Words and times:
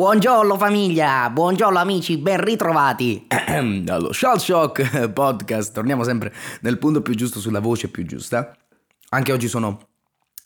Buongiorno 0.00 0.56
famiglia, 0.56 1.28
buongiorno 1.28 1.78
amici, 1.78 2.16
ben 2.16 2.42
ritrovati 2.42 3.26
dallo 3.82 4.14
Shell 4.14 4.36
Shock 4.36 5.10
Podcast. 5.10 5.74
Torniamo 5.74 6.04
sempre 6.04 6.32
nel 6.62 6.78
punto 6.78 7.02
più 7.02 7.14
giusto 7.14 7.38
sulla 7.38 7.60
voce 7.60 7.88
più 7.88 8.06
giusta. 8.06 8.56
Anche 9.10 9.30
oggi 9.30 9.46
sono 9.46 9.88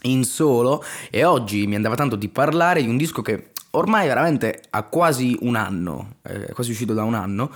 in 0.03 0.25
solo 0.25 0.83
e 1.09 1.23
oggi 1.23 1.69
mi 1.69 1.77
andava 1.77 1.95
tanto 1.95 2.17
di 2.17 2.29
parlare 2.29 2.83
di 2.83 2.89
un 2.89 2.97
disco 2.97 3.23
che 3.23 3.53
ormai 3.71 4.09
veramente 4.09 4.61
ha 4.71 4.83
quasi 4.83 5.37
un 5.43 5.55
anno, 5.55 6.17
è 6.23 6.51
quasi 6.51 6.73
uscito 6.73 6.93
da 6.93 7.05
un 7.05 7.15
anno 7.15 7.53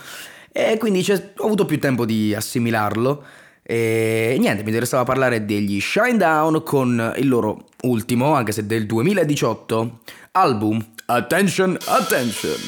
e 0.52 0.76
quindi 0.78 1.04
ho 1.10 1.44
avuto 1.44 1.64
più 1.64 1.80
tempo 1.80 2.04
di 2.04 2.32
assimilarlo. 2.32 3.24
E 3.60 4.36
niente, 4.38 4.62
mi 4.62 4.68
interessava 4.68 5.02
parlare 5.02 5.44
degli 5.44 5.80
Shine 5.80 6.16
Down 6.16 6.62
con 6.62 7.14
il 7.16 7.26
loro 7.26 7.64
ultimo, 7.82 8.34
anche 8.34 8.52
se 8.52 8.66
del 8.66 8.86
2018, 8.86 9.98
album 10.30 10.92
Attention, 11.10 11.78
Attention. 11.86 12.58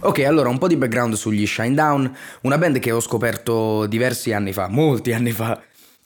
Ok, 0.00 0.18
allora 0.18 0.50
un 0.50 0.58
po' 0.58 0.66
di 0.66 0.76
background 0.76 1.14
sugli 1.14 1.46
Shine 1.46 1.72
Down, 1.72 2.14
una 2.42 2.58
band 2.58 2.80
che 2.80 2.92
ho 2.92 3.00
scoperto 3.00 3.86
diversi 3.86 4.34
anni 4.34 4.52
fa, 4.52 4.68
molti 4.68 5.14
anni 5.14 5.32
fa, 5.32 5.58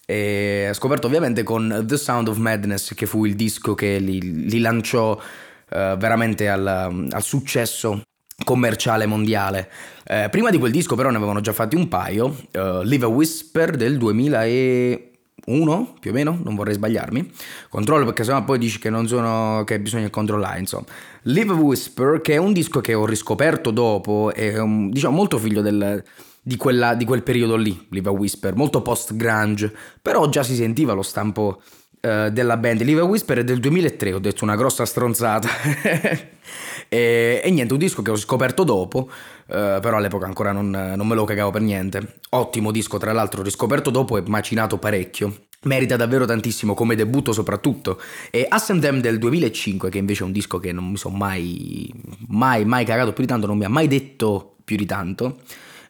e 0.06 0.68
ho 0.70 0.74
scoperto 0.74 1.08
ovviamente 1.08 1.42
con 1.42 1.82
The 1.84 1.96
Sound 1.96 2.28
of 2.28 2.36
Madness, 2.36 2.94
che 2.94 3.06
fu 3.06 3.24
il 3.24 3.34
disco 3.34 3.74
che 3.74 3.98
li, 3.98 4.48
li 4.48 4.60
lanciò 4.60 5.10
uh, 5.10 5.96
veramente 5.96 6.48
al, 6.48 6.64
al, 7.10 7.22
successo 7.24 8.02
commerciale 8.44 9.06
mondiale. 9.06 9.70
Eh, 10.04 10.28
prima 10.30 10.50
di 10.50 10.58
quel 10.58 10.72
disco 10.72 10.94
però 10.94 11.10
ne 11.10 11.16
avevano 11.16 11.40
già 11.40 11.52
fatti 11.52 11.76
un 11.76 11.88
paio, 11.88 12.36
uh, 12.52 12.82
Live 12.82 13.04
a 13.04 13.08
Whisper 13.08 13.76
del 13.76 13.98
2001 13.98 15.94
più 16.00 16.10
o 16.10 16.14
meno, 16.14 16.38
non 16.42 16.54
vorrei 16.54 16.74
sbagliarmi. 16.74 17.30
Controllo 17.68 18.04
perché 18.04 18.24
sennò 18.24 18.44
poi 18.44 18.58
dici 18.58 18.78
che 18.78 18.90
non 18.90 19.06
sono 19.08 19.64
che 19.64 19.80
bisogna 19.80 20.08
controllare, 20.08 20.60
insomma. 20.60 20.86
Live 21.22 21.52
a 21.52 21.56
Whisper 21.56 22.20
che 22.20 22.34
è 22.34 22.36
un 22.38 22.52
disco 22.52 22.80
che 22.80 22.94
ho 22.94 23.04
riscoperto 23.04 23.70
dopo, 23.70 24.32
è 24.32 24.58
un, 24.58 24.90
diciamo 24.90 25.16
molto 25.16 25.38
figlio 25.38 25.60
del 25.60 26.02
di, 26.40 26.56
quella, 26.56 26.94
di 26.94 27.04
quel 27.04 27.22
periodo 27.22 27.56
lì, 27.56 27.86
Live 27.90 28.08
a 28.08 28.12
Whisper, 28.12 28.54
molto 28.56 28.80
post-grunge, 28.80 29.70
però 30.00 30.28
già 30.30 30.42
si 30.42 30.54
sentiva 30.54 30.94
lo 30.94 31.02
stampo 31.02 31.60
uh, 32.00 32.30
della 32.30 32.56
band. 32.56 32.80
Live 32.80 33.00
a 33.00 33.04
Whisper 33.04 33.38
è 33.38 33.44
del 33.44 33.60
2003, 33.60 34.14
ho 34.14 34.18
detto 34.18 34.44
una 34.44 34.56
grossa 34.56 34.86
stronzata. 34.86 35.48
e, 36.88 37.40
e, 37.42 37.50
niente, 37.50 37.72
un 37.72 37.78
disco 37.78 38.02
che 38.02 38.10
ho 38.10 38.16
scoperto 38.16 38.64
dopo, 38.64 39.08
uh, 39.08 39.80
però 39.80 39.96
all'epoca 39.96 40.26
ancora 40.26 40.52
non, 40.52 40.70
non 40.70 41.06
me 41.06 41.14
lo 41.14 41.24
cagavo 41.24 41.50
per 41.50 41.60
niente. 41.60 42.20
Ottimo 42.30 42.70
disco, 42.70 42.98
tra 42.98 43.12
l'altro, 43.12 43.42
riscoperto 43.42 43.90
dopo 43.90 44.16
e 44.16 44.22
macinato 44.26 44.78
parecchio. 44.78 45.46
Merita 45.62 45.96
davvero 45.96 46.24
tantissimo 46.24 46.74
come 46.74 46.94
debutto 46.94 47.32
soprattutto. 47.32 48.00
E 48.30 48.46
Assendem 48.48 49.00
del 49.00 49.18
2005, 49.18 49.90
che 49.90 49.98
invece 49.98 50.22
è 50.22 50.26
un 50.26 50.32
disco 50.32 50.58
che 50.58 50.72
non 50.72 50.90
mi 50.90 50.96
sono 50.96 51.16
mai, 51.16 51.92
mai, 52.28 52.64
mai 52.64 52.84
cagato 52.84 53.12
più 53.12 53.24
di 53.24 53.28
tanto, 53.28 53.46
non 53.46 53.58
mi 53.58 53.64
ha 53.64 53.68
mai 53.68 53.88
detto 53.88 54.56
più 54.64 54.76
di 54.76 54.86
tanto. 54.86 55.40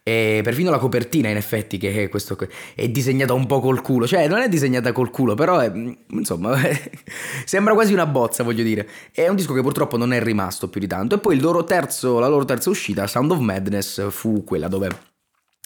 E 0.09 0.41
perfino 0.42 0.70
la 0.70 0.78
copertina, 0.78 1.28
in 1.28 1.37
effetti, 1.37 1.77
che 1.77 2.05
è, 2.05 2.09
questo, 2.09 2.34
è 2.75 2.89
disegnata 2.89 3.34
un 3.34 3.45
po' 3.45 3.61
col 3.61 3.83
culo. 3.83 4.06
Cioè, 4.06 4.27
non 4.27 4.39
è 4.39 4.48
disegnata 4.48 4.91
col 4.92 5.11
culo, 5.11 5.34
però 5.34 5.59
è, 5.59 5.70
insomma, 6.12 6.56
sembra 7.45 7.75
quasi 7.75 7.92
una 7.92 8.06
bozza, 8.06 8.42
voglio 8.42 8.62
dire. 8.62 8.89
È 9.12 9.28
un 9.28 9.37
disco 9.37 9.53
che 9.53 9.61
purtroppo 9.61 9.98
non 9.98 10.15
è 10.15 10.23
rimasto 10.23 10.70
più 10.70 10.81
di 10.81 10.87
tanto. 10.87 11.17
E 11.17 11.19
poi 11.19 11.39
loro 11.39 11.62
terzo, 11.65 12.20
la 12.20 12.28
loro 12.28 12.47
terza 12.47 12.70
uscita, 12.70 13.06
Sound 13.06 13.33
of 13.33 13.39
Madness, 13.41 14.09
fu 14.09 14.45
quella 14.45 14.69
dove 14.69 14.89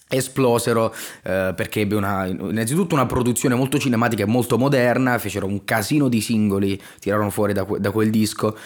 esplosero 0.08 0.92
eh, 1.22 1.52
perché 1.56 1.80
ebbe 1.80 1.94
una, 1.94 2.26
innanzitutto 2.26 2.94
una 2.94 3.06
produzione 3.06 3.54
molto 3.54 3.78
cinematica 3.78 4.24
e 4.24 4.26
molto 4.26 4.58
moderna, 4.58 5.18
fecero 5.18 5.46
un 5.46 5.64
casino 5.64 6.08
di 6.08 6.20
singoli, 6.20 6.80
tirarono 6.98 7.30
fuori 7.30 7.52
da, 7.52 7.64
da 7.78 7.90
quel 7.92 8.10
disco 8.10 8.56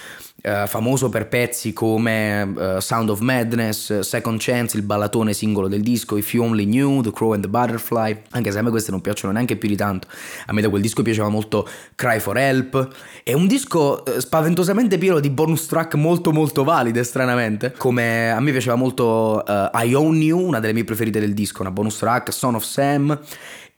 Uh, 0.43 0.65
famoso 0.69 1.09
per 1.09 1.27
pezzi 1.27 1.73
come 1.73 2.43
uh, 2.43 2.79
Sound 2.79 3.09
of 3.09 3.19
Madness, 3.19 4.01
Second 4.01 4.39
Chance, 4.39 4.77
il 4.77 4.85
ballatone 4.85 5.33
singolo 5.33 5.67
del 5.67 5.81
disco, 5.81 6.17
If 6.17 6.35
You 6.35 6.45
Only 6.45 6.67
Knew, 6.67 7.01
The 7.01 7.11
Crow 7.11 7.33
and 7.33 7.43
the 7.43 7.49
Butterfly, 7.49 8.23
anche 8.31 8.53
se 8.53 8.59
a 8.59 8.63
me 8.63 8.71
queste 8.71 8.93
non 8.93 9.01
piacciono 9.01 9.33
neanche 9.33 9.57
più 9.57 9.69
di 9.69 9.75
tanto, 9.75 10.07
a 10.47 10.53
me 10.53 10.61
da 10.61 10.69
quel 10.69 10.83
disco 10.83 11.03
piaceva 11.03 11.29
molto 11.31 11.67
Cry 11.97 12.21
for 12.21 12.37
Help, 12.39 12.89
è 13.25 13.33
un 13.33 13.49
disco 13.49 14.05
uh, 14.07 14.21
spaventosamente 14.21 14.99
pieno 14.99 15.19
di 15.19 15.31
bonus 15.31 15.67
track 15.67 15.95
molto 15.95 16.31
molto 16.31 16.63
valide 16.63 17.03
stranamente, 17.03 17.73
come 17.77 18.31
a 18.31 18.39
me 18.39 18.53
piaceva 18.53 18.77
molto 18.77 19.43
I 19.49 19.95
Own 19.95 20.23
You, 20.23 20.39
una 20.39 20.61
delle 20.61 20.75
mie 20.75 20.85
preferite 20.85 21.19
del 21.19 21.35
disco, 21.35 21.63
una 21.63 21.73
bonus 21.73 21.99
track, 21.99 22.33
Son 22.33 22.55
of 22.55 22.63
Sam, 22.63 23.19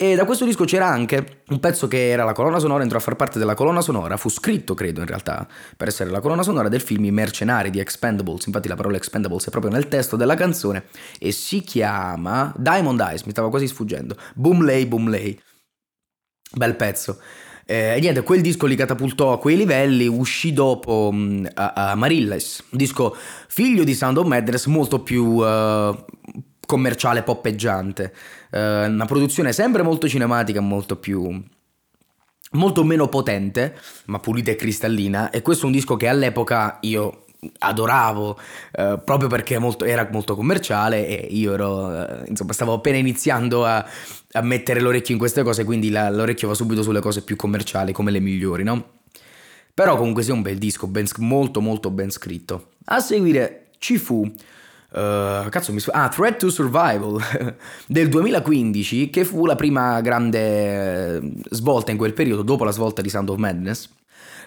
e 0.01 0.15
da 0.15 0.25
questo 0.25 0.45
disco 0.45 0.65
c'era 0.65 0.87
anche 0.87 1.41
un 1.49 1.59
pezzo 1.59 1.89
che 1.89 2.11
era 2.11 2.23
la 2.23 2.33
colonna 2.33 2.61
sonora, 2.61 2.83
entrò 2.83 2.99
a 2.99 3.01
far 3.01 3.17
parte 3.17 3.39
della 3.39 3.55
colonna 3.55 3.81
sonora, 3.81 4.17
fu 4.17 4.29
scritto 4.29 4.75
credo 4.75 5.01
in 5.01 5.07
realtà 5.07 5.45
per 5.77 5.89
essere 5.89 6.11
la 6.11 6.21
colonna 6.21 6.43
sonora 6.43 6.48
del 6.69 6.81
film 6.81 7.05
I 7.05 7.11
Mercenari 7.11 7.71
di 7.71 7.79
Expendables, 7.79 8.47
infatti 8.47 8.69
la 8.69 8.75
parola 8.75 8.97
Expendables 8.97 9.47
è 9.47 9.51
proprio 9.51 9.71
nel 9.71 9.89
testo 9.89 10.17
della 10.17 10.35
canzone 10.35 10.85
e 11.19 11.31
si 11.33 11.61
chiama 11.61 12.53
Diamond 12.57 12.99
Eyes, 13.01 13.23
mi 13.23 13.33
stava 13.33 13.51
quasi 13.51 13.67
sfuggendo, 13.67 14.17
Boom 14.35 14.65
Lay 14.65 14.87
Boom 14.87 15.11
Lay, 15.11 15.39
bel 16.53 16.75
pezzo. 16.75 17.21
Eh, 17.71 17.97
e 17.97 18.01
niente, 18.01 18.23
quel 18.23 18.41
disco 18.41 18.65
li 18.65 18.77
catapultò 18.77 19.33
a 19.33 19.39
quei 19.39 19.55
livelli, 19.55 20.07
uscì 20.07 20.55
dopo 20.55 21.11
mh, 21.13 21.51
a, 21.53 21.73
a 21.91 21.95
Marilles, 21.95 22.65
un 22.71 22.79
disco 22.79 23.15
figlio 23.47 23.85
di 23.85 23.95
Sound 23.95 24.17
of 24.17 24.27
Madness 24.27 24.65
molto 24.67 25.03
più 25.03 25.25
uh, 25.25 26.05
commerciale, 26.65 27.23
poppeggiante. 27.23 28.15
Uh, 28.51 28.89
una 28.89 29.05
produzione 29.05 29.53
sempre 29.53 29.83
molto 29.83 30.09
cinematica, 30.09 30.61
molto 30.61 30.97
più 30.97 31.45
molto 32.53 32.85
meno 32.85 33.09
potente, 33.09 33.77
ma 34.07 34.19
pulita 34.19 34.51
e 34.51 34.57
cristallina. 34.57 35.31
E 35.31 35.43
questo 35.43 35.65
è 35.65 35.67
un 35.67 35.73
disco 35.73 35.97
che 35.97 36.09
all'epoca 36.09 36.79
io 36.83 37.25
adoravo 37.59 38.31
uh, 38.31 39.03
proprio 39.05 39.29
perché 39.29 39.59
molto, 39.59 39.85
era 39.85 40.09
molto 40.11 40.35
commerciale 40.35 41.07
e 41.07 41.29
io 41.31 41.55
ero, 41.55 41.87
uh, 41.87 42.25
insomma, 42.27 42.53
stavo 42.53 42.73
appena 42.73 42.97
iniziando 42.97 43.65
a, 43.65 43.85
a, 44.33 44.41
mettere 44.43 44.81
l'orecchio 44.81 45.15
in 45.15 45.21
queste 45.21 45.43
cose, 45.43 45.65
quindi 45.65 45.91
la, 45.91 46.11
l'orecchio 46.11 46.49
va 46.49 46.55
subito 46.55 46.83
sulle 46.83 47.01
cose 47.01 47.23
più 47.23 47.37
commerciali, 47.37 47.93
come 47.93 48.11
le 48.11 48.21
migliori, 48.21 48.65
no? 48.65 48.97
Però 49.73 49.97
comunque 49.97 50.25
sia 50.25 50.35
un 50.35 50.43
bel 50.43 50.59
disco, 50.59 50.89
ben, 50.89 51.07
molto 51.19 51.61
molto 51.61 51.91
ben 51.91 52.11
scritto. 52.11 52.71
A 52.87 52.99
seguire 52.99 53.67
ci 53.79 53.97
fu 53.97 54.29
Uh, 54.91 55.49
cazzo 55.50 55.72
mi 55.75 55.81
sf- 55.81 55.94
ah, 55.94 56.09
Threat 56.09 56.38
to 56.38 56.49
Survival 56.49 57.21
del 57.87 58.09
2015 58.09 59.10
che 59.10 59.25
fu 59.26 59.44
la 59.44 59.54
prima 59.54 60.00
grande 60.00 61.16
eh, 61.19 61.32
svolta 61.50 61.91
in 61.91 61.99
quel 61.99 62.15
periodo 62.15 62.41
dopo 62.41 62.65
la 62.65 62.71
svolta 62.71 63.03
di 63.03 63.10
Sound 63.10 63.28
of 63.28 63.37
Madness. 63.37 63.91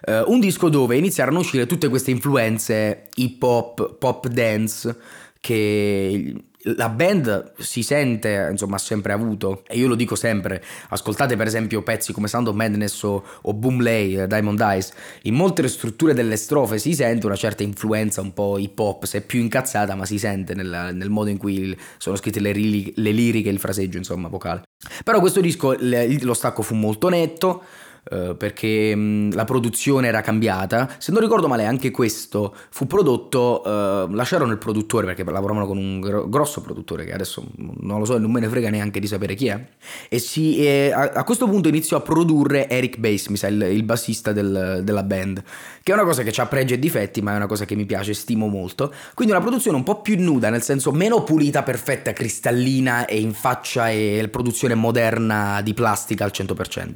Uh, 0.04 0.32
un 0.32 0.40
disco 0.40 0.70
dove 0.70 0.98
iniziarono 0.98 1.38
a 1.38 1.42
uscire 1.42 1.68
tutte 1.68 1.90
queste 1.90 2.10
influenze 2.10 3.10
hip 3.16 3.44
hop, 3.44 3.98
pop 4.00 4.28
dance 4.28 4.98
che 5.40 6.34
la 6.64 6.90
band 6.90 7.54
si 7.58 7.84
sente, 7.84 8.48
insomma, 8.52 8.76
ha 8.76 8.80
sempre 8.80 9.14
avuto, 9.14 9.64
e 9.68 9.78
io 9.78 9.88
lo 9.88 9.96
dico 9.96 10.16
sempre, 10.16 10.64
ascoltate 10.90 11.36
per 11.36 11.48
esempio 11.48 11.82
pezzi 11.82 12.14
come 12.14 12.28
Sound 12.28 12.48
of 12.48 12.56
Madness 12.56 13.02
o, 13.04 13.24
o 13.42 13.54
Boom 13.54 13.82
Lay, 13.82 14.18
eh, 14.18 14.28
Diamond 14.28 14.60
Eyes, 14.60 14.92
in 15.24 15.36
molte 15.36 15.68
strutture 15.68 16.14
delle 16.14 16.36
strofe 16.36 16.78
si 16.78 16.94
sente 16.94 17.26
una 17.26 17.36
certa 17.36 17.64
influenza 17.64 18.22
un 18.22 18.34
po' 18.34 18.58
hip 18.58 18.78
hop, 18.78 19.06
se 19.06 19.22
più 19.22 19.40
incazzata, 19.40 19.96
ma 19.96 20.06
si 20.06 20.18
sente 20.18 20.54
nel, 20.54 20.92
nel 20.94 21.10
modo 21.10 21.30
in 21.30 21.38
cui 21.38 21.78
sono 21.98 22.16
scritte 22.16 22.40
le, 22.40 22.54
le 22.54 23.12
liriche 23.12 23.50
il 23.50 23.60
fraseggio, 23.60 23.98
insomma, 23.98 24.28
vocale. 24.28 24.64
Però 25.04 25.20
questo 25.20 25.42
disco, 25.42 25.76
lo 25.80 26.34
stacco 26.34 26.62
fu 26.62 26.76
molto 26.76 27.10
netto, 27.10 27.64
Uh, 28.10 28.36
perché 28.36 28.96
mh, 28.96 29.36
la 29.36 29.46
produzione 29.46 30.08
era 30.08 30.22
cambiata. 30.22 30.90
Se 30.98 31.12
non 31.12 31.22
ricordo 31.22 31.48
male, 31.48 31.66
anche 31.66 31.92
questo 31.92 32.56
fu 32.70 32.88
prodotto. 32.88 33.62
Uh, 33.64 34.12
lasciarono 34.14 34.52
il 34.52 34.58
produttore 34.58 35.06
perché 35.06 35.24
lavoravano 35.24 35.68
con 35.68 35.78
un 35.78 36.00
gro- 36.00 36.28
grosso 36.28 36.62
produttore 36.62 37.06
che 37.06 37.14
adesso 37.14 37.44
non 37.58 38.00
lo 38.00 38.06
so 38.06 38.18
non 38.18 38.32
me 38.32 38.40
ne 38.40 38.48
frega 38.48 38.70
neanche 38.70 39.00
di 39.00 39.08
sapere 39.08 39.36
chi 39.36 39.48
è. 39.48 39.68
E, 40.10 40.20
si, 40.20 40.58
e 40.58 40.92
a, 40.92 41.12
a, 41.14 41.24
questo 41.24 41.48
punto 41.48 41.68
iniziò 41.68 41.98
a 41.98 42.02
produrre 42.02 42.68
Eric 42.68 42.98
Bass, 42.98 43.28
mi 43.28 43.38
sa, 43.38 43.48
il, 43.48 43.62
il 43.62 43.84
bassista 43.84 44.32
del, 44.32 44.82
della 44.84 45.04
band, 45.04 45.44
che 45.84 45.92
è 45.92 45.96
una 45.96 46.06
cosa 46.06 46.24
che 46.24 46.42
ha 46.42 46.46
pregi 46.46 46.74
e 46.74 46.80
difetti, 46.80 47.22
ma 47.22 47.34
è 47.34 47.36
una 47.36 47.48
cosa 47.48 47.66
che 47.66 47.76
mi 47.76 47.86
piace, 47.86 48.14
stimo 48.14 48.48
molto. 48.48 48.94
Quindi 49.14 49.34
una 49.34 49.44
produzione 49.44 49.78
un 49.78 49.84
po' 49.84 50.02
più 50.02 50.20
nuda, 50.20 50.50
nel 50.50 50.62
senso 50.62 50.92
meno 50.92 51.24
pulita, 51.24 51.62
perfetta, 51.62 52.14
cristallina 52.14 53.06
e 53.06 53.20
in 53.20 53.34
faccia 53.34 53.90
e 53.90 54.28
produzione 54.32 54.76
moderna 54.76 55.62
di 55.62 55.74
plastica 55.74 56.24
al 56.24 56.32
100%. 56.34 56.96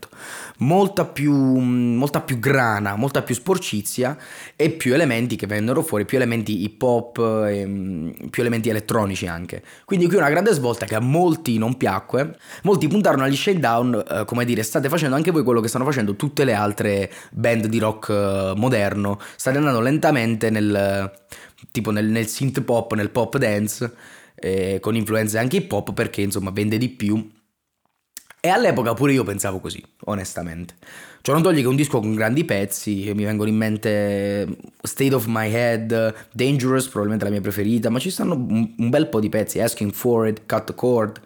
Molto 0.58 0.96
molta 0.96 1.06
più, 1.06 1.34
molta 1.34 2.22
più 2.22 2.40
grana, 2.40 2.96
molta 2.96 3.22
più 3.22 3.36
sporcizia 3.36 4.16
e 4.56 4.70
più 4.70 4.94
elementi 4.94 5.36
che 5.36 5.48
vennero 5.48 5.82
fuori, 5.82 6.06
più 6.06 6.18
elementi 6.18 6.64
hip 6.64 6.82
hop, 6.82 7.20
mm, 7.20 8.10
più 8.30 8.42
elementi 8.42 8.70
elettronici 8.70 9.28
anche. 9.28 9.64
Quindi 9.84 10.08
qui 10.08 10.16
una 10.16 10.30
grande 10.30 10.54
svolta 10.54 10.86
che 10.86 10.96
a 10.96 11.00
molti 11.00 11.58
non 11.58 11.76
piacque, 11.76 12.38
molti 12.64 12.88
puntarono 12.88 13.24
agli 13.24 13.36
shakedown, 13.36 14.04
eh, 14.10 14.26
come 14.26 14.46
dire, 14.46 14.64
state 14.64 14.88
facendo 14.88 15.16
anche 15.16 15.32
voi 15.32 15.44
quello 15.44 15.60
che 15.60 15.68
stanno 15.68 15.86
facendo 15.86 16.16
tutte 16.16 16.46
le 16.46 16.54
altre 16.54 17.12
band 17.32 17.66
di 17.66 17.80
rock 17.80 18.10
eh, 18.10 18.54
moderno, 18.76 19.20
state 19.36 19.58
andando 19.58 19.80
lentamente 19.80 20.50
nel 20.50 21.12
tipo 21.72 21.92
nel, 21.92 22.06
nel 22.06 22.28
synth 22.28 22.62
pop, 22.62 22.94
nel 22.94 23.10
pop 23.10 23.38
dance 23.38 23.92
eh, 24.36 24.80
con 24.82 24.96
influenze 24.96 25.38
anche 25.38 25.58
hip 25.58 25.72
hop 25.72 25.94
perché 25.94 26.22
insomma 26.22 26.52
vende 26.52 26.78
di 26.78 26.90
più. 26.90 27.32
E 28.40 28.50
all'epoca 28.50 28.94
pure 28.94 29.14
io 29.14 29.24
pensavo 29.24 29.60
così, 29.60 29.84
onestamente. 30.04 30.76
Ciò 31.22 31.34
non 31.34 31.42
toglie 31.42 31.62
che 31.62 31.68
un 31.68 31.76
disco 31.76 32.00
con 32.00 32.14
grandi 32.14 32.46
pezzi, 32.46 33.12
mi 33.16 33.24
vengono 33.24 33.50
in 33.50 33.56
mente 33.56 34.48
State 34.84 35.16
of 35.16 35.26
My 35.26 35.52
Head, 35.52 36.28
Dangerous, 36.32 36.84
probabilmente 36.84 37.26
la 37.26 37.32
mia 37.32 37.42
preferita, 37.42 37.90
ma 37.90 37.98
ci 37.98 38.12
stanno 38.12 38.36
un, 38.36 38.90
bel 38.90 39.08
po' 39.08 39.20
di 39.20 39.30
pezzi, 39.30 39.60
Asking 39.60 39.92
For 39.92 40.28
It, 40.28 40.44
Cut 40.46 40.76
Cord, 40.76 41.20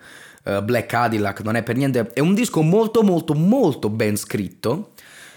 uh, 0.46 0.63
Black 0.63 0.88
Cadillac, 0.88 1.42
non 1.42 1.57
è 1.57 1.63
per 1.63 1.75
niente... 1.75 2.10
È 2.13 2.22
un 2.22 2.34
disco 2.34 2.62
molto 2.62 3.04
molto 3.04 3.34
molto 3.34 3.90
ben 3.90 4.16
scritto. 4.16 4.94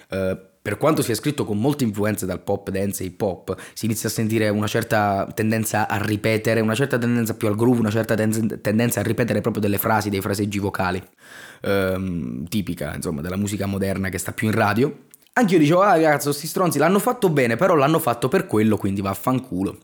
Uh, 0.08 0.38
per 0.62 0.76
quanto 0.76 1.02
sia 1.02 1.16
scritto 1.16 1.44
con 1.44 1.58
molte 1.58 1.82
influenze 1.82 2.24
dal 2.24 2.40
pop, 2.40 2.70
dance 2.70 3.02
e 3.02 3.06
hip 3.06 3.20
hop, 3.20 3.56
si 3.74 3.86
inizia 3.86 4.08
a 4.08 4.12
sentire 4.12 4.48
una 4.48 4.68
certa 4.68 5.26
tendenza 5.34 5.88
a 5.88 6.00
ripetere, 6.00 6.60
una 6.60 6.76
certa 6.76 6.98
tendenza 6.98 7.34
più 7.34 7.48
al 7.48 7.56
groove, 7.56 7.80
una 7.80 7.90
certa 7.90 8.14
ten- 8.14 8.60
tendenza 8.62 9.00
a 9.00 9.02
ripetere 9.02 9.40
proprio 9.40 9.60
delle 9.60 9.78
frasi, 9.78 10.08
dei 10.08 10.20
fraseggi 10.20 10.60
vocali, 10.60 11.02
ehm, 11.62 12.46
tipica 12.46 12.94
insomma 12.94 13.22
della 13.22 13.36
musica 13.36 13.66
moderna 13.66 14.08
che 14.08 14.18
sta 14.18 14.30
più 14.30 14.46
in 14.46 14.54
radio. 14.54 15.06
Anch'io 15.32 15.58
dicevo, 15.58 15.80
ah 15.80 15.92
ragazzi, 15.94 16.32
sti 16.32 16.46
stronzi 16.46 16.78
l'hanno 16.78 17.00
fatto 17.00 17.28
bene, 17.28 17.56
però 17.56 17.74
l'hanno 17.74 17.98
fatto 17.98 18.28
per 18.28 18.46
quello, 18.46 18.76
quindi 18.76 19.00
vaffanculo. 19.00 19.78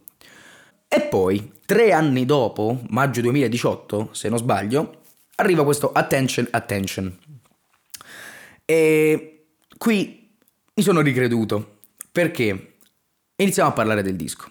E 0.86 1.00
poi, 1.00 1.54
tre 1.66 1.92
anni 1.92 2.24
dopo, 2.24 2.82
maggio 2.90 3.20
2018, 3.22 4.10
se 4.12 4.28
non 4.28 4.38
sbaglio, 4.38 5.00
arriva 5.36 5.64
questo 5.64 5.90
Attention, 5.90 6.46
Attention. 6.50 7.18
E 8.64 9.46
qui 9.76 10.17
mi 10.78 10.84
sono 10.84 11.00
ricreduto 11.00 11.78
perché 12.12 12.76
iniziamo 13.34 13.68
a 13.68 13.72
parlare 13.72 14.02
del 14.02 14.14
disco. 14.14 14.48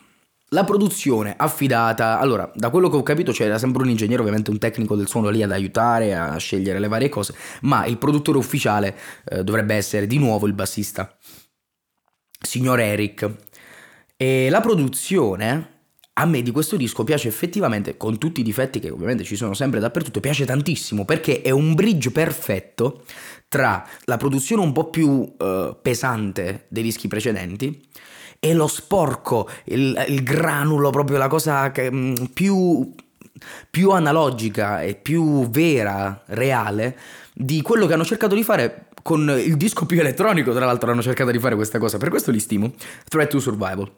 La 0.50 0.66
produzione 0.66 1.34
affidata, 1.38 2.20
allora, 2.20 2.52
da 2.54 2.70
quello 2.70 2.90
che 2.90 2.98
ho 2.98 3.04
capito 3.04 3.32
c'era 3.32 3.58
sempre 3.58 3.84
un 3.84 3.90
ingegnere, 3.90 4.20
ovviamente 4.20 4.50
un 4.50 4.58
tecnico 4.58 4.98
del 4.98 5.08
suono 5.08 5.30
lì 5.30 5.42
ad 5.42 5.54
aiutare 5.54 6.16
a 6.16 6.36
scegliere 6.36 6.80
le 6.80 6.90
varie 6.90 7.08
cose, 7.08 7.34
ma 7.62 7.86
il 7.86 7.98
produttore 7.98 8.38
ufficiale 8.38 8.98
eh, 9.24 9.42
dovrebbe 9.46 9.76
essere 9.76 10.06
di 10.06 10.18
nuovo 10.18 10.48
il 10.48 10.54
bassista, 10.54 11.18
signor 12.42 12.82
Eric. 12.82 13.30
E 14.18 14.50
la 14.50 14.60
produzione 14.60 15.77
a 16.20 16.26
me 16.26 16.42
di 16.42 16.52
questo 16.52 16.78
disco 16.78 17.04
piace 17.04 17.28
effettivamente, 17.28 17.96
con 17.96 18.18
tutti 18.18 18.40
i 18.40 18.44
difetti 18.44 18.80
che 18.80 18.90
ovviamente 18.90 19.24
ci 19.24 19.36
sono 19.36 19.54
sempre 19.54 19.80
dappertutto, 19.80 20.20
piace 20.20 20.46
tantissimo 20.46 21.06
perché 21.06 21.42
è 21.42 21.52
un 21.52 21.76
bridge 21.76 22.12
perfetto 22.12 23.04
tra 23.48 23.88
la 24.06 24.18
produzione 24.18 24.64
un 24.64 24.72
po' 24.72 24.90
più 24.90 25.10
uh, 25.10 25.78
pesante 25.80 26.66
dei 26.70 26.82
dischi 26.82 27.08
precedenti 27.08 27.86
e 28.40 28.54
lo 28.54 28.68
sporco, 28.68 29.48
il, 29.66 30.06
il 30.08 30.24
granulo, 30.24 30.90
proprio 30.90 31.18
la 31.18 31.28
cosa 31.28 31.72
che, 31.72 31.92
mh, 31.92 31.98
mm, 31.98 32.14
più, 32.34 32.94
più 33.70 33.92
analogica 33.92 34.82
e 34.82 34.96
più 34.96 35.48
vera, 35.50 36.24
reale, 36.28 36.98
di 37.34 37.62
quello 37.62 37.86
che 37.86 37.94
hanno 37.94 38.06
cercato 38.06 38.34
di 38.34 38.44
fare 38.44 38.88
con 39.04 39.30
il 39.30 39.56
disco 39.56 39.86
più 39.86 40.00
elettronico, 40.00 40.52
tra 40.52 40.66
l'altro 40.66 40.92
hanno 40.92 41.02
cercato 41.02 41.32
di 41.32 41.40
fare 41.40 41.56
questa 41.56 41.78
cosa, 41.78 41.98
per 41.98 42.10
questo 42.10 42.32
li 42.32 42.40
stimo, 42.40 42.74
Threat 43.08 43.30
to 43.30 43.40
Survival. 43.40 43.92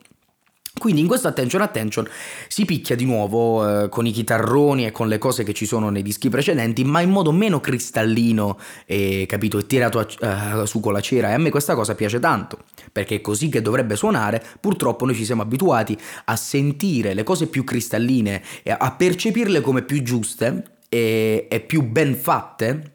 Quindi 0.79 1.01
in 1.01 1.07
questo 1.07 1.27
Attention 1.27 1.61
Attention 1.61 2.07
si 2.47 2.65
picchia 2.65 2.95
di 2.95 3.05
nuovo 3.05 3.83
eh, 3.83 3.89
con 3.89 4.07
i 4.07 4.11
chitarroni 4.11 4.87
e 4.87 4.91
con 4.91 5.07
le 5.07 5.19
cose 5.19 5.43
che 5.43 5.53
ci 5.53 5.67
sono 5.67 5.89
nei 5.89 6.01
dischi 6.01 6.29
precedenti, 6.29 6.83
ma 6.83 7.01
in 7.01 7.11
modo 7.11 7.31
meno 7.31 7.59
cristallino 7.59 8.57
e, 8.85 9.25
capito, 9.27 9.59
e 9.59 9.67
tirato 9.67 9.99
a, 9.99 10.61
uh, 10.61 10.65
su 10.65 10.79
con 10.79 10.93
la 10.93 11.01
cera. 11.01 11.29
E 11.29 11.33
a 11.33 11.37
me 11.37 11.51
questa 11.51 11.75
cosa 11.75 11.93
piace 11.93 12.19
tanto, 12.19 12.59
perché 12.91 13.15
è 13.15 13.21
così 13.21 13.49
che 13.49 13.61
dovrebbe 13.61 13.95
suonare. 13.95 14.43
Purtroppo 14.59 15.05
noi 15.05 15.15
ci 15.15 15.25
siamo 15.25 15.41
abituati 15.41 15.97
a 16.25 16.35
sentire 16.35 17.13
le 17.13 17.23
cose 17.23 17.47
più 17.47 17.63
cristalline 17.63 18.41
e 18.63 18.71
a 18.71 18.91
percepirle 18.91 19.61
come 19.61 19.83
più 19.83 20.01
giuste 20.01 20.63
e, 20.89 21.47
e 21.49 21.59
più 21.59 21.83
ben 21.83 22.15
fatte 22.15 22.93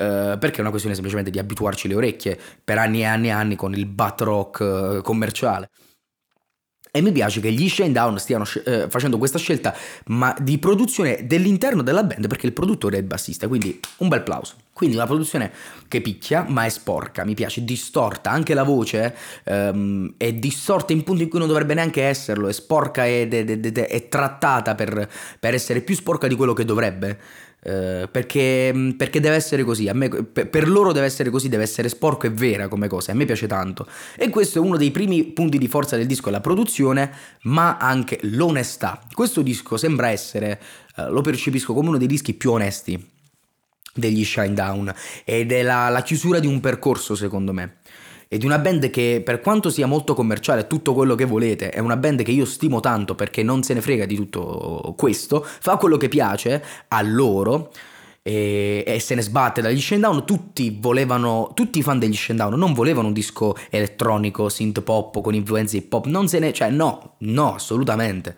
Uh, 0.00 0.38
perché 0.38 0.58
è 0.58 0.60
una 0.60 0.70
questione 0.70 0.94
semplicemente 0.94 1.30
di 1.30 1.38
abituarci 1.38 1.86
le 1.86 1.94
orecchie 1.94 2.38
per 2.64 2.78
anni 2.78 3.00
e 3.00 3.04
anni 3.04 3.26
e 3.26 3.32
anni 3.32 3.54
con 3.54 3.74
il 3.74 3.84
butt 3.84 4.20
rock 4.22 4.60
uh, 4.60 5.02
commerciale. 5.02 5.68
E 6.90 7.00
mi 7.00 7.12
piace 7.12 7.40
che 7.40 7.52
gli 7.52 7.68
Shane 7.68 7.92
Down 7.92 8.18
stiano 8.18 8.44
eh, 8.64 8.86
facendo 8.88 9.16
questa 9.16 9.38
scelta 9.38 9.74
ma 10.06 10.34
di 10.40 10.58
produzione 10.58 11.26
dell'interno 11.26 11.82
della 11.82 12.02
band 12.02 12.26
perché 12.26 12.46
il 12.46 12.52
produttore 12.52 12.96
è 12.96 13.00
il 13.00 13.06
bassista, 13.06 13.46
quindi 13.46 13.78
un 13.98 14.08
bel 14.08 14.22
plauso. 14.22 14.54
Quindi 14.72 14.96
una 14.96 15.06
produzione 15.06 15.52
che 15.88 16.00
picchia 16.00 16.44
ma 16.48 16.64
è 16.64 16.68
sporca, 16.70 17.24
mi 17.24 17.34
piace, 17.34 17.64
distorta, 17.64 18.30
anche 18.30 18.54
la 18.54 18.62
voce 18.62 19.14
ehm, 19.44 20.14
è 20.16 20.32
distorta 20.32 20.92
in 20.92 21.04
punti 21.04 21.24
in 21.24 21.28
cui 21.28 21.38
non 21.38 21.48
dovrebbe 21.48 21.74
neanche 21.74 22.02
esserlo, 22.02 22.48
è 22.48 22.52
sporca 22.52 23.06
ed 23.06 23.34
è, 23.34 23.44
è, 23.44 23.60
è, 23.60 23.86
è 23.86 24.08
trattata 24.08 24.74
per, 24.74 25.08
per 25.38 25.54
essere 25.54 25.82
più 25.82 25.94
sporca 25.94 26.26
di 26.26 26.34
quello 26.34 26.54
che 26.54 26.64
dovrebbe. 26.64 27.18
Uh, 27.62 28.08
perché, 28.10 28.94
perché, 28.96 29.20
deve 29.20 29.34
essere 29.36 29.64
così, 29.64 29.90
me, 29.92 30.08
per, 30.08 30.66
loro 30.66 30.92
deve 30.92 31.04
essere 31.04 31.28
così, 31.28 31.50
deve 31.50 31.64
essere 31.64 31.90
sporco 31.90 32.26
e 32.26 32.30
vera 32.30 32.68
come 32.68 32.88
cosa, 32.88 33.12
a 33.12 33.14
me 33.14 33.26
piace 33.26 33.46
tanto. 33.46 33.86
E 34.16 34.30
questo 34.30 34.58
è 34.58 34.62
uno 34.62 34.78
dei 34.78 34.90
primi 34.90 35.24
punti 35.24 35.58
di 35.58 35.68
forza 35.68 35.96
del 35.96 36.06
disco, 36.06 36.30
la 36.30 36.40
produzione, 36.40 37.12
ma 37.42 37.76
anche 37.76 38.18
l'onestà. 38.22 39.00
Questo 39.12 39.42
disco 39.42 39.76
sembra 39.76 40.08
essere, 40.08 40.58
uh, 40.96 41.12
lo 41.12 41.20
percepisco 41.20 41.74
come 41.74 41.88
uno 41.88 41.98
dei 41.98 42.06
dischi 42.06 42.32
più 42.32 42.52
onesti 42.52 43.18
degli 43.92 44.24
Shine 44.24 44.54
Down 44.54 44.94
ed 45.24 45.52
è 45.52 45.62
la, 45.62 45.88
la 45.88 46.02
chiusura 46.02 46.38
di 46.38 46.46
un 46.46 46.60
percorso 46.60 47.16
secondo 47.16 47.52
me 47.52 47.79
e 48.32 48.38
di 48.38 48.46
una 48.46 48.60
band 48.60 48.90
che 48.90 49.22
per 49.24 49.40
quanto 49.40 49.70
sia 49.70 49.88
molto 49.88 50.14
commerciale, 50.14 50.68
tutto 50.68 50.94
quello 50.94 51.16
che 51.16 51.24
volete, 51.24 51.70
è 51.70 51.80
una 51.80 51.96
band 51.96 52.22
che 52.22 52.30
io 52.30 52.44
stimo 52.44 52.78
tanto 52.78 53.16
perché 53.16 53.42
non 53.42 53.64
se 53.64 53.74
ne 53.74 53.80
frega 53.80 54.06
di 54.06 54.14
tutto 54.14 54.94
questo, 54.96 55.44
fa 55.44 55.76
quello 55.78 55.96
che 55.96 56.06
piace 56.08 56.62
a 56.86 57.02
loro 57.02 57.72
e, 58.22 58.84
e 58.86 59.00
se 59.00 59.16
ne 59.16 59.22
sbatte 59.22 59.60
dagli 59.60 59.80
Shendown, 59.80 60.24
tutti 60.24 60.78
volevano, 60.80 61.50
tutti 61.56 61.80
i 61.80 61.82
fan 61.82 61.98
degli 61.98 62.14
Shendown 62.14 62.56
non 62.56 62.72
volevano 62.72 63.08
un 63.08 63.12
disco 63.12 63.56
elettronico, 63.68 64.48
synth 64.48 64.80
pop 64.82 65.20
con 65.20 65.34
influenze 65.34 65.78
hip 65.78 65.92
hop, 65.92 66.06
non 66.06 66.28
se 66.28 66.38
ne, 66.38 66.52
cioè 66.52 66.70
no, 66.70 67.14
no, 67.18 67.54
assolutamente. 67.56 68.36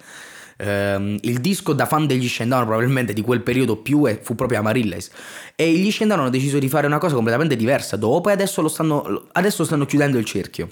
Um, 0.58 1.18
il 1.22 1.40
disco 1.40 1.72
da 1.72 1.86
fan 1.86 2.06
degli 2.06 2.28
Shendown 2.28 2.66
probabilmente 2.66 3.12
di 3.12 3.22
quel 3.22 3.40
periodo 3.40 3.76
più 3.76 4.06
fu 4.22 4.34
proprio 4.34 4.58
Amaryllis 4.58 5.10
e 5.56 5.72
gli 5.72 5.90
Shendown 5.90 6.20
hanno 6.20 6.30
deciso 6.30 6.58
di 6.58 6.68
fare 6.68 6.86
una 6.86 6.98
cosa 6.98 7.14
completamente 7.14 7.56
diversa 7.56 7.96
dopo 7.96 8.28
e 8.28 8.32
adesso, 8.32 8.66
stanno, 8.68 9.28
adesso 9.32 9.64
stanno 9.64 9.86
chiudendo 9.86 10.18
il 10.18 10.24
cerchio 10.24 10.68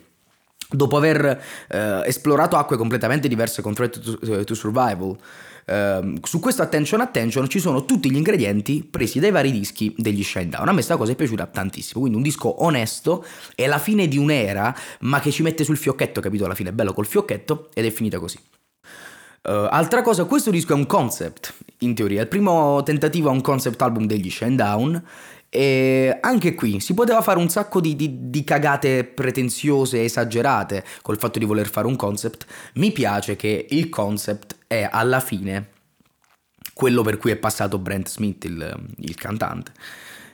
dopo 0.68 0.96
aver 0.96 1.42
uh, 1.70 1.76
esplorato 2.04 2.56
acque 2.56 2.76
completamente 2.76 3.26
diverse 3.26 3.62
con 3.62 3.74
Threat 3.74 4.00
to, 4.00 4.44
to 4.44 4.54
Survival 4.54 5.16
Uh, 5.70 6.18
su 6.24 6.40
questo 6.40 6.62
Attention 6.62 7.00
Attention 7.00 7.48
ci 7.48 7.60
sono 7.60 7.84
tutti 7.84 8.10
gli 8.10 8.16
ingredienti 8.16 8.82
presi 8.82 9.20
dai 9.20 9.30
vari 9.30 9.52
dischi 9.52 9.94
degli 9.96 10.24
Shinedown. 10.24 10.66
A 10.66 10.70
me 10.70 10.74
questa 10.74 10.96
cosa 10.96 11.12
è 11.12 11.14
piaciuta 11.14 11.46
tantissimo. 11.46 12.00
Quindi 12.00 12.16
un 12.18 12.24
disco 12.24 12.64
onesto, 12.64 13.24
è 13.54 13.68
la 13.68 13.78
fine 13.78 14.08
di 14.08 14.18
un'era, 14.18 14.74
ma 15.00 15.20
che 15.20 15.30
ci 15.30 15.42
mette 15.42 15.62
sul 15.62 15.76
fiocchetto, 15.76 16.20
capito? 16.20 16.44
Alla 16.44 16.54
fine 16.54 16.70
è 16.70 16.72
bello 16.72 16.92
col 16.92 17.06
fiocchetto 17.06 17.68
ed 17.72 17.84
è 17.84 17.90
finita 17.90 18.18
così. 18.18 18.38
Uh, 19.42 19.68
altra 19.70 20.02
cosa, 20.02 20.24
questo 20.24 20.50
disco 20.50 20.72
è 20.72 20.76
un 20.76 20.86
concept, 20.86 21.54
in 21.78 21.94
teoria, 21.94 22.20
il 22.20 22.28
primo 22.28 22.82
tentativo 22.82 23.30
a 23.30 23.32
un 23.32 23.40
concept 23.40 23.80
album 23.80 24.06
degli 24.06 24.32
Down. 24.50 25.02
E 25.52 26.16
anche 26.20 26.54
qui 26.54 26.78
si 26.78 26.94
poteva 26.94 27.22
fare 27.22 27.38
un 27.38 27.48
sacco 27.48 27.80
di, 27.80 27.96
di, 27.96 28.30
di, 28.30 28.44
cagate 28.44 29.02
pretenziose, 29.02 30.04
esagerate 30.04 30.84
col 31.02 31.18
fatto 31.18 31.40
di 31.40 31.44
voler 31.44 31.68
fare 31.68 31.88
un 31.88 31.96
concept. 31.96 32.46
Mi 32.74 32.92
piace 32.92 33.34
che 33.34 33.66
il 33.70 33.88
concept 33.88 34.56
è 34.68 34.88
alla 34.88 35.18
fine 35.18 35.70
quello 36.72 37.02
per 37.02 37.16
cui 37.16 37.32
è 37.32 37.36
passato 37.36 37.78
Brent 37.78 38.08
Smith, 38.08 38.44
il, 38.44 38.90
il 38.98 39.14
cantante 39.16 39.72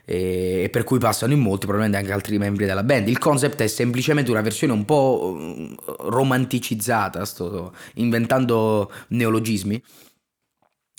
e 0.08 0.68
per 0.70 0.84
cui 0.84 1.00
passano 1.00 1.32
in 1.32 1.40
molti, 1.40 1.66
probabilmente 1.66 1.98
anche 1.98 2.12
altri 2.12 2.38
membri 2.38 2.64
della 2.64 2.84
band. 2.84 3.08
Il 3.08 3.18
concept 3.18 3.60
è 3.60 3.66
semplicemente 3.66 4.30
una 4.30 4.40
versione 4.40 4.72
un 4.72 4.84
po' 4.84 5.36
mm, 5.36 5.74
romanticizzata, 6.08 7.24
sto 7.24 7.74
inventando 7.94 8.90
neologismi. 9.08 9.82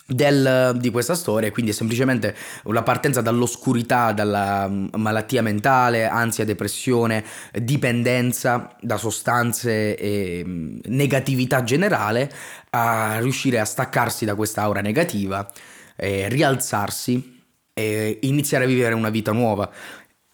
Del, 0.09 0.77
di 0.79 0.89
questa 0.89 1.15
storia, 1.15 1.51
quindi 1.51 1.71
è 1.71 1.73
semplicemente 1.73 2.33
una 2.63 2.81
partenza 2.81 3.19
dall'oscurità, 3.19 4.13
dalla 4.13 4.65
mm, 4.65 4.87
malattia 4.95 5.41
mentale, 5.41 6.07
ansia, 6.07 6.45
depressione, 6.45 7.25
dipendenza 7.51 8.73
da 8.79 8.95
sostanze 8.95 9.97
e 9.97 10.43
mm, 10.45 10.77
negatività 10.85 11.61
generale, 11.63 12.31
a 12.69 13.19
riuscire 13.19 13.59
a 13.59 13.65
staccarsi 13.65 14.23
da 14.23 14.35
questa 14.35 14.61
aura 14.61 14.79
negativa, 14.79 15.45
e 15.97 16.29
rialzarsi 16.29 17.36
e 17.77 18.17
iniziare 18.23 18.63
a 18.63 18.67
vivere 18.67 18.95
una 18.95 19.11
vita 19.11 19.31
nuova. 19.31 19.69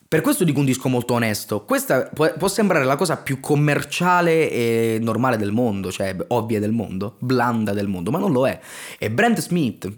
Per 0.08 0.22
questo 0.22 0.46
dico 0.46 0.60
un 0.60 0.66
disco 0.66 0.88
molto 0.88 1.16
onesto. 1.16 1.66
Questa 1.66 2.04
può, 2.14 2.48
sembrare 2.48 2.86
la 2.86 2.96
cosa 2.96 3.18
più 3.18 3.42
commerciale 3.42 4.50
e 4.50 4.98
normale 5.02 5.36
del 5.36 5.52
mondo, 5.52 5.92
cioè 5.92 6.16
ovvia 6.28 6.62
del 6.62 6.72
mondo, 6.72 7.18
blanda 7.20 7.74
del 7.74 7.88
mondo, 7.88 8.12
ma 8.12 8.20
non 8.20 8.32
lo 8.32 8.48
è. 8.48 8.58
E 8.98 9.12
Brent 9.12 9.42
Smith, 9.42 9.92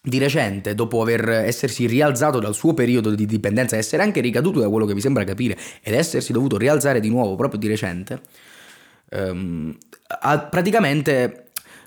di 0.00 0.18
recente, 0.18 0.74
dopo 0.74 1.02
aver 1.02 1.28
essersi 1.28 1.86
rialzato 1.86 2.38
dal 2.38 2.54
suo 2.54 2.72
periodo 2.72 3.14
di 3.14 3.26
dipendenza, 3.26 3.76
essere 3.76 4.02
anche 4.02 4.20
ricaduto 4.20 4.60
da 4.60 4.68
quello 4.70 4.86
che 4.86 4.94
mi 4.94 5.00
sembra 5.00 5.24
capire, 5.24 5.58
ed 5.82 5.94
essersi 5.94 6.32
dovuto 6.32 6.56
rialzare 6.56 7.00
di 7.00 7.10
nuovo 7.10 7.34
proprio 7.34 7.58
di 7.58 7.66
recente, 7.66 8.22
um, 9.10 9.76
ha 10.20 10.38
praticamente 10.38 11.43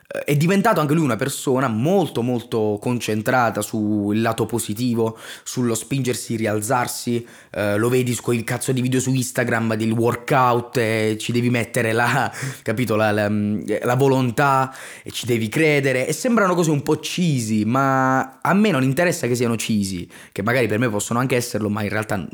è 0.07 0.37
diventato 0.37 0.79
anche 0.79 0.93
lui 0.93 1.03
una 1.03 1.17
persona 1.17 1.67
molto 1.67 2.21
molto 2.21 2.77
concentrata 2.81 3.61
sul 3.61 4.21
lato 4.21 4.45
positivo, 4.45 5.17
sullo 5.43 5.75
spingersi, 5.75 6.37
rialzarsi, 6.37 7.27
eh, 7.51 7.75
lo 7.75 7.89
vedi 7.89 8.15
con 8.15 8.33
il 8.33 8.45
cazzo 8.45 8.71
di 8.71 8.79
video 8.81 9.01
su 9.01 9.13
Instagram 9.13 9.75
del 9.75 9.91
workout, 9.91 10.77
e 10.77 11.17
ci 11.19 11.33
devi 11.33 11.49
mettere 11.49 11.91
la, 11.91 12.31
capito, 12.63 12.95
la, 12.95 13.11
la, 13.11 13.29
la, 13.29 13.95
volontà 13.95 14.73
e 15.03 15.11
ci 15.11 15.25
devi 15.25 15.49
credere. 15.49 16.07
E 16.07 16.13
sembrano 16.13 16.55
cose 16.55 16.71
un 16.71 16.83
po' 16.83 16.95
cheesy, 16.95 17.65
ma 17.65 18.39
a 18.39 18.53
me 18.53 18.71
non 18.71 18.83
interessa 18.83 19.27
che 19.27 19.35
siano 19.35 19.55
cheesy, 19.55 20.07
che 20.31 20.41
magari 20.41 20.67
per 20.67 20.79
me 20.79 20.89
possono 20.89 21.19
anche 21.19 21.35
esserlo, 21.35 21.69
ma 21.69 21.83
in 21.83 21.89
realtà 21.89 22.25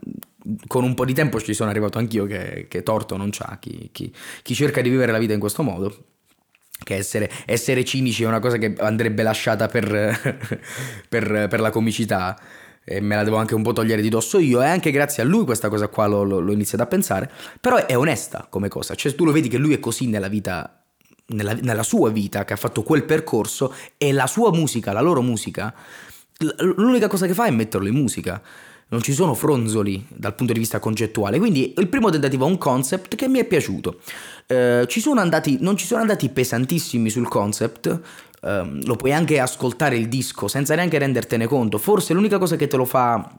con 0.68 0.84
un 0.84 0.94
po' 0.94 1.06
di 1.06 1.13
tempo 1.13 1.39
ci 1.42 1.53
sono 1.53 1.72
arrivato 1.72 1.98
anch'io 1.98 2.25
che, 2.25 2.68
che 2.70 2.84
torto 2.84 3.15
non 3.15 3.30
c'ha 3.32 3.58
chi, 3.60 3.89
chi, 3.94 4.13
chi 4.42 4.53
cerca 4.53 4.82
di 4.82 4.89
vivere 4.89 5.12
la 5.13 5.18
vita 5.18 5.32
in 5.32 5.39
questo 5.39 5.63
modo 5.63 6.12
che 6.84 6.96
essere, 6.96 7.30
essere, 7.46 7.84
cinici 7.84 8.24
è 8.24 8.27
una 8.27 8.39
cosa 8.39 8.58
che 8.58 8.74
andrebbe 8.80 9.24
lasciata 9.24 9.68
per, 9.68 9.88
per, 11.10 11.48
per, 11.50 11.60
la 11.60 11.70
comicità. 11.70 12.39
E 12.86 13.00
me 13.00 13.15
la 13.15 13.24
devo 13.24 13.38
anche 13.38 13.56
un 13.56 13.62
po' 13.62 13.72
togliere 13.72 14.01
di 14.01 14.10
dosso 14.10 14.39
io. 14.39 14.62
E 14.62 14.65
anche 14.65 14.92
grazie 14.92 15.24
a 15.24 15.25
lui 15.25 15.46
questa 15.46 15.70
cosa 15.70 15.88
qua 15.88 16.06
l'ho, 16.06 16.24
l'ho 16.24 16.51
iniziato 16.51 16.84
a 16.84 16.88
pensare. 16.88 17.32
Però 17.62 17.86
è 17.86 17.98
onesta 17.98 18.48
come 18.50 18.68
cosa. 18.68 18.96
Cioè 18.96 19.15
tu 19.15 19.24
lo 19.24 19.32
vedi 19.32 19.48
che 19.48 19.58
lui 19.58 19.74
è 19.74 19.80
così 19.80 20.08
nella 20.08 20.27
vita 20.27 20.84
nella, 21.27 21.53
nella 21.53 21.84
sua 21.84 22.10
vita 22.10 22.44
che 22.44 22.53
ha 22.53 22.58
fatto 22.58 22.84
quel 22.84 23.06
percorso 23.06 23.74
e 23.98 24.12
la 24.12 24.27
sua 24.27 24.51
musica 24.51 24.92
la 24.92 25.00
loro 25.00 25.22
musica 25.22 25.74
l'unica 26.75 27.08
cosa 27.08 27.25
che 27.27 27.34
fa 27.34 27.46
è 27.46 27.51
metterlo 27.51 27.88
in 27.88 27.96
musica 27.96 28.42
non 28.93 29.01
ci 29.01 29.12
sono 29.12 29.33
fronzoli 29.33 30.05
dal 30.07 30.35
punto 30.35 30.53
di 30.53 30.59
vista 30.59 30.79
concettuale. 30.79 31.39
Quindi 31.39 31.73
il 31.75 31.88
primo 31.88 32.12
tentativo 32.12 32.45
è 32.45 32.50
un 32.50 32.59
concept 32.59 33.15
che 33.15 33.27
mi 33.27 33.39
è 33.39 33.43
piaciuto. 33.43 34.00
Eh, 34.45 34.85
ci 34.88 35.03
andati, 35.17 35.57
non 35.59 35.75
ci 35.75 35.88
sono 35.88 36.01
andati 36.01 36.29
pesantissimi 36.29 37.09
sul 37.09 37.27
concept, 37.27 38.00
eh, 38.41 38.79
lo 38.83 38.95
puoi 38.95 39.12
anche 39.12 39.39
ascoltare 39.39 39.97
il 39.97 40.07
disco 40.07 40.47
senza 40.47 40.75
neanche 40.75 41.00
rendertene 41.00 41.47
conto. 41.47 41.79
Forse 41.79 42.13
l'unica 42.13 42.38
cosa 42.38 42.55
che 42.55 42.67
te 42.67 42.77
lo 42.77 42.85
fa 42.85 43.35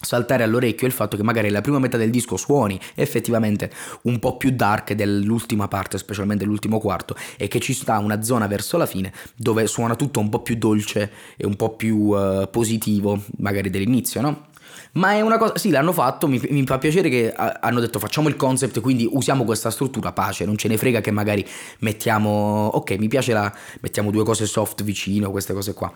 saltare 0.00 0.44
all'orecchio 0.44 0.86
è 0.86 0.88
il 0.88 0.94
fatto 0.94 1.16
che 1.16 1.24
magari 1.24 1.50
la 1.50 1.60
prima 1.60 1.80
metà 1.80 1.96
del 1.96 2.10
disco 2.10 2.36
suoni 2.36 2.80
effettivamente 2.94 3.70
un 4.02 4.20
po' 4.20 4.36
più 4.36 4.52
dark 4.52 4.92
dell'ultima 4.94 5.68
parte, 5.68 5.98
specialmente 5.98 6.46
l'ultimo 6.46 6.78
quarto, 6.78 7.14
e 7.36 7.46
che 7.48 7.60
ci 7.60 7.74
sta 7.74 7.98
una 7.98 8.22
zona 8.22 8.46
verso 8.46 8.78
la 8.78 8.86
fine 8.86 9.12
dove 9.36 9.66
suona 9.66 9.96
tutto 9.96 10.20
un 10.20 10.30
po' 10.30 10.40
più 10.40 10.56
dolce 10.56 11.10
e 11.36 11.44
un 11.44 11.56
po' 11.56 11.74
più 11.74 11.96
uh, 11.96 12.48
positivo, 12.50 13.20
magari 13.38 13.68
dell'inizio, 13.68 14.22
no? 14.22 14.46
Ma 14.92 15.12
è 15.12 15.20
una 15.20 15.38
cosa, 15.38 15.56
sì, 15.56 15.70
l'hanno 15.70 15.92
fatto, 15.92 16.26
mi, 16.26 16.40
mi, 16.50 16.64
fa 16.64 16.78
piacere 16.78 17.08
che 17.08 17.32
hanno 17.32 17.80
detto 17.80 17.98
facciamo 17.98 18.28
il 18.28 18.36
concept, 18.36 18.80
quindi 18.80 19.08
usiamo 19.10 19.44
questa 19.44 19.70
struttura, 19.70 20.12
pace, 20.12 20.44
non 20.44 20.56
ce 20.56 20.68
ne 20.68 20.76
frega 20.76 21.00
che 21.00 21.10
magari 21.10 21.46
mettiamo, 21.80 22.70
ok, 22.72 22.92
mi 22.98 23.08
piace 23.08 23.32
la, 23.32 23.52
mettiamo 23.80 24.10
due 24.10 24.24
cose 24.24 24.46
soft 24.46 24.82
vicino, 24.82 25.30
queste 25.30 25.52
cose 25.52 25.74
qua. 25.74 25.92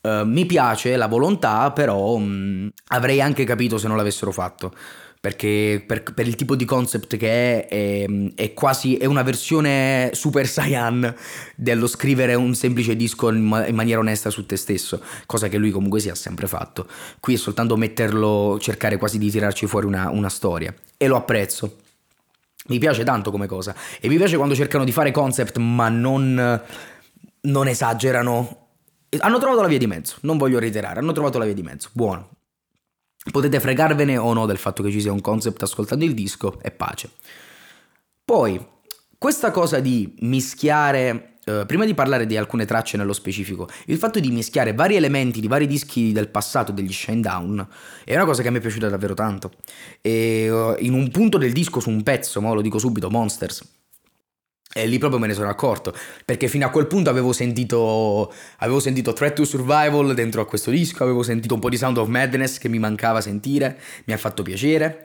Uh, 0.00 0.24
mi 0.24 0.46
piace 0.46 0.96
la 0.96 1.08
volontà, 1.08 1.72
però 1.72 2.16
mh, 2.16 2.24
mm, 2.24 2.68
avrei 2.88 3.20
anche 3.20 3.44
capito 3.44 3.78
se 3.78 3.88
non 3.88 3.96
l'avessero 3.96 4.30
fatto 4.30 4.72
perché 5.20 5.82
per, 5.84 6.02
per, 6.02 6.26
il 6.26 6.36
tipo 6.36 6.54
di 6.54 6.64
concept 6.64 7.16
che 7.16 7.66
è, 7.66 7.68
è, 7.68 8.06
è, 8.34 8.54
quasi 8.54 8.96
è 8.96 9.04
una 9.04 9.22
versione 9.22 10.10
super 10.12 10.46
saiyan 10.46 11.12
dello 11.56 11.86
scrivere 11.88 12.34
un 12.34 12.54
semplice 12.54 12.94
disco 12.94 13.30
in, 13.30 13.42
ma, 13.42 13.66
in, 13.66 13.74
maniera 13.74 14.00
onesta 14.00 14.30
su 14.30 14.46
te 14.46 14.56
stesso, 14.56 15.02
cosa 15.26 15.48
che 15.48 15.58
lui 15.58 15.70
comunque 15.70 15.98
si 15.98 16.08
ha 16.08 16.14
sempre 16.14 16.46
fatto. 16.46 16.86
Qui 17.18 17.34
è 17.34 17.36
soltanto 17.36 17.76
metterlo, 17.76 18.58
cercare 18.60 18.96
quasi 18.96 19.18
di 19.18 19.30
tirarci 19.30 19.66
fuori 19.66 19.86
una, 19.86 20.08
una 20.10 20.28
storia 20.28 20.72
e 20.96 21.06
lo 21.08 21.16
apprezzo. 21.16 21.78
Mi 22.68 22.78
piace 22.78 23.02
tanto 23.02 23.30
come 23.30 23.46
cosa 23.46 23.74
e 24.00 24.08
mi 24.08 24.16
piace 24.16 24.36
quando 24.36 24.54
cercano 24.54 24.84
di 24.84 24.92
fare 24.92 25.10
concept 25.10 25.56
ma 25.56 25.88
non, 25.88 26.62
non 27.40 27.68
esagerano. 27.68 28.66
Hanno 29.18 29.38
trovato 29.38 29.62
la 29.62 29.68
via 29.68 29.78
di 29.78 29.86
mezzo, 29.86 30.16
non 30.20 30.36
voglio 30.36 30.58
reiterare, 30.58 31.00
hanno 31.00 31.12
trovato 31.12 31.38
la 31.38 31.44
via 31.44 31.54
di 31.54 31.62
mezzo, 31.62 31.88
buono. 31.92 32.36
Potete 33.30 33.60
fregarvene 33.60 34.16
o 34.16 34.32
no 34.32 34.46
del 34.46 34.58
fatto 34.58 34.82
che 34.82 34.90
ci 34.90 35.00
sia 35.00 35.12
un 35.12 35.20
concept 35.20 35.62
ascoltando 35.62 36.04
il 36.04 36.14
disco 36.14 36.58
e 36.60 36.70
pace. 36.70 37.10
Poi, 38.24 38.64
questa 39.18 39.50
cosa 39.50 39.80
di 39.80 40.14
mischiare 40.20 41.32
Uh, 41.48 41.64
prima 41.64 41.86
di 41.86 41.94
parlare 41.94 42.26
di 42.26 42.36
alcune 42.36 42.66
tracce 42.66 42.98
nello 42.98 43.14
specifico, 43.14 43.70
il 43.86 43.96
fatto 43.96 44.20
di 44.20 44.30
mischiare 44.30 44.74
vari 44.74 44.96
elementi 44.96 45.40
di 45.40 45.48
vari 45.48 45.66
dischi 45.66 46.12
del 46.12 46.28
passato 46.28 46.72
degli 46.72 46.92
Shinedown 46.92 47.66
è 48.04 48.14
una 48.14 48.26
cosa 48.26 48.42
che 48.42 48.50
mi 48.50 48.58
è 48.58 48.60
piaciuta 48.60 48.90
davvero 48.90 49.14
tanto. 49.14 49.52
E 50.02 50.50
uh, 50.50 50.76
in 50.80 50.92
un 50.92 51.08
punto 51.10 51.38
del 51.38 51.52
disco, 51.52 51.80
su 51.80 51.88
un 51.88 52.02
pezzo, 52.02 52.42
ma 52.42 52.52
lo 52.52 52.60
dico 52.60 52.78
subito, 52.78 53.08
Monsters, 53.08 53.77
e 54.72 54.86
lì 54.86 54.98
proprio 54.98 55.18
me 55.18 55.26
ne 55.26 55.34
sono 55.34 55.48
accorto, 55.48 55.94
perché 56.24 56.46
fino 56.46 56.66
a 56.66 56.70
quel 56.70 56.86
punto 56.86 57.08
avevo 57.10 57.32
sentito, 57.32 58.32
avevo 58.58 58.80
sentito 58.80 59.12
Threat 59.12 59.34
to 59.34 59.44
Survival 59.44 60.14
dentro 60.14 60.40
a 60.40 60.46
questo 60.46 60.70
disco, 60.70 61.02
avevo 61.02 61.22
sentito 61.22 61.54
un 61.54 61.60
po' 61.60 61.68
di 61.68 61.76
Sound 61.76 61.96
of 61.96 62.08
Madness 62.08 62.58
che 62.58 62.68
mi 62.68 62.78
mancava 62.78 63.20
sentire, 63.20 63.78
mi 64.04 64.12
ha 64.12 64.18
fatto 64.18 64.42
piacere. 64.42 65.04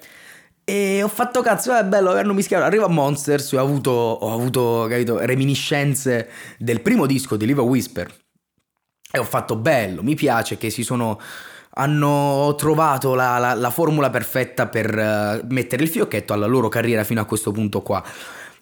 E 0.65 1.03
ho 1.03 1.09
fatto 1.09 1.41
cazzo, 1.41 1.75
è 1.75 1.83
bello, 1.83 2.11
hanno 2.11 2.33
mischiato. 2.33 2.63
Arrivo 2.63 2.85
a 2.85 2.89
Monsters 2.89 3.51
ho 3.51 3.59
avuto, 3.59 3.91
ho 3.91 4.33
avuto 4.33 4.85
capito, 4.89 5.19
reminiscenze 5.19 6.29
del 6.57 6.81
primo 6.81 7.05
disco 7.05 7.35
di 7.35 7.45
Live 7.45 7.61
Whisper. 7.61 8.13
E 9.11 9.19
ho 9.19 9.25
fatto 9.25 9.55
bello, 9.55 10.01
mi 10.03 10.15
piace 10.15 10.57
che 10.57 10.69
si 10.69 10.83
sono 10.83 11.19
hanno 11.75 12.53
trovato 12.55 13.15
la, 13.15 13.39
la, 13.39 13.53
la 13.55 13.69
formula 13.71 14.09
perfetta 14.09 14.67
per 14.67 14.95
uh, 14.95 15.45
mettere 15.51 15.83
il 15.83 15.89
fiocchetto 15.89 16.33
alla 16.33 16.45
loro 16.45 16.69
carriera 16.69 17.03
fino 17.03 17.21
a 17.21 17.25
questo 17.25 17.51
punto 17.51 17.81
qua. 17.81 18.03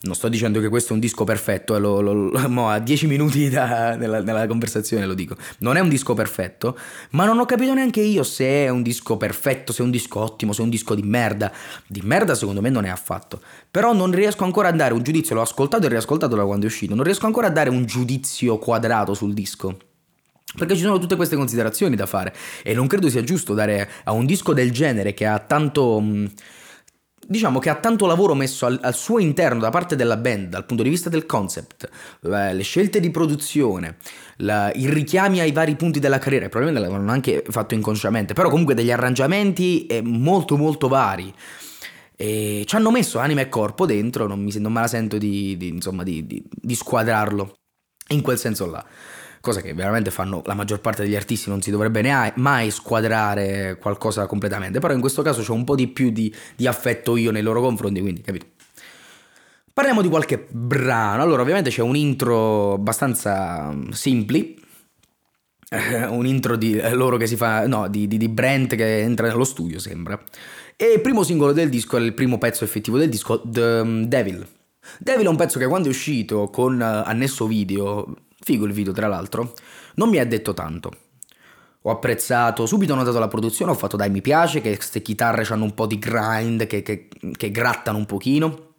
Non 0.04 0.16
sto 0.16 0.30
dicendo 0.30 0.60
che 0.60 0.68
questo 0.68 0.92
è 0.92 0.94
un 0.94 1.00
disco 1.00 1.26
perfetto, 1.26 1.76
eh, 1.76 1.80
lo, 1.80 2.02
lo, 2.02 2.32
lo, 2.32 2.66
a 2.68 2.80
10 2.80 3.06
minuti 3.06 3.50
da, 3.50 3.96
nella, 3.96 4.20
nella, 4.22 4.48
conversazione 4.48 5.06
lo 5.06 5.14
dico. 5.14 5.36
Non 5.60 5.78
è 5.78 5.80
un 5.80 5.90
disco 5.90 6.16
perfetto, 6.16 6.76
ma 7.12 7.26
non 7.26 7.38
ho 7.38 7.46
capito 7.46 7.72
neanche 7.76 8.02
io 8.02 8.24
se 8.24 8.66
è 8.66 8.70
un 8.70 8.82
disco 8.82 9.18
perfetto, 9.18 9.72
se 9.72 9.84
è 9.84 9.86
un 9.86 9.92
disco 9.92 10.20
ottimo, 10.20 10.54
se 10.54 10.62
è 10.62 10.64
un 10.64 10.72
disco 10.72 10.96
di 10.96 11.04
merda. 11.04 11.52
Di 11.86 12.02
merda 12.04 12.34
secondo 12.34 12.62
me 12.62 12.72
non 12.72 12.86
è 12.86 12.90
affatto. 12.90 13.42
Però 13.70 13.94
non 13.94 14.12
riesco 14.12 14.44
ancora 14.44 14.70
a 14.70 14.72
dare 14.72 14.96
un 14.96 15.04
giudizio, 15.04 15.36
l'ho 15.36 15.42
ascoltato 15.42 15.86
e 15.86 15.90
riascoltato 15.90 16.36
da 16.36 16.46
quando 16.46 16.66
è 16.66 16.68
uscito, 16.68 16.96
non 16.96 17.04
riesco 17.04 17.28
ancora 17.28 17.48
a 17.48 17.52
dare 17.52 17.70
un 17.70 17.86
giudizio 17.86 18.58
quadrato 18.58 19.14
sul 19.14 19.34
disco. 19.34 19.78
Perché 20.58 20.76
ci 20.76 20.82
sono 20.82 20.98
tutte 20.98 21.16
queste 21.16 21.36
considerazioni 21.36 21.96
da 21.96 22.08
fare 22.08 22.34
e 22.64 22.74
non 22.74 22.88
credo 22.88 23.08
sia 23.08 23.24
giusto 23.24 23.54
dare 23.54 23.88
a 24.04 24.12
un 24.14 24.26
disco 24.26 24.52
del 24.54 24.72
genere 24.72 25.14
che 25.14 25.28
ha 25.28 25.38
tanto... 25.38 26.00
Mh, 26.00 26.32
diciamo 27.28 27.60
che 27.60 27.70
ha 27.70 27.76
tanto 27.76 28.06
lavoro 28.06 28.34
messo 28.34 28.66
al, 28.66 28.80
al, 28.82 28.96
suo 28.96 29.20
interno 29.20 29.60
da 29.60 29.70
parte 29.70 29.96
della 29.96 30.18
band, 30.18 30.50
dal 30.50 30.66
punto 30.66 30.84
di 30.84 30.90
vista 30.90 31.10
del 31.10 31.26
concept, 31.26 31.90
le 32.22 32.62
scelte 32.64 33.00
di 33.00 33.12
produzione, 33.12 33.98
la, 34.38 34.72
i 34.74 34.90
richiami 34.90 35.40
ai 35.40 35.52
vari 35.52 35.76
punti 35.76 36.00
della 36.00 36.20
carriera, 36.20 36.50
probabilmente 36.50 36.88
l'avevano 36.88 37.12
anche 37.12 37.44
fatto 37.48 37.74
inconsciamente, 37.74 38.34
però 38.34 38.50
comunque 38.50 38.74
degli 38.74 38.92
arrangiamenti 38.92 39.86
eh, 39.88 40.02
molto 40.02 40.58
molto 40.58 40.88
vari. 40.88 41.34
E 42.16 42.64
ci 42.68 42.76
hanno 42.76 42.92
messo 42.92 43.18
anima 43.18 43.42
e 43.42 43.50
corpo 43.50 43.86
dentro, 43.86 44.28
non, 44.28 44.42
mi, 44.42 44.54
non 44.58 44.72
me 44.72 44.82
la 44.82 44.88
sento 44.88 45.18
di, 45.18 45.58
di, 45.58 45.70
insomma, 45.70 46.04
di, 46.04 46.24
di 46.26 46.76
squadrarlo 46.76 47.56
in 48.10 48.22
quel 48.22 48.38
senso 48.38 48.70
là 48.70 48.86
cosa 49.42 49.60
che 49.60 49.74
veramente 49.74 50.12
fanno 50.12 50.42
la 50.46 50.54
maggior 50.54 50.80
parte 50.80 51.02
degli 51.04 51.16
artisti, 51.16 51.50
non 51.50 51.62
si 51.62 51.72
dovrebbe 51.72 52.02
neanche 52.02 52.40
mai 52.40 52.70
squadrare 52.72 53.78
qualcosa 53.82 54.28
completamente, 54.28 54.80
però 54.80 54.94
in 54.94 55.02
questo 55.02 55.24
caso 55.24 55.42
c'è 55.42 55.52
un 55.52 55.64
po' 55.64 55.76
di 55.76 55.88
più 55.88 56.12
di, 56.12 56.34
di 56.56 56.68
affetto 56.68 57.18
io 57.18 57.32
nei 57.32 57.42
loro 57.42 57.60
confronti, 57.60 58.00
quindi 58.00 58.22
capito. 58.22 58.46
Parliamo 59.74 60.02
di 60.02 60.10
qualche 60.10 60.48
brano, 60.50 61.24
allora 61.24 61.42
ovviamente 61.42 61.70
c'è 61.70 61.82
un 61.82 61.96
intro 61.96 62.74
abbastanza 62.74 63.72
mm, 63.72 63.90
simpli, 63.90 64.60
un 66.10 66.26
intro 66.26 66.56
di 66.56 66.80
loro 66.92 67.18
che 67.18 67.26
si 67.26 67.36
fa, 67.36 67.66
no, 67.66 67.88
di, 67.88 68.08
di, 68.08 68.18
di 68.18 68.28
Brent 68.28 68.76
che 68.76 69.00
entra 69.00 69.28
nello 69.28 69.46
studio 69.46 69.80
sembra. 69.80 70.22
E 70.76 70.94
il 70.96 71.02
primo 71.02 71.24
singolo 71.24 71.52
del 71.54 71.70
disco 71.70 71.98
il 71.98 72.14
primo 72.14 72.38
pezzo 72.38 72.64
effettivo 72.64 72.98
del 72.98 73.10
disco, 73.10 73.42
The 73.44 73.84
mm, 73.84 74.04
Devil. 74.04 74.48
Devil 75.00 75.26
è 75.26 75.30
un 75.30 75.36
pezzo 75.36 75.58
che 75.58 75.68
quando 75.68 75.88
è 75.88 75.92
uscito 75.92 76.50
con 76.50 76.82
eh, 76.82 77.04
annesso 77.06 77.48
video 77.48 78.14
Figo 78.44 78.66
il 78.66 78.74
video, 78.74 78.92
tra 78.92 79.08
l'altro. 79.08 79.54
Non 79.96 80.10
mi 80.10 80.18
ha 80.18 80.26
detto 80.26 80.54
tanto. 80.54 80.92
Ho 81.84 81.92
apprezzato, 81.92 82.66
subito 82.66 82.94
ho 82.94 82.96
notato 82.96 83.18
la 83.18 83.28
produzione, 83.28 83.72
ho 83.72 83.76
fatto 83.76 83.98
dai 83.98 84.12
mi 84.12 84.22
piace 84.22 84.62
che 84.62 84.76
queste 84.76 85.02
chitarre 85.02 85.46
hanno 85.50 85.64
un 85.64 85.74
po' 85.74 85.88
di 85.88 85.98
grind, 85.98 86.68
che, 86.68 86.84
che, 86.84 87.08
che 87.36 87.52
grattano 87.52 87.98
un 87.98 88.06
pochino. 88.06 88.71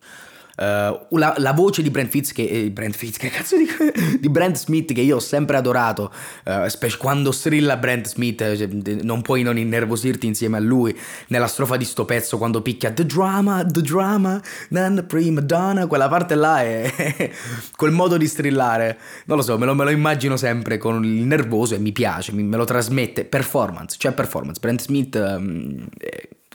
Uh, 0.54 1.16
la, 1.16 1.34
la, 1.38 1.52
voce 1.54 1.80
di 1.80 1.88
Brent 1.88 2.10
Fitz, 2.10 2.32
che, 2.32 2.46
eh, 2.46 2.70
Brent 2.70 2.94
Fitz, 2.94 3.16
che 3.16 3.30
cazzo 3.30 3.56
di, 3.56 3.66
di 4.20 4.28
Brent 4.28 4.58
Smith 4.58 4.92
che 4.92 5.00
io 5.00 5.16
ho 5.16 5.20
sempre 5.20 5.56
adorato, 5.56 6.12
uh, 6.44 6.68
specie 6.68 6.98
quando 6.98 7.32
strilla 7.32 7.78
Brent 7.78 8.06
Smith, 8.06 8.56
cioè, 8.56 8.68
non 9.02 9.22
puoi 9.22 9.42
non 9.42 9.56
innervosirti 9.56 10.26
insieme 10.26 10.58
a 10.58 10.60
lui 10.60 10.96
nella 11.28 11.46
strofa 11.46 11.78
di 11.78 11.86
sto 11.86 12.04
pezzo 12.04 12.36
quando 12.36 12.60
picchia 12.60 12.90
The 12.90 13.06
drama, 13.06 13.64
the 13.64 13.80
drama, 13.80 14.42
then 14.68 14.96
the 14.96 15.02
prima 15.04 15.40
donna, 15.40 15.86
quella 15.86 16.08
parte 16.08 16.34
là 16.34 16.60
è 16.60 17.30
quel 17.74 17.92
modo 17.92 18.18
di 18.18 18.26
strillare, 18.26 18.98
non 19.24 19.38
lo 19.38 19.42
so, 19.42 19.56
me 19.56 19.64
lo, 19.64 19.74
me 19.74 19.84
lo, 19.84 19.90
immagino 19.90 20.36
sempre 20.36 20.76
con 20.76 21.02
il 21.02 21.24
nervoso 21.24 21.74
e 21.74 21.78
mi 21.78 21.92
piace, 21.92 22.32
mi, 22.32 22.42
me 22.42 22.58
lo 22.58 22.64
trasmette, 22.64 23.24
performance, 23.24 23.96
cioè 23.98 24.12
performance, 24.12 24.60
Brent 24.60 24.82
Smith 24.82 25.14
um, 25.14 25.88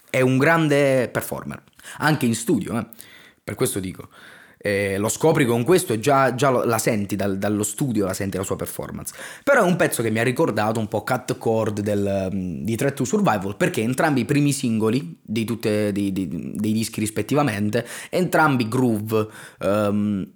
è 0.07 0.21
un 0.21 0.37
grande 0.37 1.09
performer, 1.11 1.63
anche 1.97 2.27
in 2.27 2.35
studio, 2.35 2.77
eh 2.77 3.15
per 3.47 3.55
questo 3.55 3.79
dico. 3.79 4.09
Eh, 4.57 4.97
lo 4.97 5.07
scopri 5.07 5.45
con 5.45 5.63
questo 5.63 5.93
e 5.93 6.01
già, 6.01 6.35
già 6.35 6.49
la 6.49 6.77
senti 6.79 7.15
dal, 7.15 7.37
dallo 7.37 7.63
studio, 7.63 8.05
la 8.05 8.13
senti 8.13 8.35
la 8.35 8.43
sua 8.43 8.57
performance. 8.57 9.13
Però 9.41 9.63
è 9.63 9.65
un 9.65 9.77
pezzo 9.77 10.03
che 10.03 10.09
mi 10.09 10.19
ha 10.19 10.23
ricordato 10.23 10.81
un 10.81 10.89
po' 10.89 11.01
Cut 11.03 11.37
Chord 11.37 11.79
del, 11.79 12.27
di 12.61 12.75
Threat 12.75 12.95
to 12.95 13.05
Survival 13.05 13.55
perché 13.55 13.79
entrambi 13.79 14.21
i 14.21 14.25
primi 14.25 14.51
singoli 14.51 15.17
di 15.21 15.45
tutte, 15.45 15.93
di, 15.93 16.11
di, 16.11 16.27
dei 16.55 16.73
dischi 16.73 16.99
rispettivamente, 16.99 17.87
entrambi 18.09 18.67
groove. 18.67 19.27
Um, 19.59 20.29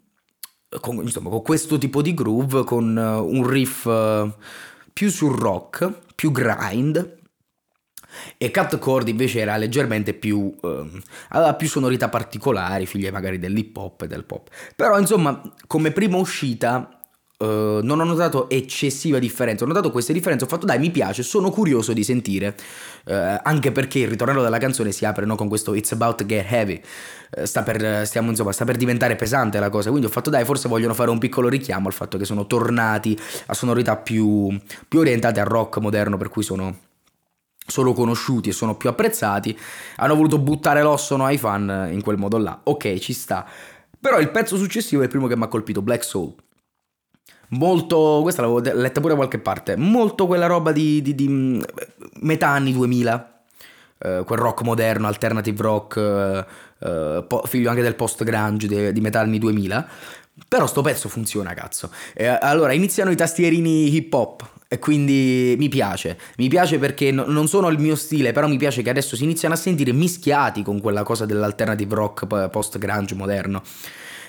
con, 0.79 0.95
insomma, 1.01 1.29
con 1.29 1.41
questo 1.41 1.77
tipo 1.77 2.01
di 2.01 2.13
groove, 2.13 2.63
con 2.63 2.95
uh, 2.95 3.27
un 3.27 3.45
riff 3.45 3.83
uh, 3.83 4.31
più 4.93 5.09
sul 5.09 5.35
rock, 5.35 5.91
più 6.15 6.31
grind, 6.31 7.19
e 8.37 8.51
Chord 8.51 9.07
invece 9.07 9.39
era 9.39 9.57
leggermente 9.57 10.13
più 10.13 10.53
um, 10.61 11.01
aveva 11.29 11.53
più 11.55 11.67
sonorità 11.67 12.09
particolari, 12.09 12.85
figlie 12.85 13.11
magari 13.11 13.39
dell'hip 13.39 13.75
hop 13.77 14.01
e 14.03 14.07
del 14.07 14.23
pop. 14.23 14.49
Però 14.75 14.97
insomma, 14.99 15.41
come 15.67 15.91
prima 15.91 16.17
uscita 16.17 16.95
Uh, 17.41 17.79
non 17.81 17.99
ho 17.99 18.03
notato 18.03 18.47
eccessiva 18.51 19.17
differenza, 19.17 19.63
ho 19.63 19.67
notato 19.67 19.89
queste 19.89 20.13
differenze, 20.13 20.45
ho 20.45 20.47
fatto 20.47 20.67
dai 20.67 20.77
mi 20.77 20.91
piace, 20.91 21.23
sono 21.23 21.49
curioso 21.49 21.91
di 21.91 22.03
sentire, 22.03 22.55
uh, 23.05 23.13
anche 23.41 23.71
perché 23.71 23.97
il 23.97 24.09
ritornello 24.09 24.43
della 24.43 24.59
canzone 24.59 24.91
si 24.91 25.05
apre 25.05 25.25
no, 25.25 25.35
con 25.35 25.47
questo 25.47 25.73
It's 25.73 25.91
about 25.91 26.17
to 26.17 26.25
get 26.27 26.45
heavy, 26.47 26.79
uh, 27.37 27.45
sta, 27.45 27.63
per, 27.63 28.05
stiamo, 28.05 28.29
insomma, 28.29 28.51
sta 28.51 28.63
per 28.63 28.77
diventare 28.77 29.15
pesante 29.15 29.57
la 29.57 29.71
cosa, 29.71 29.89
quindi 29.89 30.05
ho 30.05 30.11
fatto 30.11 30.29
dai 30.29 30.45
forse 30.45 30.67
vogliono 30.69 30.93
fare 30.93 31.09
un 31.09 31.17
piccolo 31.17 31.49
richiamo 31.49 31.87
al 31.87 31.93
fatto 31.93 32.19
che 32.19 32.25
sono 32.25 32.45
tornati 32.45 33.19
a 33.47 33.55
sonorità 33.55 33.97
più, 33.97 34.55
più 34.87 34.99
orientate 34.99 35.39
al 35.39 35.47
rock 35.47 35.77
moderno, 35.79 36.17
per 36.17 36.29
cui 36.29 36.43
sono 36.43 36.77
sono 37.65 37.93
conosciuti 37.93 38.49
e 38.49 38.53
sono 38.53 38.75
più 38.75 38.89
apprezzati, 38.89 39.57
hanno 39.97 40.15
voluto 40.15 40.39
buttare 40.39 40.81
l'ossono 40.81 41.25
ai 41.25 41.37
fan 41.37 41.89
in 41.91 42.01
quel 42.01 42.17
modo 42.17 42.37
là. 42.37 42.59
Ok, 42.63 42.97
ci 42.97 43.13
sta. 43.13 43.47
Però 43.99 44.19
il 44.19 44.31
pezzo 44.31 44.57
successivo 44.57 45.01
è 45.01 45.05
il 45.05 45.09
primo 45.09 45.27
che 45.27 45.37
mi 45.37 45.43
ha 45.43 45.47
colpito, 45.47 45.81
Black 45.81 46.03
Soul. 46.03 46.33
Molto, 47.49 48.19
questa 48.21 48.41
l'avevo 48.41 48.59
letta 48.59 49.01
pure 49.01 49.11
da 49.11 49.19
qualche 49.19 49.37
parte, 49.37 49.75
molto 49.75 50.25
quella 50.25 50.47
roba 50.47 50.71
di, 50.71 51.01
di, 51.01 51.13
di 51.13 51.27
mm, 51.27 51.61
metà 52.21 52.47
anni 52.47 52.71
2000, 52.71 53.43
eh, 53.99 54.23
quel 54.25 54.39
rock 54.39 54.61
moderno, 54.63 55.07
alternative 55.07 55.61
rock, 55.61 55.97
eh, 55.97 56.45
eh, 56.79 57.25
figlio 57.43 57.69
anche 57.69 57.81
del 57.81 57.95
post 57.95 58.23
grunge 58.23 58.67
di, 58.67 58.93
di 58.93 59.01
metà 59.01 59.19
anni 59.19 59.37
2000. 59.37 59.87
Però 60.47 60.65
sto 60.65 60.81
pezzo 60.81 61.09
funziona, 61.09 61.53
cazzo. 61.53 61.91
allora, 62.39 62.71
iniziano 62.71 63.11
i 63.11 63.15
tastierini 63.15 63.93
hip 63.93 64.13
hop, 64.13 64.49
e 64.73 64.79
quindi 64.79 65.53
mi 65.57 65.67
piace, 65.67 66.17
mi 66.37 66.47
piace 66.47 66.79
perché 66.79 67.11
no, 67.11 67.25
non 67.27 67.49
sono 67.49 67.67
il 67.67 67.77
mio 67.77 67.97
stile, 67.97 68.31
però 68.31 68.47
mi 68.47 68.55
piace 68.55 68.81
che 68.81 68.89
adesso 68.89 69.17
si 69.17 69.25
iniziano 69.25 69.53
a 69.53 69.57
sentire 69.57 69.91
mischiati 69.91 70.63
con 70.63 70.79
quella 70.79 71.03
cosa 71.03 71.25
dell'alternative 71.25 71.93
rock 71.93 72.49
post 72.49 72.77
grunge 72.77 73.13
moderno. 73.13 73.63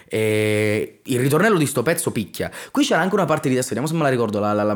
E 0.05 0.99
il 1.05 1.21
ritornello 1.21 1.59
di 1.59 1.67
sto 1.67 1.85
pezzo 1.85 2.11
picchia. 2.11 2.51
Qui 2.73 2.85
c'era 2.85 3.01
anche 3.01 3.15
una 3.15 3.25
parte 3.25 3.49
di 3.49 3.55
testa, 3.55 3.69
vediamo 3.69 3.87
se 3.87 3.95
me 3.95 4.03
la 4.03 4.09
ricordo, 4.09 4.41
la, 4.41 4.53
la, 4.53 4.65
la 4.65 4.75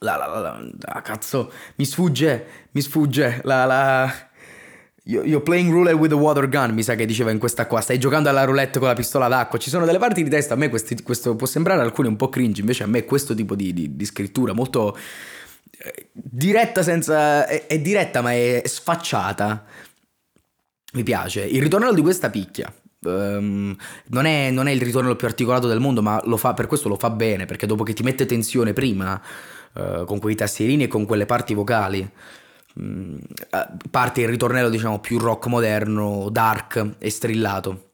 la, 0.00 0.16
la, 0.16 0.26
la, 0.26 0.60
la, 0.80 1.02
cazzo, 1.02 1.52
mi 1.76 1.84
sfugge, 1.84 2.46
mi 2.72 2.80
sfugge, 2.80 3.42
la, 3.44 3.64
la, 3.66 4.12
You're 5.10 5.40
playing 5.40 5.72
roulette 5.72 5.96
with 5.96 6.12
a 6.12 6.16
water 6.16 6.48
gun, 6.48 6.72
mi 6.72 6.84
sa 6.84 6.94
che 6.94 7.04
diceva 7.04 7.32
in 7.32 7.38
questa 7.38 7.66
qua. 7.66 7.80
Stai 7.80 7.98
giocando 7.98 8.28
alla 8.28 8.44
roulette 8.44 8.78
con 8.78 8.86
la 8.86 8.94
pistola 8.94 9.26
d'acqua. 9.26 9.58
Ci 9.58 9.68
sono 9.68 9.84
delle 9.84 9.98
parti 9.98 10.22
di 10.22 10.30
testa. 10.30 10.54
A 10.54 10.56
me 10.56 10.68
questi, 10.68 11.02
questo 11.02 11.34
può 11.34 11.48
sembrare 11.48 11.80
alcune 11.80 12.06
un 12.06 12.16
po' 12.16 12.28
cringe. 12.28 12.60
Invece 12.60 12.84
a 12.84 12.86
me 12.86 13.04
questo 13.04 13.34
tipo 13.34 13.56
di, 13.56 13.72
di, 13.72 13.96
di 13.96 14.04
scrittura 14.04 14.52
molto 14.52 14.96
eh, 15.78 16.10
diretta 16.12 16.84
senza. 16.84 17.44
È, 17.44 17.66
è, 17.66 17.80
diretta 17.80 18.20
ma 18.20 18.32
è 18.32 18.62
sfacciata. 18.64 19.64
Mi 20.92 21.02
piace. 21.02 21.44
Il 21.44 21.60
ritornello 21.60 21.94
di 21.94 22.02
questa 22.02 22.30
picchia. 22.30 22.72
Um, 23.02 23.74
non, 24.08 24.26
è, 24.26 24.50
non, 24.50 24.68
è, 24.68 24.70
il 24.70 24.80
ritornello 24.80 25.16
più 25.16 25.26
articolato 25.26 25.66
del 25.66 25.80
mondo, 25.80 26.02
ma 26.02 26.22
fa, 26.36 26.54
per 26.54 26.66
questo 26.68 26.88
lo 26.88 26.96
fa 26.96 27.10
bene. 27.10 27.46
Perché 27.46 27.66
dopo 27.66 27.82
che 27.82 27.94
ti 27.94 28.04
mette 28.04 28.26
tensione 28.26 28.72
prima, 28.72 29.20
uh, 29.72 30.04
con 30.04 30.20
quei 30.20 30.36
tastierini 30.36 30.84
e 30.84 30.88
con 30.88 31.04
quelle 31.04 31.26
parti 31.26 31.54
vocali 31.54 32.08
parte 33.90 34.20
il 34.20 34.28
ritornello 34.28 34.68
diciamo 34.68 35.00
più 35.00 35.18
rock 35.18 35.46
moderno, 35.46 36.28
dark 36.30 36.96
e 36.98 37.10
strillato. 37.10 37.88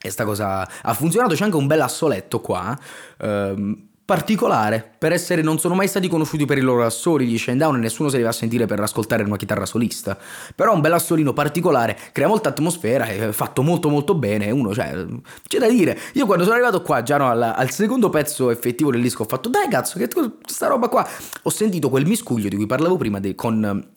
E 0.00 0.10
sta 0.10 0.24
cosa 0.24 0.68
ha 0.82 0.92
funzionato, 0.92 1.34
c'è 1.34 1.44
anche 1.44 1.56
un 1.56 1.66
bel 1.66 1.80
assoletto 1.80 2.40
qua, 2.40 2.78
ehm, 3.18 3.88
particolare, 4.04 4.92
per 4.98 5.12
essere, 5.12 5.40
non 5.40 5.58
sono 5.58 5.74
mai 5.74 5.88
stati 5.88 6.08
conosciuti 6.08 6.44
per 6.44 6.58
i 6.58 6.60
loro 6.60 6.84
assoli, 6.84 7.26
gli 7.26 7.38
Shinedown 7.38 7.76
e 7.76 7.78
nessuno 7.78 8.10
se 8.10 8.18
li 8.18 8.22
va 8.22 8.28
a 8.28 8.32
sentire 8.32 8.66
per 8.66 8.78
ascoltare 8.80 9.22
una 9.22 9.36
chitarra 9.36 9.64
solista, 9.64 10.18
però 10.54 10.74
un 10.74 10.80
bel 10.80 10.92
assolino 10.92 11.32
particolare, 11.32 11.96
crea 12.12 12.28
molta 12.28 12.50
atmosfera, 12.50 13.06
è 13.06 13.32
fatto 13.32 13.62
molto 13.62 13.88
molto 13.88 14.14
bene, 14.14 14.50
uno, 14.50 14.74
cioè, 14.74 15.06
c'è 15.48 15.58
da 15.58 15.68
dire, 15.68 15.98
io 16.12 16.26
quando 16.26 16.44
sono 16.44 16.56
arrivato 16.56 16.82
qua, 16.82 17.02
già 17.02 17.16
no, 17.16 17.30
al, 17.30 17.42
al, 17.42 17.70
secondo 17.70 18.10
pezzo 18.10 18.50
effettivo 18.50 18.90
del 18.90 19.00
disco, 19.00 19.22
ho 19.22 19.26
fatto, 19.26 19.48
dai 19.48 19.68
cazzo, 19.68 19.98
che 19.98 20.08
sta 20.46 20.66
roba 20.66 20.88
qua, 20.88 21.08
ho 21.42 21.50
sentito 21.50 21.88
quel 21.88 22.06
miscuglio 22.06 22.50
di 22.50 22.56
cui 22.56 22.66
parlavo 22.66 22.98
prima, 22.98 23.20
de, 23.20 23.34
con 23.34 23.92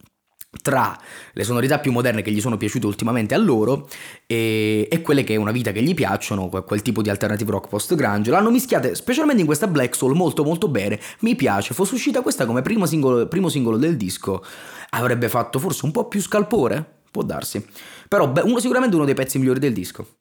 tra 0.62 0.98
le 1.34 1.44
sonorità 1.44 1.80
più 1.80 1.92
moderne 1.92 2.22
che 2.22 2.32
gli 2.32 2.40
sono 2.40 2.58
piaciute 2.58 2.86
ultimamente 2.86 3.36
a 3.36 3.38
loro 3.38 3.88
e, 4.26 4.88
e, 4.90 5.02
quelle 5.02 5.24
che 5.24 5.34
è 5.34 5.38
una 5.38 5.52
vita 5.52 5.72
che 5.72 5.82
gli 5.82 5.94
piacciono, 5.94 6.48
quel 6.50 6.82
tipo 6.82 7.02
di 7.02 7.10
alternative 7.10 7.52
rock 7.52 7.68
post 7.68 7.96
grunge, 7.96 8.32
l'hanno 8.32 8.50
mischiate 8.50 8.96
specialmente 8.96 9.42
in 9.42 9.46
questa 9.46 9.68
Black 9.68 9.96
Soul 9.96 10.16
molto 10.16 10.44
molto 10.44 10.68
bene, 10.70 11.00
mi 11.20 11.36
piace, 11.36 11.74
fosse 11.74 11.96
uscita 11.96 12.22
questa 12.22 12.46
come 12.46 12.62
primo 12.62 12.86
singolo, 12.86 13.28
primo 13.28 13.50
singolo 13.50 13.78
del 13.78 13.98
disco, 13.98 14.44
avrebbe 14.92 15.28
fatto 15.30 15.60
forse 15.60 15.86
un 15.86 15.92
po' 15.92 16.08
più 16.08 16.22
scalpore, 16.22 17.02
può 17.12 17.24
darsi, 17.24 17.66
però 18.08 18.28
beh, 18.30 18.42
uno, 18.42 18.60
sicuramente 18.60 18.96
uno 18.96 19.06
dei 19.06 19.16
pezzi 19.16 19.38
migliori 19.38 19.60
del 19.60 19.74
disco. 19.74 20.16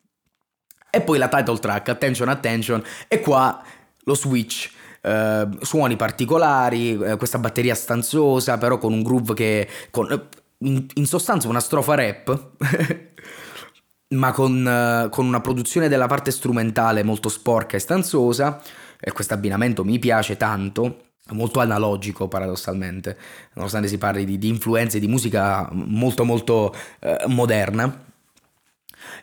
E 0.90 1.02
poi 1.02 1.18
la 1.18 1.28
title 1.28 1.58
track, 1.58 1.90
Attention 1.90 2.28
Attention, 2.28 2.82
e 3.06 3.20
qua 3.20 3.62
lo 4.04 4.14
switch 4.14 4.70
eh, 5.06 5.48
suoni 5.60 5.94
particolari, 5.94 6.98
eh, 6.98 7.16
questa 7.16 7.38
batteria 7.38 7.74
stanzosa, 7.74 8.58
però 8.58 8.78
con 8.78 8.92
un 8.92 9.02
groove 9.02 9.34
che... 9.34 9.68
Con, 9.90 10.10
eh, 10.10 10.22
in, 10.60 10.86
in, 10.94 11.06
sostanza 11.06 11.48
una 11.48 11.60
strofa 11.60 11.94
rap, 11.94 12.50
ma 14.16 14.32
con, 14.32 14.66
eh, 14.66 15.08
con 15.10 15.26
una 15.26 15.40
produzione 15.40 15.88
della 15.88 16.06
parte 16.06 16.30
strumentale 16.30 17.02
molto 17.02 17.28
sporca 17.28 17.76
e 17.76 17.80
stanzosa, 17.80 18.60
e 18.98 19.12
questo 19.12 19.34
abbinamento 19.34 19.84
mi 19.84 19.98
piace 19.98 20.36
tanto 20.36 21.02
molto 21.32 21.60
analogico 21.60 22.26
paradossalmente, 22.26 23.16
nonostante 23.54 23.88
si 23.88 23.98
parli 23.98 24.24
di, 24.24 24.38
di 24.38 24.48
influenze 24.48 24.98
di 24.98 25.08
musica 25.08 25.68
molto 25.72 26.24
molto 26.24 26.74
eh, 27.00 27.24
moderna. 27.26 28.04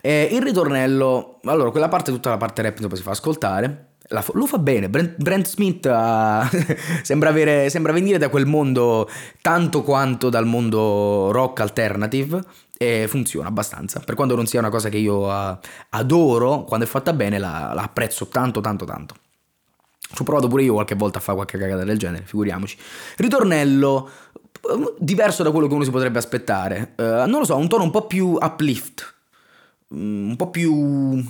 E 0.00 0.28
il 0.30 0.40
ritornello, 0.40 1.40
allora 1.44 1.70
quella 1.70 1.88
parte, 1.88 2.10
tutta 2.10 2.30
la 2.30 2.36
parte 2.36 2.62
rap 2.62 2.78
dopo 2.78 2.94
si 2.94 3.02
fa 3.02 3.10
ascoltare, 3.10 3.93
la, 4.08 4.24
lo 4.34 4.46
fa 4.46 4.58
bene, 4.58 4.90
Brent, 4.90 5.16
Brent 5.16 5.46
Smith 5.46 5.86
uh, 5.86 6.44
sembra, 7.02 7.30
avere, 7.30 7.70
sembra 7.70 7.92
venire 7.92 8.18
da 8.18 8.28
quel 8.28 8.44
mondo 8.44 9.08
tanto 9.40 9.82
quanto 9.82 10.28
dal 10.28 10.46
mondo 10.46 11.30
rock 11.30 11.60
alternative 11.60 12.42
e 12.76 13.06
funziona 13.08 13.48
abbastanza. 13.48 14.00
Per 14.00 14.14
quanto 14.14 14.34
non 14.34 14.46
sia 14.46 14.60
una 14.60 14.68
cosa 14.68 14.88
che 14.90 14.98
io 14.98 15.26
uh, 15.26 15.58
adoro, 15.90 16.64
quando 16.64 16.84
è 16.84 16.88
fatta 16.88 17.12
bene 17.14 17.38
la, 17.38 17.72
la, 17.74 17.82
apprezzo 17.82 18.26
tanto 18.26 18.60
tanto 18.60 18.84
tanto. 18.84 19.14
Ci 19.98 20.20
ho 20.20 20.24
provato 20.24 20.48
pure 20.48 20.62
io 20.62 20.74
qualche 20.74 20.94
volta 20.94 21.18
a 21.18 21.20
fare 21.22 21.36
qualche 21.36 21.58
cagata 21.58 21.84
del 21.84 21.98
genere, 21.98 22.24
figuriamoci. 22.26 22.76
Ritornello 23.16 24.10
uh, 24.70 24.94
diverso 24.98 25.42
da 25.42 25.50
quello 25.50 25.66
che 25.66 25.74
uno 25.74 25.84
si 25.84 25.90
potrebbe 25.90 26.18
aspettare. 26.18 26.92
Uh, 26.96 27.02
non 27.26 27.38
lo 27.38 27.44
so, 27.44 27.56
un 27.56 27.68
tono 27.68 27.84
un 27.84 27.90
po' 27.90 28.06
più 28.06 28.36
uplift, 28.38 29.14
mm, 29.94 30.28
un 30.28 30.36
po' 30.36 30.50
più... 30.50 31.24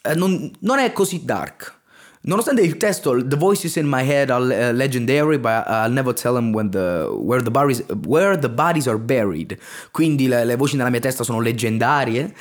Eh, 0.00 0.14
non, 0.14 0.48
non 0.60 0.78
è 0.78 0.92
così 0.92 1.24
dark 1.24 1.77
Nonostante 2.22 2.62
il 2.62 2.76
testo 2.76 3.24
The 3.24 3.36
voices 3.36 3.76
in 3.76 3.86
my 3.86 4.02
head 4.02 4.30
are 4.30 4.42
uh, 4.42 4.72
legendary, 4.74 5.38
but 5.38 5.66
I'll 5.66 5.92
never 5.92 6.12
tell 6.12 6.34
them 6.34 6.52
the, 6.70 7.08
where, 7.10 7.42
the 7.42 7.50
bodies, 7.50 7.84
where, 8.06 8.36
the 8.36 8.48
bodies, 8.48 8.88
are 8.88 8.98
buried. 8.98 9.56
Quindi 9.92 10.26
le, 10.26 10.44
le 10.44 10.56
voci 10.56 10.76
nella 10.76 10.90
mia 10.90 11.00
testa 11.00 11.22
sono 11.22 11.40
leggendarie, 11.40 12.34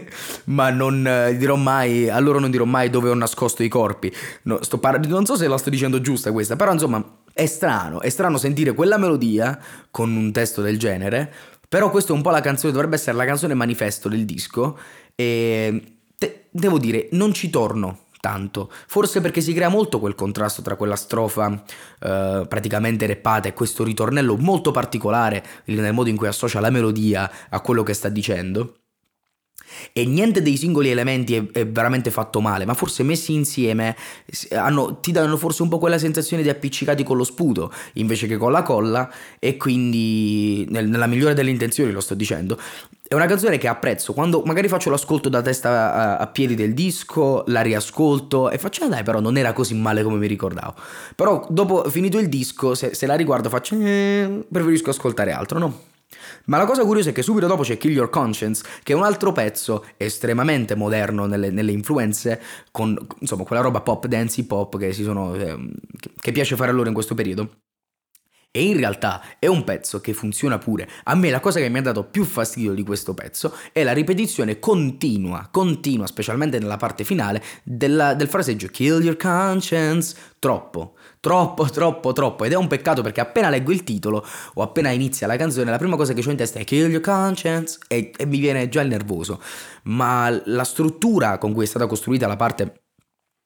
ma 0.46 0.70
non 0.70 1.04
uh, 1.06 1.36
dirò 1.36 1.56
mai, 1.56 2.08
a 2.08 2.18
loro 2.18 2.38
non 2.38 2.50
dirò 2.50 2.64
mai 2.64 2.88
dove 2.88 3.10
ho 3.10 3.14
nascosto 3.14 3.62
i 3.62 3.68
corpi. 3.68 4.12
No, 4.42 4.58
par- 4.80 5.06
non 5.06 5.26
so 5.26 5.36
se 5.36 5.46
la 5.46 5.58
sto 5.58 5.70
dicendo 5.70 6.00
giusta 6.00 6.32
questa, 6.32 6.56
però 6.56 6.72
insomma 6.72 7.04
è 7.32 7.46
strano, 7.46 8.00
è 8.00 8.08
strano 8.08 8.38
sentire 8.38 8.72
quella 8.72 8.98
melodia 8.98 9.58
con 9.90 10.14
un 10.14 10.32
testo 10.32 10.62
del 10.62 10.78
genere, 10.78 11.32
però 11.68 11.90
questa 11.90 12.12
è 12.12 12.16
un 12.16 12.22
po' 12.22 12.30
la 12.30 12.40
canzone, 12.40 12.72
dovrebbe 12.72 12.96
essere 12.96 13.16
la 13.16 13.24
canzone 13.24 13.54
manifesto 13.54 14.08
del 14.08 14.24
disco 14.24 14.78
e 15.14 15.96
te, 16.18 16.46
devo 16.50 16.78
dire, 16.78 17.08
non 17.12 17.32
ci 17.32 17.50
torno 17.50 18.08
tanto. 18.20 18.70
Forse 18.86 19.20
perché 19.20 19.40
si 19.40 19.54
crea 19.54 19.68
molto 19.68 19.98
quel 19.98 20.14
contrasto 20.14 20.62
tra 20.62 20.76
quella 20.76 20.96
strofa 20.96 21.62
eh, 22.00 22.44
praticamente 22.46 23.06
reppata 23.06 23.48
e 23.48 23.54
questo 23.54 23.82
ritornello 23.82 24.36
molto 24.36 24.70
particolare 24.70 25.42
nel 25.64 25.94
modo 25.94 26.10
in 26.10 26.16
cui 26.16 26.28
associa 26.28 26.60
la 26.60 26.70
melodia 26.70 27.30
a 27.48 27.60
quello 27.60 27.82
che 27.82 27.94
sta 27.94 28.08
dicendo. 28.08 28.74
E 29.92 30.04
niente 30.04 30.42
dei 30.42 30.56
singoli 30.56 30.90
elementi 30.90 31.34
è, 31.34 31.44
è 31.52 31.66
veramente 31.66 32.10
fatto 32.10 32.40
male, 32.40 32.64
ma 32.64 32.74
forse 32.74 33.02
messi 33.02 33.32
insieme 33.32 33.96
hanno, 34.52 34.98
ti 35.00 35.12
danno 35.12 35.36
forse 35.36 35.62
un 35.62 35.68
po' 35.68 35.78
quella 35.78 35.98
sensazione 35.98 36.42
di 36.42 36.48
appiccicati 36.48 37.02
con 37.02 37.16
lo 37.16 37.24
sputo 37.24 37.72
invece 37.94 38.26
che 38.26 38.36
con 38.36 38.52
la 38.52 38.62
colla 38.62 39.10
e 39.38 39.56
quindi 39.56 40.66
nel, 40.70 40.88
nella 40.88 41.06
migliore 41.06 41.34
delle 41.34 41.50
intenzioni 41.50 41.92
lo 41.92 42.00
sto 42.00 42.14
dicendo. 42.14 42.58
È 43.10 43.14
una 43.16 43.26
canzone 43.26 43.58
che 43.58 43.66
apprezzo, 43.66 44.12
quando 44.12 44.40
magari 44.44 44.68
faccio 44.68 44.88
l'ascolto 44.88 45.28
da 45.28 45.42
testa 45.42 45.92
a, 45.92 46.16
a 46.18 46.26
piedi 46.28 46.54
del 46.54 46.74
disco, 46.74 47.42
la 47.48 47.60
riascolto 47.60 48.50
e 48.50 48.58
faccio, 48.58 48.84
ah 48.84 48.88
dai 48.88 49.02
però 49.02 49.18
non 49.18 49.36
era 49.36 49.52
così 49.52 49.74
male 49.74 50.04
come 50.04 50.16
mi 50.16 50.28
ricordavo. 50.28 50.74
Però 51.16 51.44
dopo 51.50 51.82
finito 51.90 52.18
il 52.18 52.28
disco, 52.28 52.76
se, 52.76 52.94
se 52.94 53.06
la 53.06 53.16
riguardo 53.16 53.48
faccio, 53.48 53.74
eh, 53.80 54.44
preferisco 54.48 54.90
ascoltare 54.90 55.32
altro, 55.32 55.58
no? 55.58 55.89
Ma 56.46 56.58
la 56.58 56.64
cosa 56.64 56.84
curiosa 56.84 57.10
è 57.10 57.12
che 57.12 57.22
subito 57.22 57.46
dopo 57.46 57.62
c'è 57.62 57.76
Kill 57.76 57.92
Your 57.92 58.10
Conscience, 58.10 58.64
che 58.82 58.92
è 58.92 58.96
un 58.96 59.04
altro 59.04 59.32
pezzo 59.32 59.86
estremamente 59.96 60.74
moderno 60.74 61.26
nelle, 61.26 61.50
nelle 61.50 61.72
influenze, 61.72 62.40
con 62.70 62.96
insomma 63.20 63.44
quella 63.44 63.62
roba 63.62 63.80
pop, 63.80 64.06
dance, 64.06 64.40
hip 64.40 64.50
hop 64.50 64.76
che, 64.78 64.92
sono, 64.92 65.34
eh, 65.34 65.70
che 66.20 66.32
piace 66.32 66.56
fare 66.56 66.70
a 66.70 66.74
loro 66.74 66.88
in 66.88 66.94
questo 66.94 67.14
periodo. 67.14 67.50
E 68.52 68.64
in 68.64 68.76
realtà 68.76 69.22
è 69.38 69.46
un 69.46 69.62
pezzo 69.62 70.00
che 70.00 70.12
funziona 70.12 70.58
pure. 70.58 70.88
A 71.04 71.14
me 71.14 71.30
la 71.30 71.38
cosa 71.38 71.60
che 71.60 71.68
mi 71.68 71.78
ha 71.78 71.82
dato 71.82 72.02
più 72.02 72.24
fastidio 72.24 72.74
di 72.74 72.82
questo 72.82 73.14
pezzo 73.14 73.56
è 73.70 73.84
la 73.84 73.92
ripetizione 73.92 74.58
continua, 74.58 75.48
continua, 75.52 76.08
specialmente 76.08 76.58
nella 76.58 76.76
parte 76.76 77.04
finale, 77.04 77.40
della, 77.62 78.14
del 78.14 78.26
fraseggio 78.26 78.66
Kill 78.66 79.02
your 79.02 79.16
conscience. 79.16 80.16
Troppo, 80.40 80.94
troppo, 81.20 81.70
troppo, 81.70 82.12
troppo. 82.12 82.44
Ed 82.44 82.50
è 82.50 82.56
un 82.56 82.66
peccato 82.66 83.02
perché 83.02 83.20
appena 83.20 83.50
leggo 83.50 83.70
il 83.70 83.84
titolo 83.84 84.26
o 84.54 84.62
appena 84.62 84.90
inizia 84.90 85.28
la 85.28 85.36
canzone, 85.36 85.70
la 85.70 85.78
prima 85.78 85.94
cosa 85.94 86.12
che 86.12 86.26
ho 86.26 86.30
in 86.30 86.36
testa 86.36 86.58
è 86.58 86.64
Kill 86.64 86.90
your 86.90 87.02
conscience 87.02 87.78
e, 87.86 88.10
e 88.16 88.26
mi 88.26 88.40
viene 88.40 88.68
già 88.68 88.80
il 88.80 88.88
nervoso. 88.88 89.40
Ma 89.84 90.28
la 90.46 90.64
struttura 90.64 91.38
con 91.38 91.52
cui 91.52 91.62
è 91.62 91.68
stata 91.68 91.86
costruita 91.86 92.26
la 92.26 92.34
parte 92.34 92.80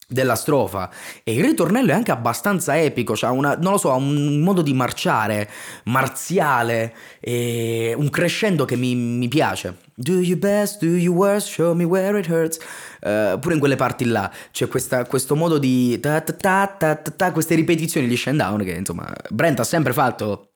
della 0.07 0.35
strofa 0.35 0.91
e 1.23 1.35
il 1.35 1.43
ritornello 1.43 1.91
è 1.91 1.95
anche 1.95 2.11
abbastanza 2.11 2.81
epico, 2.81 3.17
cioè 3.17 3.31
una, 3.31 3.57
non 3.57 3.73
lo 3.73 3.79
so, 3.79 3.91
ha 3.91 3.97
un 3.97 4.41
modo 4.41 4.63
di 4.63 4.73
marciare 4.73 5.49
marziale 5.85 6.95
e 7.21 7.95
un 7.97 8.11
crescendo 8.11 8.65
che 8.65 8.77
mi, 8.77 8.95
mi 8.95 9.29
piace. 9.29 9.79
Do 9.95 10.21
your 10.21 10.39
best, 10.39 10.85
do 10.85 10.97
your 10.97 11.15
worst, 11.15 11.49
show 11.49 11.75
me 11.75 11.85
where 11.85 12.19
it 12.19 12.29
hurts. 12.29 12.59
Uh, 13.01 13.39
pure 13.39 13.55
in 13.55 13.61
quelle 13.61 13.77
parti 13.77 14.05
là 14.07 14.31
c'è 14.51 14.67
questa, 14.67 15.05
questo 15.05 15.37
modo 15.37 15.59
di 15.59 16.01
ta 16.01 16.21
ta 16.23 16.67
ta 16.67 16.97
ta 16.97 17.33
queste 17.33 17.55
ripetizioni 17.55 18.07
di 18.07 18.17
Shendown 18.17 18.65
che 18.65 18.73
insomma 18.73 19.13
Brent 19.29 19.61
ha 19.61 19.65
sempre 19.65 19.93
fatto 19.93 20.55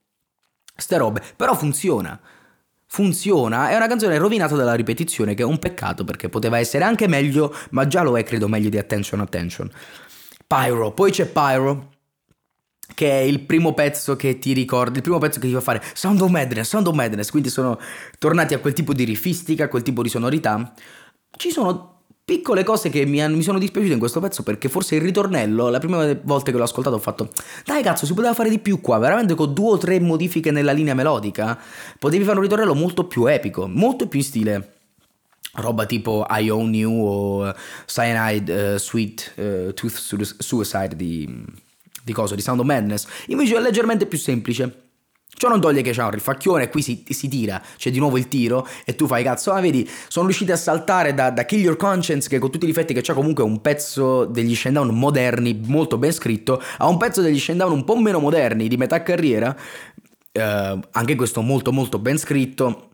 ste 0.75 0.97
robe, 0.97 1.23
però 1.37 1.55
funziona 1.55 2.19
funziona, 2.89 3.69
è 3.69 3.77
una 3.77 3.87
canzone 3.87 4.19
rovinata 4.19 4.57
dalla 4.57 4.75
ripetizione 4.75 5.35
che 5.35 5.43
è 5.43 5.45
un 5.45 5.59
peccato 5.59 6.05
perché 6.05 6.29
poteva 6.29 6.59
essere 6.59 6.85
anche 6.85 7.07
meglio, 7.07 7.55
ma 7.71 7.87
già 7.87 8.03
lo 8.03 8.19
è 8.19 8.25
credo 8.25 8.49
meglio 8.49 8.71
di 8.71 8.79
Attention 8.79 9.21
Attention. 9.21 9.71
Pyro, 10.47 10.93
poi 10.93 11.11
c'è 11.11 11.27
Pyro 11.27 11.91
che 12.95 13.11
è 13.11 13.23
il 13.23 13.41
primo 13.41 13.75
pezzo 13.75 14.17
che 14.17 14.39
ti 14.39 14.55
ricorda, 14.55 14.97
il 14.97 15.03
primo 15.03 15.19
pezzo 15.19 15.39
che 15.39 15.47
ti 15.47 15.53
fa 15.53 15.61
fare 15.61 15.83
Sound 15.93 16.21
of 16.23 16.31
Madness, 16.31 16.69
Sound 16.69 16.87
of 16.87 16.95
Madness, 16.95 17.31
quindi 17.31 17.51
sono 17.51 17.79
tornati 18.19 18.55
a 18.55 18.59
quel 18.59 18.73
tipo 18.73 18.95
di 18.95 19.05
rifistica, 19.05 19.65
a 19.65 19.69
quel 19.69 19.83
tipo 19.83 20.03
di 20.03 20.09
sonorità. 20.09 20.73
Ci 21.31 21.51
sono 21.51 21.98
piccole 22.29 22.63
cose 22.63 22.91
che 22.91 23.07
mi, 23.07 23.27
mi, 23.27 23.43
sono 23.43 23.59
dispiaciute 23.59 23.95
in 23.95 23.99
questo 23.99 24.21
pezzo 24.21 24.43
perché 24.43 24.69
forse 24.69 24.97
il 24.97 25.01
ritornello, 25.01 25.71
la 25.71 25.79
prima 25.79 26.15
volta 26.25 26.51
che 26.51 26.59
l'ho 26.59 26.63
ascoltato 26.63 26.97
ho 26.97 26.99
fatto 26.99 27.31
dai 27.65 27.83
cazzo 27.83 28.05
si 28.05 28.13
poteva 28.13 28.35
fare 28.35 28.51
di 28.51 28.59
più 28.59 28.83
qua, 28.83 28.99
veramente 28.99 29.33
con 29.33 29.55
due 29.55 29.71
o 29.71 29.79
tre 29.79 29.99
modifiche 29.99 30.51
nella 30.51 30.73
linea 30.73 30.93
melodica 30.93 31.59
potevi 31.99 32.25
fare 32.25 32.37
un 32.37 32.43
ritornello 32.43 32.75
molto 32.75 33.05
più 33.05 33.25
epico, 33.25 33.67
molto 33.67 34.09
più 34.09 34.19
in 34.19 34.25
stile 34.27 34.73
roba 35.53 35.87
tipo 35.87 36.27
I 36.29 36.51
Own 36.51 36.75
You 36.75 37.03
o 37.03 37.55
Cyanide 37.87 38.75
uh, 38.75 38.79
Sweet 38.79 39.33
uh, 39.37 39.73
Tooth 39.73 40.37
Suicide 40.39 40.95
di, 40.95 41.45
di 42.05 42.13
cosa, 42.13 42.35
di 42.35 42.43
Sound 42.43 42.61
of 42.61 42.67
Madness, 42.67 43.07
invece 43.29 43.57
è 43.57 43.61
leggermente 43.61 44.05
più 44.05 44.19
semplice 44.19 44.88
Ciò 45.39 45.49
non 45.49 45.61
toglie 45.61 45.83
che 45.83 45.93
c'è 45.93 46.03
un 46.03 46.11
rifacchione 46.11 46.69
qui 46.69 46.83
si, 46.83 47.05
si, 47.09 47.29
tira, 47.29 47.63
c'è 47.77 47.93
di 47.93 48.01
nuovo 48.01 48.19
il 48.19 48.27
tiro 48.27 48.67
e 48.85 48.97
tu 48.97 49.07
fai 49.07 49.23
cazzo, 49.23 49.53
ah 49.53 49.61
vedi, 49.61 49.89
sono 50.09 50.27
riusciti 50.27 50.51
a 50.51 50.57
saltare 50.57 51.15
da, 51.15 51.31
da 51.31 51.45
Kill 51.45 51.61
Your 51.61 51.77
Conscience 51.77 52.29
che 52.29 52.41
con 52.41 52.51
tutti 52.51 52.65
i 52.65 52.67
difetti 52.67 52.93
che 52.93 53.03
c'è 53.03 53.15
comunque 53.15 53.45
un 53.45 53.61
pezzo 53.61 54.25
degli 54.25 54.57
Shendown 54.57 54.89
moderni, 54.89 55.61
molto 55.67 55.97
ben 55.97 56.11
scritto, 56.11 56.61
a 56.79 56.89
un 56.89 56.97
pezzo 56.97 57.23
degli 57.23 57.39
Shendown 57.39 57.71
un 57.71 57.85
po' 57.85 57.97
meno 57.97 58.19
moderni, 58.19 58.67
di 58.67 58.77
metà 58.77 59.01
carriera, 59.05 59.57
eh, 60.33 60.79
anche 60.91 61.15
questo 61.15 61.41
molto 61.41 61.71
molto 61.71 62.01
ben 62.01 62.19
scritto, 62.19 62.89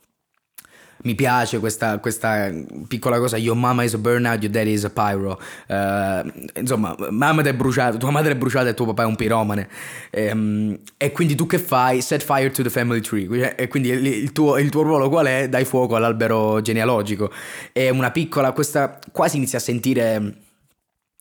mi 1.05 1.15
piace 1.15 1.59
questa, 1.59 1.99
questa, 1.99 2.51
piccola 2.89 3.19
cosa, 3.19 3.37
your 3.37 3.57
mama 3.57 3.85
is 3.85 3.95
a 3.95 3.99
burnout, 3.99 4.43
your 4.43 4.51
daddy 4.51 4.73
is 4.73 4.85
a 4.85 4.91
pyro. 4.91 5.39
Uh, 5.69 6.59
insomma, 6.59 6.95
mamma 7.11 7.43
è 7.43 7.55
bruciata, 7.55 7.97
tua 7.97 8.11
madre 8.11 8.33
è 8.33 8.37
bruciata 8.37 8.69
e 8.71 8.75
tuo 8.75 8.87
papà 8.87 9.03
è 9.03 9.07
un 9.07 9.17
piromane. 9.17 9.69
Um, 10.13 10.79
e 10.97 11.13
quindi 11.13 11.35
tu 11.35 11.47
che 11.47 11.59
fai? 11.59 12.01
Set 12.01 12.23
fire 12.23 12.51
to 12.51 12.63
the 12.63 12.71
family 12.71 13.01
tree. 13.01 13.55
E 13.55 13.69
quindi 13.69 13.91
il, 13.91 14.33
tuo, 14.33 14.57
il 14.59 14.71
tuo 14.71 14.83
ruolo 14.83 15.09
qual 15.09 15.27
è? 15.27 15.49
Dai 15.49 15.65
fuoco 15.65 15.97
all'albero 15.97 16.61
genealogico. 16.63 17.31
È 17.71 17.91
una 17.91 18.11
piccola, 18.11 18.53
questa 18.53 18.99
quasi 19.13 19.37
inizia 19.37 19.59
a 19.59 19.63
sentire 19.63 20.35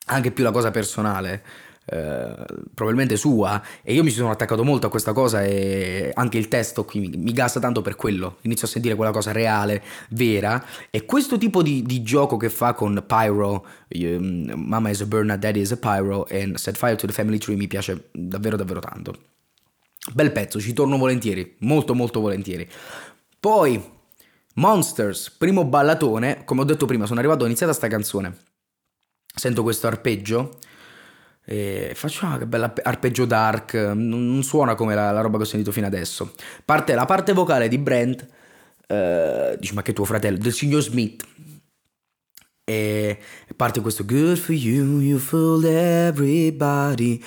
anche 0.06 0.32
più 0.32 0.44
la 0.44 0.52
cosa 0.52 0.72
personale. 0.72 1.44
Eh, 1.86 2.36
probabilmente 2.74 3.18
sua 3.18 3.62
e 3.82 3.94
io 3.94 4.04
mi 4.04 4.10
sono 4.10 4.32
attaccato 4.32 4.64
molto 4.64 4.88
a 4.88 4.90
questa 4.90 5.12
cosa 5.12 5.44
e 5.44 6.12
anche 6.14 6.38
il 6.38 6.48
testo 6.48 6.86
qui 6.86 7.02
mi, 7.02 7.10
mi 7.18 7.34
gasta 7.34 7.60
tanto 7.60 7.82
per 7.82 7.96
quello. 7.96 8.38
Inizio 8.42 8.68
a 8.68 8.70
sentire 8.70 8.96
quella 8.96 9.12
cosa 9.12 9.32
reale, 9.32 9.84
vera. 10.10 10.64
E 10.90 11.06
questo 11.06 11.38
tipo 11.38 11.62
di, 11.62 11.84
di 11.84 12.02
gioco 12.02 12.38
che 12.38 12.50
fa 12.50 12.74
con 12.74 13.04
Pyro 13.06 13.66
um, 13.90 14.54
Mama 14.56 14.90
is 14.90 15.02
a 15.02 15.06
burner, 15.06 15.38
Daddy 15.38 15.60
is 15.60 15.72
a 15.72 15.78
Pyro 15.78 16.26
e 16.28 16.52
Set 16.56 16.78
Fire 16.78 16.96
to 16.96 17.08
the 17.08 17.14
Family 17.14 17.38
Tree 17.38 17.58
mi 17.58 17.68
piace 17.68 18.10
davvero 18.12 18.56
davvero 18.56 18.80
tanto. 18.80 19.14
Bel 20.14 20.32
pezzo, 20.32 20.60
ci 20.60 20.74
torno 20.74 20.98
volentieri 20.98 21.56
molto 21.60 21.94
molto 21.94 22.20
volentieri. 22.20 22.68
Poi 23.40 23.92
Monsters, 24.56 25.32
primo 25.32 25.66
ballatone 25.66 26.44
come 26.46 26.62
ho 26.62 26.66
detto 26.66 26.86
prima 26.86 27.06
sono 27.06 27.20
arrivato 27.20 27.44
ho 27.44 27.48
iniziato 27.48 27.74
sta 27.74 27.88
canzone. 27.88 28.38
Sento 29.36 29.64
questo 29.64 29.88
arpeggio 29.88 30.60
e 31.46 31.92
faccio, 31.96 32.26
ah, 32.26 32.38
che 32.38 32.46
bella 32.46 32.74
arpeggio 32.84 33.26
dark, 33.26 33.74
non, 33.74 34.42
suona 34.44 34.76
come 34.76 34.96
la, 34.96 35.12
la, 35.12 35.22
roba 35.22 35.38
che 35.38 35.44
ho 35.44 35.48
sentito 35.48 35.72
fino 35.72 35.86
adesso. 35.88 36.34
Parte 36.64 36.94
la 36.94 37.06
parte 37.06 37.34
vocale 37.34 37.68
di 37.68 37.78
Brent, 37.78 38.26
eh, 38.88 39.58
dici 39.60 39.74
ma 39.74 39.82
che 39.82 39.94
tuo 39.94 40.06
fratello, 40.06 40.38
del 40.38 40.54
signor 40.54 40.82
Smith. 40.82 41.26
E 42.66 43.20
parte 43.58 43.82
questo 43.82 44.06
Good 44.06 44.38
for 44.38 44.56
you, 44.56 45.00
you 45.00 45.20
fooled 45.20 45.66
everybody. 45.66 47.22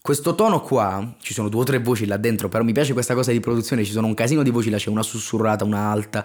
Questo 0.00 0.36
tono 0.36 0.60
qua, 0.60 1.16
ci 1.20 1.34
sono 1.34 1.48
due 1.48 1.62
o 1.62 1.64
tre 1.64 1.80
voci 1.80 2.06
là 2.06 2.16
dentro, 2.16 2.48
però 2.48 2.62
mi 2.62 2.70
piace 2.70 2.92
questa 2.92 3.14
cosa 3.14 3.32
di 3.32 3.40
produzione, 3.40 3.82
ci 3.82 3.90
sono 3.90 4.06
un 4.06 4.14
casino 4.14 4.44
di 4.44 4.50
voci 4.50 4.70
là, 4.70 4.76
c'è 4.76 4.88
una 4.88 5.02
sussurrata, 5.02 5.64
una 5.64 5.90
alta, 5.90 6.24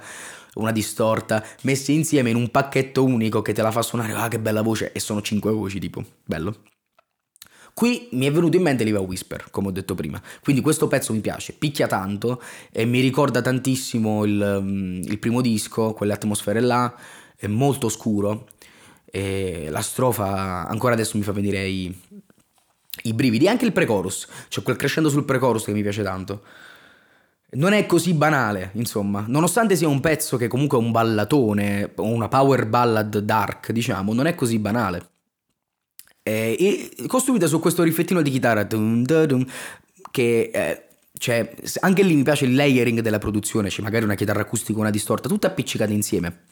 una 0.53 0.71
distorta, 0.71 1.43
messe 1.63 1.91
insieme 1.91 2.29
in 2.29 2.35
un 2.35 2.51
pacchetto 2.51 3.03
unico 3.03 3.41
che 3.41 3.53
te 3.53 3.63
la 3.63 3.71
fa 3.71 3.81
suonare, 3.81 4.13
ah 4.13 4.27
che 4.27 4.37
bella 4.37 4.61
voce, 4.61 4.91
e 4.91 4.99
sono 4.99 5.23
cinque 5.23 5.51
voci 5.51 5.79
tipo, 5.79 6.05
bello. 6.23 6.55
Qui 7.73 8.09
mi 8.11 8.25
è 8.25 8.31
venuto 8.31 8.57
in 8.57 8.63
mente 8.63 8.83
Liva 8.83 8.99
Whisper, 8.99 9.47
come 9.49 9.69
ho 9.69 9.71
detto 9.71 9.95
prima. 9.95 10.21
Quindi 10.41 10.61
questo 10.61 10.87
pezzo 10.87 11.13
mi 11.13 11.19
piace, 11.19 11.53
picchia 11.53 11.87
tanto 11.87 12.41
e 12.71 12.85
mi 12.85 12.99
ricorda 12.99 13.41
tantissimo 13.41 14.25
il, 14.25 14.59
mm, 14.61 15.01
il 15.03 15.19
primo 15.19 15.41
disco, 15.41 15.93
quelle 15.93 16.13
atmosfere 16.13 16.59
là, 16.59 16.93
è 17.35 17.47
molto 17.47 17.89
scuro. 17.89 18.47
E 19.05 19.67
la 19.69 19.81
strofa 19.81 20.67
ancora 20.67 20.93
adesso 20.93 21.17
mi 21.17 21.23
fa 21.23 21.31
venire 21.31 21.65
i, 21.65 21.93
i 23.03 23.13
brividi, 23.13 23.47
anche 23.47 23.65
il 23.65 23.73
pre-chorus, 23.73 24.27
c'è 24.47 24.61
quel 24.61 24.75
crescendo 24.77 25.09
sul 25.09 25.25
pre-chorus 25.25 25.65
che 25.65 25.73
mi 25.73 25.81
piace 25.81 26.03
tanto. 26.03 26.43
Non 27.53 27.73
è 27.73 27.85
così 27.85 28.13
banale, 28.13 28.71
insomma, 28.75 29.25
nonostante 29.27 29.75
sia 29.75 29.87
un 29.87 29.99
pezzo 29.99 30.37
che 30.37 30.47
comunque 30.47 30.77
è 30.77 30.81
un 30.81 30.91
ballatone, 30.91 31.91
una 31.97 32.29
power 32.29 32.65
ballad 32.65 33.17
dark, 33.17 33.71
diciamo, 33.71 34.13
non 34.13 34.25
è 34.25 34.35
così 34.35 34.57
banale 34.57 35.09
eh, 36.23 36.91
costruita 37.07 37.47
su 37.47 37.59
questo 37.59 37.83
riflettino 37.83 38.21
di 38.21 38.29
chitarra 38.29 38.67
che 40.11 40.51
eh, 40.53 40.85
cioè, 41.21 41.53
anche 41.81 42.01
lì 42.01 42.15
mi 42.15 42.23
piace 42.23 42.45
il 42.45 42.55
layering 42.55 43.01
della 43.01 43.19
produzione, 43.19 43.69
c'è 43.69 43.83
magari 43.83 44.05
una 44.05 44.15
chitarra 44.15 44.41
acustica, 44.41 44.79
una 44.79 44.89
distorta, 44.89 45.29
tutte 45.29 45.45
appiccicate 45.45 45.93
insieme. 45.93 46.45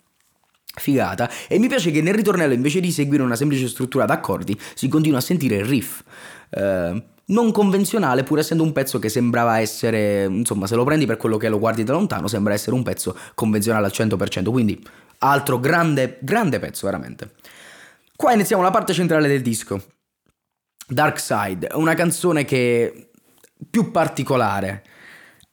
Figata, 0.75 1.27
e 1.47 1.57
mi 1.57 1.67
piace 1.67 1.89
che 1.89 2.03
nel 2.03 2.13
ritornello 2.13 2.53
invece 2.53 2.79
di 2.79 2.91
seguire 2.91 3.23
una 3.23 3.35
semplice 3.35 3.67
struttura 3.67 4.05
d'accordi 4.05 4.57
si 4.75 4.87
continua 4.87 5.17
a 5.17 5.21
sentire 5.21 5.55
il 5.55 5.65
riff. 5.65 6.03
Eh, 6.51 7.03
non 7.25 7.51
convenzionale, 7.51 8.23
pur 8.23 8.37
essendo 8.37 8.61
un 8.61 8.71
pezzo 8.71 8.99
che 8.99 9.09
sembrava 9.09 9.59
essere, 9.59 10.25
insomma, 10.25 10.67
se 10.67 10.75
lo 10.75 10.83
prendi 10.83 11.07
per 11.07 11.17
quello 11.17 11.37
che 11.37 11.49
lo 11.49 11.57
guardi 11.57 11.83
da 11.83 11.93
lontano, 11.93 12.27
sembra 12.27 12.53
essere 12.53 12.75
un 12.75 12.83
pezzo 12.83 13.17
convenzionale 13.33 13.87
al 13.87 13.91
100%. 13.93 14.51
Quindi, 14.51 14.79
altro 15.19 15.59
grande, 15.59 16.19
grande 16.21 16.59
pezzo, 16.59 16.85
veramente. 16.85 17.31
Qua 18.21 18.33
iniziamo 18.33 18.61
la 18.61 18.69
parte 18.69 18.91
centrale 18.91 19.29
del 19.29 19.41
disco. 19.41 19.81
Dark 20.85 21.17
Side, 21.21 21.69
una 21.75 21.93
canzone 21.93 22.43
che 22.43 22.91
è 22.91 23.07
più 23.69 23.91
particolare. 23.91 24.83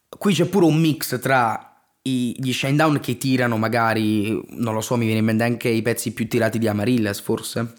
Qui 0.09 0.35
c'è 0.35 0.47
pure 0.47 0.67
un 0.67 0.77
mix 0.77 1.21
tra 1.21 1.81
gli 2.03 2.53
Shinedown 2.53 2.99
che 2.99 3.19
tirano 3.19 3.57
magari, 3.57 4.45
non 4.57 4.75
lo 4.75 4.81
so, 4.81 4.97
mi 4.97 5.05
viene 5.05 5.21
in 5.21 5.27
mente 5.27 5.45
anche 5.45 5.69
i 5.69 5.81
pezzi 5.81 6.13
più 6.13 6.27
tirati 6.27 6.59
di 6.59 6.67
Amaryllis 6.67 7.21
forse. 7.21 7.73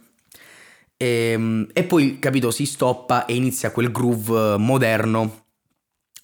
E, 0.95 1.31
ehm, 1.33 1.67
e 1.73 1.83
poi, 1.83 2.17
capito, 2.19 2.49
si 2.49 2.65
stoppa 2.65 3.25
e 3.25 3.35
inizia 3.35 3.71
quel 3.71 3.91
groove 3.91 4.55
moderno 4.57 5.46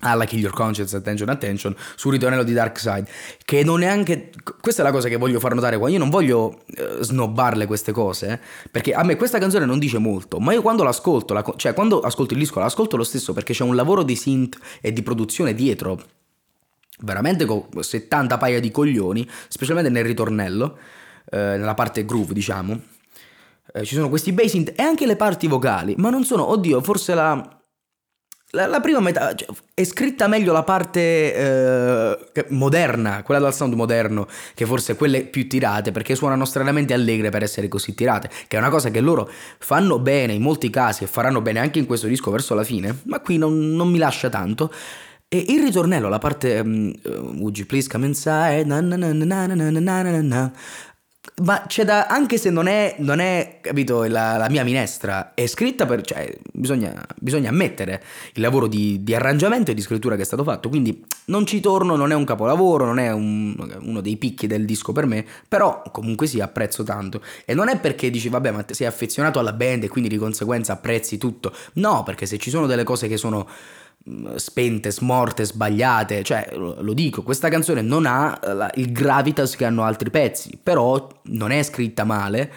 alla 0.03 0.25
Kill 0.25 0.39
Your 0.39 0.53
Conscience, 0.53 0.95
Attention, 0.95 1.29
Attention, 1.29 1.75
sul 1.95 2.11
ritornello 2.11 2.43
di 2.43 2.53
Dark 2.53 2.79
Side, 2.79 3.05
che 3.43 3.63
non 3.63 3.81
è 3.81 3.87
anche... 3.87 4.31
Questa 4.61 4.81
è 4.81 4.85
la 4.85 4.91
cosa 4.91 5.09
che 5.09 5.17
voglio 5.17 5.39
far 5.39 5.53
notare 5.53 5.77
qua, 5.77 5.89
io 5.89 5.99
non 5.99 6.09
voglio 6.09 6.63
uh, 6.67 7.01
snobbarle 7.01 7.65
queste 7.65 7.91
cose, 7.91 8.31
eh, 8.31 8.39
perché 8.69 8.93
a 8.93 9.03
me 9.03 9.15
questa 9.15 9.39
canzone 9.39 9.65
non 9.65 9.79
dice 9.79 9.97
molto, 9.97 10.39
ma 10.39 10.53
io 10.53 10.61
quando 10.61 10.83
l'ascolto, 10.83 11.33
la, 11.33 11.43
cioè 11.55 11.73
quando 11.73 11.99
ascolto 12.01 12.33
il 12.33 12.39
disco 12.39 12.59
l'ascolto 12.59 12.97
lo 12.97 13.03
stesso 13.03 13.33
perché 13.33 13.53
c'è 13.53 13.63
un 13.63 13.75
lavoro 13.75 14.03
di 14.03 14.15
synth 14.15 14.57
e 14.81 14.93
di 14.93 15.01
produzione 15.01 15.53
dietro 15.53 15.99
veramente 16.99 17.45
con 17.45 17.65
70 17.79 18.37
paia 18.37 18.59
di 18.59 18.71
coglioni, 18.71 19.27
specialmente 19.47 19.89
nel 19.91 20.03
ritornello, 20.03 20.77
eh, 21.29 21.37
nella 21.37 21.73
parte 21.73 22.05
groove, 22.05 22.33
diciamo. 22.33 22.79
Eh, 23.73 23.85
ci 23.85 23.95
sono 23.95 24.09
questi 24.09 24.31
bass 24.31 24.53
e 24.53 24.81
anche 24.81 25.05
le 25.05 25.15
parti 25.15 25.47
vocali, 25.47 25.95
ma 25.97 26.09
non 26.09 26.23
sono, 26.23 26.49
oddio, 26.49 26.81
forse 26.81 27.13
la, 27.13 27.62
la, 28.55 28.67
la 28.67 28.79
prima 28.79 28.99
metà 28.99 29.33
cioè, 29.33 29.47
è 29.73 29.83
scritta 29.83 30.27
meglio 30.27 30.53
la 30.53 30.63
parte 30.63 31.33
eh, 31.33 32.45
moderna, 32.49 33.23
quella 33.23 33.39
dal 33.39 33.53
sound 33.53 33.73
moderno, 33.73 34.27
che 34.53 34.65
forse 34.65 34.95
quelle 34.95 35.23
più 35.23 35.47
tirate, 35.47 35.91
perché 35.91 36.15
suonano 36.15 36.45
stranamente 36.45 36.93
allegre 36.93 37.29
per 37.29 37.43
essere 37.43 37.67
così 37.67 37.95
tirate, 37.95 38.29
che 38.47 38.55
è 38.55 38.59
una 38.59 38.69
cosa 38.69 38.89
che 38.91 39.01
loro 39.01 39.29
fanno 39.57 39.99
bene 39.99 40.33
in 40.33 40.41
molti 40.41 40.69
casi 40.69 41.03
e 41.03 41.07
faranno 41.07 41.41
bene 41.41 41.59
anche 41.59 41.79
in 41.79 41.85
questo 41.85 42.07
disco 42.07 42.31
verso 42.31 42.53
la 42.53 42.63
fine, 42.63 42.99
ma 43.05 43.19
qui 43.19 43.37
non, 43.37 43.75
non 43.75 43.89
mi 43.89 43.97
lascia 43.97 44.29
tanto. 44.29 44.71
E 45.27 45.45
il 45.47 45.63
ritornello, 45.63 46.09
la 46.09 46.19
parte 46.19 46.59
um, 46.59 46.93
Would 47.39 47.57
you 47.57 47.65
please 47.65 47.89
come 47.89 48.05
inside? 48.05 48.65
Na 48.65 48.81
na 48.81 48.95
na 48.95 49.11
na 49.13 49.47
na 49.47 49.55
na 49.55 50.21
na 50.21 50.51
ma 51.41 51.63
c'è 51.65 51.83
da. 51.83 52.05
anche 52.05 52.37
se 52.37 52.51
non 52.51 52.67
è, 52.67 52.95
non 52.99 53.19
è 53.19 53.57
capito, 53.61 54.03
la, 54.03 54.37
la, 54.37 54.49
mia 54.49 54.63
minestra, 54.63 55.33
è 55.33 55.47
scritta 55.47 55.87
per. 55.87 56.01
cioè, 56.01 56.31
bisogna, 56.51 56.93
bisogna 57.19 57.49
ammettere 57.49 58.03
il 58.33 58.41
lavoro 58.41 58.67
di, 58.67 59.03
di, 59.03 59.15
arrangiamento 59.15 59.71
e 59.71 59.73
di 59.73 59.81
scrittura 59.81 60.15
che 60.15 60.21
è 60.21 60.25
stato 60.25 60.43
fatto. 60.43 60.69
Quindi 60.69 61.03
non 61.25 61.45
ci 61.47 61.59
torno, 61.59 61.95
non 61.95 62.11
è 62.11 62.15
un 62.15 62.23
capolavoro, 62.23 62.85
non 62.85 62.99
è 62.99 63.11
un, 63.11 63.55
uno 63.81 64.01
dei 64.01 64.17
picchi 64.17 64.45
del 64.45 64.65
disco 64.65 64.91
per 64.91 65.07
me, 65.07 65.25
però 65.47 65.81
comunque 65.91 66.27
sì, 66.27 66.39
apprezzo 66.39 66.83
tanto. 66.83 67.21
E 67.45 67.55
non 67.55 67.67
è 67.67 67.79
perché 67.79 68.11
dici, 68.11 68.29
vabbè, 68.29 68.51
ma 68.51 68.65
sei 68.69 68.85
affezionato 68.85 69.39
alla 69.39 69.53
band 69.53 69.83
e 69.83 69.87
quindi 69.87 70.09
di 70.09 70.17
conseguenza 70.17 70.73
apprezzi 70.73 71.17
tutto. 71.17 71.51
No, 71.73 72.03
perché 72.03 72.27
se 72.27 72.37
ci 72.37 72.51
sono 72.51 72.67
delle 72.67 72.83
cose 72.83 73.07
che 73.07 73.17
sono 73.17 73.47
spente, 74.35 74.91
smorte, 74.91 75.45
sbagliate, 75.45 76.23
cioè 76.23 76.49
lo 76.53 76.93
dico, 76.93 77.23
questa 77.23 77.49
canzone 77.49 77.81
non 77.81 78.05
ha 78.05 78.37
la, 78.53 78.69
il 78.75 78.91
gravitas 78.91 79.55
che 79.55 79.65
hanno 79.65 79.83
altri 79.83 80.09
pezzi, 80.09 80.59
però 80.61 81.07
non 81.23 81.51
è 81.51 81.63
scritta 81.63 82.03
male, 82.03 82.51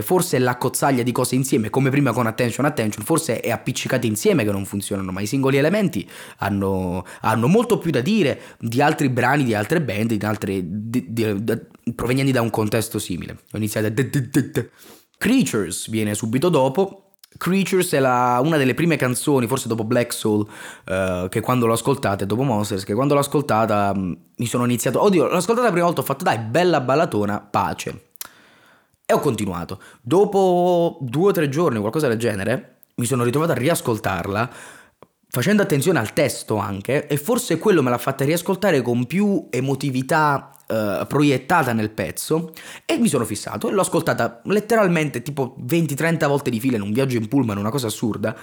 forse 0.00 0.38
è 0.38 0.40
la 0.40 0.56
cozzaglia 0.56 1.02
di 1.02 1.12
cose 1.12 1.34
insieme, 1.34 1.70
come 1.70 1.90
prima 1.90 2.12
con 2.12 2.26
Attention 2.26 2.64
Attention, 2.64 3.04
forse 3.04 3.40
è 3.40 3.50
appiccicate 3.50 4.06
insieme 4.06 4.42
che 4.42 4.50
non 4.50 4.64
funzionano, 4.64 5.12
ma 5.12 5.20
i 5.20 5.26
singoli 5.26 5.58
elementi 5.58 6.08
hanno, 6.38 7.04
hanno 7.20 7.46
molto 7.46 7.78
più 7.78 7.90
da 7.90 8.00
dire 8.00 8.40
di 8.58 8.80
altri 8.80 9.08
brani, 9.08 9.44
di 9.44 9.54
altre 9.54 9.82
band, 9.82 10.14
di 10.14 10.24
altre, 10.24 10.60
di, 10.64 11.12
di, 11.12 11.44
provenienti 11.94 12.32
da 12.32 12.40
un 12.40 12.50
contesto 12.50 12.98
simile. 12.98 13.38
Ho 13.52 13.56
iniziato 13.56 13.86
a... 13.86 13.92
Creatures 15.18 15.88
viene 15.88 16.14
subito 16.14 16.48
dopo, 16.48 17.05
Creatures 17.36 17.92
è 17.92 17.98
la, 17.98 18.40
una 18.42 18.56
delle 18.56 18.74
prime 18.74 18.96
canzoni, 18.96 19.46
forse 19.46 19.68
dopo 19.68 19.84
Black 19.84 20.12
Soul, 20.12 20.46
uh, 20.86 21.28
che 21.28 21.40
quando 21.40 21.66
l'ho 21.66 21.72
ascoltata, 21.72 22.24
e 22.24 22.26
dopo 22.26 22.42
Monsters, 22.42 22.84
che 22.84 22.94
quando 22.94 23.14
l'ho 23.14 23.20
ascoltata 23.20 23.92
um, 23.94 24.16
mi 24.36 24.46
sono 24.46 24.64
iniziato, 24.64 25.02
oddio, 25.02 25.28
l'ho 25.28 25.36
ascoltata 25.36 25.66
la 25.66 25.72
prima 25.72 25.86
volta, 25.86 26.00
ho 26.00 26.04
fatto 26.04 26.24
dai, 26.24 26.38
bella 26.38 26.80
ballatona, 26.80 27.40
pace. 27.40 28.08
E 29.04 29.14
ho 29.14 29.20
continuato. 29.20 29.80
Dopo 30.00 30.98
due 31.00 31.28
o 31.28 31.32
tre 31.32 31.48
giorni, 31.48 31.78
qualcosa 31.78 32.08
del 32.08 32.18
genere, 32.18 32.78
mi 32.96 33.04
sono 33.04 33.24
ritrovato 33.24 33.52
a 33.52 33.54
riascoltarla, 33.54 34.50
facendo 35.36 35.60
attenzione 35.60 35.98
al 35.98 36.14
testo 36.14 36.56
anche, 36.56 37.06
e 37.06 37.18
forse 37.18 37.58
quello 37.58 37.82
me 37.82 37.90
l'ha 37.90 37.98
fatta 37.98 38.24
riascoltare 38.24 38.80
con 38.80 39.04
più 39.04 39.48
emotività 39.50 40.50
uh, 40.66 41.06
proiettata 41.06 41.74
nel 41.74 41.90
pezzo 41.90 42.54
e 42.86 42.96
mi 42.96 43.06
sono 43.06 43.26
fissato 43.26 43.68
e 43.68 43.72
l'ho 43.72 43.82
ascoltata 43.82 44.40
letteralmente 44.44 45.20
tipo 45.20 45.54
20-30 45.68 46.26
volte 46.26 46.48
di 46.48 46.58
fila 46.58 46.76
in 46.76 46.82
un 46.82 46.90
viaggio 46.90 47.18
in 47.18 47.28
pullman, 47.28 47.58
una 47.58 47.68
cosa 47.68 47.88
assurda. 47.88 48.34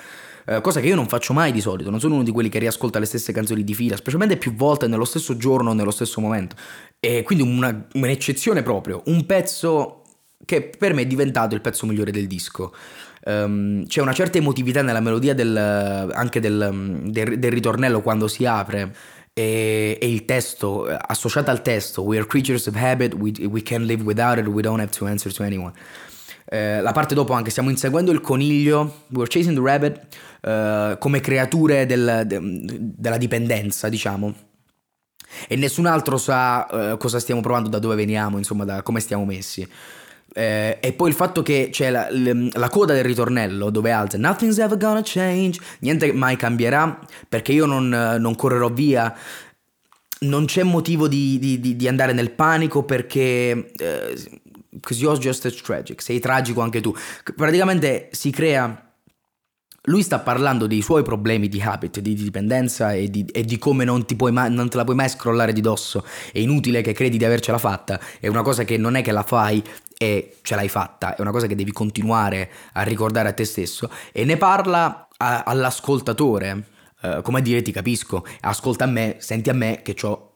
Uh, 0.46 0.62
cosa 0.62 0.82
che 0.82 0.88
io 0.88 0.94
non 0.94 1.08
faccio 1.08 1.34
mai 1.34 1.52
di 1.52 1.62
solito, 1.62 1.90
non 1.90 2.00
sono 2.00 2.14
uno 2.14 2.24
di 2.24 2.32
quelli 2.32 2.50
che 2.50 2.60
riascolta 2.60 3.00
le 3.00 3.06
stesse 3.06 3.34
canzoni 3.34 3.64
di 3.64 3.74
fila, 3.74 3.96
specialmente 3.96 4.38
più 4.38 4.54
volte 4.54 4.86
nello 4.86 5.06
stesso 5.06 5.36
giorno 5.36 5.72
o 5.72 5.74
nello 5.74 5.90
stesso 5.90 6.22
momento. 6.22 6.56
E 7.00 7.24
quindi 7.24 7.44
una, 7.44 7.88
un'eccezione 7.94 8.62
proprio, 8.62 9.02
un 9.06 9.26
pezzo 9.26 10.04
che 10.46 10.62
per 10.62 10.94
me 10.94 11.02
è 11.02 11.08
diventato 11.08 11.56
il 11.56 11.62
pezzo 11.62 11.88
migliore 11.88 12.12
del 12.12 12.28
disco. 12.28 12.72
Um, 13.26 13.86
c'è 13.86 14.02
una 14.02 14.12
certa 14.12 14.38
emotività 14.38 14.82
nella 14.82 15.00
melodia 15.00 15.34
del, 15.34 15.56
anche 15.56 16.42
del, 16.42 17.00
del, 17.06 17.40
del 17.40 17.52
ritornello 17.52 18.02
quando 18.02 18.28
si 18.28 18.46
apre 18.46 18.94
e, 19.34 19.98
e, 20.00 20.12
il 20.12 20.26
testo, 20.26 20.86
associato 20.86 21.50
al 21.50 21.62
testo, 21.62 22.04
we 22.04 22.18
are 22.18 22.28
creatures 22.28 22.68
of 22.68 22.76
habit, 22.76 23.14
we, 23.14 23.32
we 23.48 23.64
can 23.64 23.84
live 23.86 24.04
without 24.04 24.38
it, 24.38 24.46
we 24.48 24.62
don't 24.62 24.80
have 24.80 24.92
to 24.92 25.06
answer 25.06 25.34
to 25.34 25.44
anyone. 25.44 25.74
Eh, 26.46 26.82
la 26.82 26.92
parte 26.92 27.16
dopo 27.16 27.34
anche 27.34 27.50
stiamo 27.50 27.70
inseguendo 27.70 28.12
il 28.12 28.22
coniglio, 28.22 29.06
we 29.10 29.26
chasing 29.28 29.56
the 29.56 29.64
rabbit, 29.64 30.06
eh, 30.42 30.98
come 31.00 31.20
creature 31.20 31.86
del, 31.88 32.24
de, 32.28 32.40
della 32.42 33.18
dipendenza, 33.18 33.90
diciamo. 33.90 34.34
E 35.48 35.56
nessun 35.56 35.88
altro 35.88 36.18
sa 36.18 36.68
eh, 36.92 36.98
cosa 36.98 37.20
stiamo 37.20 37.42
provando, 37.42 37.70
da 37.70 37.80
dove 37.80 37.96
veniamo, 37.96 38.38
insomma, 38.38 38.66
da 38.66 38.84
come 38.84 39.00
stiamo 39.00 39.26
messi. 39.26 39.68
Eh, 40.34 40.80
e 40.82 40.94
poi 40.94 41.10
il 41.10 41.16
fatto 41.16 41.44
che 41.44 41.70
c'è 41.72 41.92
la, 41.92 42.08
la, 42.10 42.70
coda 42.70 42.94
del 42.94 43.04
ritornello 43.04 43.70
dove 43.70 43.92
alza 43.92 44.18
Nothing's 44.18 44.58
ever 44.58 44.78
gonna 44.80 45.02
change, 45.04 45.60
niente 45.82 46.12
mai 46.12 46.36
cambierà 46.36 47.00
perché 47.30 47.52
io 47.52 47.66
non, 47.66 47.88
non 47.90 48.36
correrò 48.36 48.70
via. 48.70 49.16
Non 50.22 50.46
c'è 50.46 50.64
motivo 50.64 51.08
di, 51.08 51.38
di, 51.38 51.76
di 51.76 51.88
andare 51.88 52.14
nel 52.14 52.32
panico 52.32 52.84
perché. 52.84 53.74
Eh, 53.78 54.42
you're 54.90 55.20
just 55.20 55.46
as 55.46 55.56
tragic, 55.56 56.02
sei 56.02 56.20
tragico 56.20 56.62
anche 56.62 56.82
tu. 56.82 56.96
Praticamente 57.36 58.10
si 58.12 58.32
crea 58.32 58.94
lui 59.88 60.02
sta 60.02 60.20
parlando 60.20 60.66
dei 60.66 60.82
suoi 60.82 61.04
problemi 61.04 61.50
di 61.50 61.62
habit, 61.62 62.00
di 62.00 62.14
dipendenza 62.14 62.94
e 62.94 63.10
di, 63.10 63.26
e 63.26 63.44
di 63.44 63.58
come 63.58 63.84
non, 63.84 64.06
mai, 64.32 64.50
non, 64.50 64.70
te 64.70 64.78
la 64.78 64.86
puoi 64.86 64.96
mai 64.96 65.10
scrollare 65.10 65.52
di 65.52 65.60
dosso. 65.60 66.06
È 66.32 66.40
inutile 66.40 66.82
che 66.82 66.94
credi 66.94 67.18
di 67.18 67.26
avercela 67.26 67.58
fatta, 67.58 68.00
è 68.20 68.28
una 68.28 68.44
cosa 68.44 68.64
che 68.64 68.78
non 68.78 68.96
è 68.96 69.02
che 69.02 69.12
la 69.12 69.24
fai 69.24 69.62
e 70.04 70.36
ce 70.42 70.56
l'hai 70.56 70.68
fatta, 70.68 71.16
è 71.16 71.22
una 71.22 71.32
cosa 71.32 71.48
che 71.48 71.56
devi 71.56 71.72
continuare 71.72 72.52
a 72.74 72.82
ricordare 72.82 73.30
a 73.30 73.32
te 73.32 73.46
stesso. 73.46 73.90
E 74.12 74.26
ne 74.26 74.36
parla 74.36 75.08
a, 75.16 75.44
all'ascoltatore, 75.44 76.64
uh, 77.02 77.22
come 77.22 77.40
a 77.40 77.42
dire 77.42 77.62
ti 77.62 77.72
capisco, 77.72 78.26
ascolta 78.42 78.84
a 78.84 78.88
me, 78.88 79.16
senti 79.20 79.50
a 79.50 79.54
me 79.54 79.80
che 79.82 79.96
ho 80.04 80.32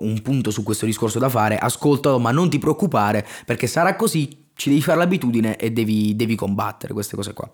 un 0.00 0.20
punto 0.20 0.50
su 0.50 0.62
questo 0.62 0.84
discorso 0.84 1.18
da 1.18 1.30
fare, 1.30 1.56
ascoltalo 1.56 2.18
ma 2.18 2.32
non 2.32 2.50
ti 2.50 2.58
preoccupare 2.58 3.26
perché 3.46 3.66
sarà 3.66 3.96
così, 3.96 4.48
ci 4.54 4.68
devi 4.68 4.82
fare 4.82 4.98
l'abitudine 4.98 5.56
e 5.56 5.70
devi, 5.70 6.14
devi 6.14 6.34
combattere 6.34 6.92
queste 6.92 7.16
cose 7.16 7.32
qua. 7.32 7.48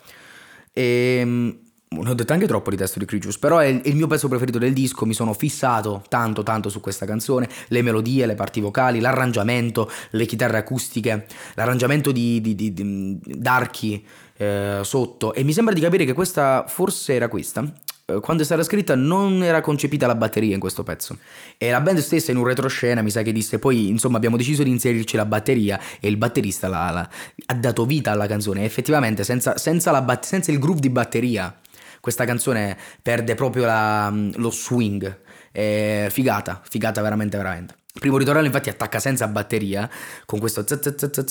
E, 0.72 1.60
ne 2.02 2.10
ho 2.10 2.14
detto 2.14 2.32
anche 2.32 2.46
troppo 2.46 2.70
di 2.70 2.76
testo 2.76 2.98
di 2.98 3.04
Creatures, 3.04 3.38
però 3.38 3.58
è 3.58 3.66
il 3.66 3.94
mio 3.96 4.06
pezzo 4.06 4.28
preferito 4.28 4.58
del 4.58 4.72
disco, 4.72 5.06
mi 5.06 5.14
sono 5.14 5.32
fissato 5.32 6.02
tanto 6.08 6.42
tanto 6.42 6.68
su 6.68 6.80
questa 6.80 7.06
canzone, 7.06 7.48
le 7.68 7.82
melodie, 7.82 8.26
le 8.26 8.34
parti 8.34 8.60
vocali, 8.60 9.00
l'arrangiamento, 9.00 9.90
le 10.10 10.26
chitarre 10.26 10.58
acustiche, 10.58 11.26
l'arrangiamento 11.54 12.12
di, 12.12 12.40
di, 12.40 12.54
di, 12.54 12.72
di 12.72 13.18
d'archi 13.24 14.04
eh, 14.36 14.80
sotto 14.82 15.32
e 15.32 15.44
mi 15.44 15.52
sembra 15.52 15.74
di 15.74 15.80
capire 15.80 16.04
che 16.04 16.12
questa 16.12 16.64
forse 16.66 17.14
era 17.14 17.28
questa. 17.28 17.72
Eh, 18.06 18.20
quando 18.20 18.42
è 18.42 18.44
stata 18.44 18.62
scritta 18.62 18.94
non 18.94 19.42
era 19.42 19.62
concepita 19.62 20.06
la 20.06 20.14
batteria 20.14 20.52
in 20.52 20.60
questo 20.60 20.82
pezzo 20.82 21.16
e 21.56 21.70
la 21.70 21.80
band 21.80 21.98
stessa 22.00 22.32
in 22.32 22.36
un 22.36 22.44
retroscena 22.44 23.00
mi 23.00 23.10
sa 23.10 23.22
che 23.22 23.32
disse 23.32 23.58
poi 23.58 23.88
insomma 23.88 24.18
abbiamo 24.18 24.36
deciso 24.36 24.62
di 24.62 24.68
inserirci 24.68 25.16
la 25.16 25.24
batteria 25.24 25.80
e 26.00 26.08
il 26.08 26.18
batterista 26.18 26.68
la, 26.68 26.90
la, 26.90 27.08
ha 27.46 27.54
dato 27.54 27.86
vita 27.86 28.10
alla 28.10 28.26
canzone 28.26 28.64
effettivamente 28.64 29.24
senza, 29.24 29.56
senza, 29.56 29.90
la, 29.90 30.18
senza 30.22 30.52
il 30.52 30.58
groove 30.58 30.80
di 30.80 30.90
batteria 30.90 31.58
questa 32.04 32.26
canzone 32.26 32.76
perde 33.00 33.34
proprio 33.34 33.64
la, 33.64 34.12
lo 34.34 34.50
swing. 34.50 35.20
È 35.50 36.08
figata, 36.10 36.60
figata 36.62 37.00
veramente, 37.00 37.38
veramente. 37.38 37.76
Primo 37.98 38.18
ritornello 38.18 38.44
infatti 38.44 38.68
attacca 38.68 38.98
senza 38.98 39.26
batteria, 39.26 39.88
con 40.26 40.38
questo 40.38 40.66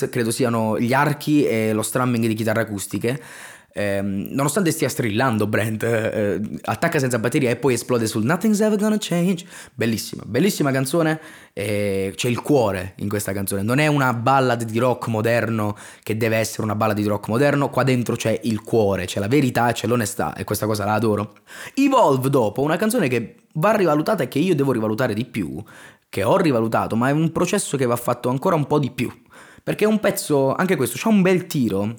credo 0.10 0.32
siano 0.32 0.80
gli 0.80 0.92
archi 0.92 1.46
e 1.46 1.74
lo 1.74 1.84
strumming 1.84 2.26
di 2.26 2.34
chitarre 2.34 2.62
acustiche. 2.62 3.22
Eh, 3.76 4.02
nonostante 4.02 4.70
stia 4.70 4.88
strillando 4.88 5.48
Brent, 5.48 5.82
eh, 5.82 6.40
attacca 6.62 7.00
senza 7.00 7.18
batteria 7.18 7.50
e 7.50 7.56
poi 7.56 7.74
esplode 7.74 8.06
sul 8.06 8.24
Nothing's 8.24 8.60
Ever 8.60 8.78
Gonna 8.78 8.98
Change. 9.00 9.46
Bellissima, 9.74 10.22
bellissima 10.26 10.72
canzone. 10.72 11.20
Eh, 11.54 12.14
c'è 12.16 12.30
il 12.30 12.40
cuore 12.42 12.94
in 12.98 13.10
questa 13.10 13.34
canzone. 13.34 13.64
Non 13.64 13.80
è 13.80 13.88
una 13.88 14.14
ballad 14.14 14.64
di 14.64 14.78
rock 14.78 15.08
moderno 15.08 15.76
che 16.04 16.16
deve 16.18 16.38
essere 16.38 16.64
una 16.64 16.76
ballad 16.76 16.98
di 16.98 17.06
rock 17.06 17.30
moderno. 17.30 17.70
Qua 17.70 17.84
dentro 17.84 18.16
c'è 18.16 18.40
il 18.44 18.62
cuore, 18.62 19.06
c'è 19.06 19.20
la 19.20 19.28
verità, 19.28 19.72
c'è 19.72 19.88
l'onestà 19.88 20.36
e 20.36 20.44
questa 20.44 20.68
cosa 20.68 20.86
la 20.86 20.94
adoro. 20.94 21.34
Evolve 21.74 22.30
dopo, 22.30 22.62
una 22.62 22.78
canzone 22.78 23.08
che 23.08 23.38
va 23.54 23.76
rivalutata 23.76 24.24
e 24.24 24.28
che 24.28 24.40
io 24.40 24.54
devo 24.56 24.72
rivalutare 24.72 25.16
di 25.16 25.26
più 25.26 25.62
che 26.10 26.24
ho 26.24 26.38
rivalutato, 26.38 26.96
ma 26.96 27.10
è 27.10 27.12
un 27.12 27.32
processo 27.32 27.76
che 27.76 27.88
va 27.88 27.96
fatto 27.96 28.30
ancora 28.30 28.56
un 28.56 28.68
po' 28.68 28.78
di 28.78 28.92
più. 28.92 29.12
Perché 29.64 29.86
è 29.86 29.88
un 29.88 30.00
pezzo, 30.00 30.54
anche 30.54 30.76
questo, 30.76 30.98
c'ha 31.00 31.10
un 31.10 31.24
bel 31.24 31.48
tiro, 31.48 31.96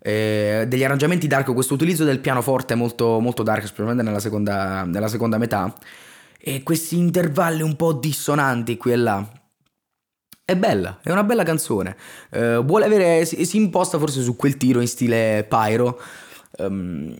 eh, 0.00 0.64
degli 0.68 0.84
arrangiamenti 0.84 1.26
dark, 1.26 1.52
questo 1.52 1.74
utilizzo 1.74 2.04
del 2.04 2.20
pianoforte 2.20 2.74
molto, 2.74 3.18
molto 3.20 3.42
dark, 3.42 3.66
specialmente 3.66 4.02
nella 4.02 4.20
seconda, 4.20 4.84
nella 4.84 5.08
seconda 5.08 5.38
metà, 5.38 5.72
e 6.38 6.62
questi 6.62 6.96
intervalli 6.96 7.62
un 7.62 7.76
po' 7.76 7.92
dissonanti 7.92 8.76
qui 8.76 8.92
e 8.92 8.96
là. 8.96 9.28
È 10.44 10.56
bella, 10.56 11.00
è 11.02 11.10
una 11.10 11.24
bella 11.24 11.42
canzone. 11.42 11.94
Uh, 12.30 12.64
vuole 12.64 12.86
avere, 12.86 13.26
si, 13.26 13.44
si, 13.44 13.58
imposta 13.58 13.98
forse 13.98 14.22
su 14.22 14.34
quel 14.34 14.56
tiro 14.56 14.80
in 14.80 14.88
stile 14.88 15.44
pyro. 15.46 16.00
Um, 16.58 17.14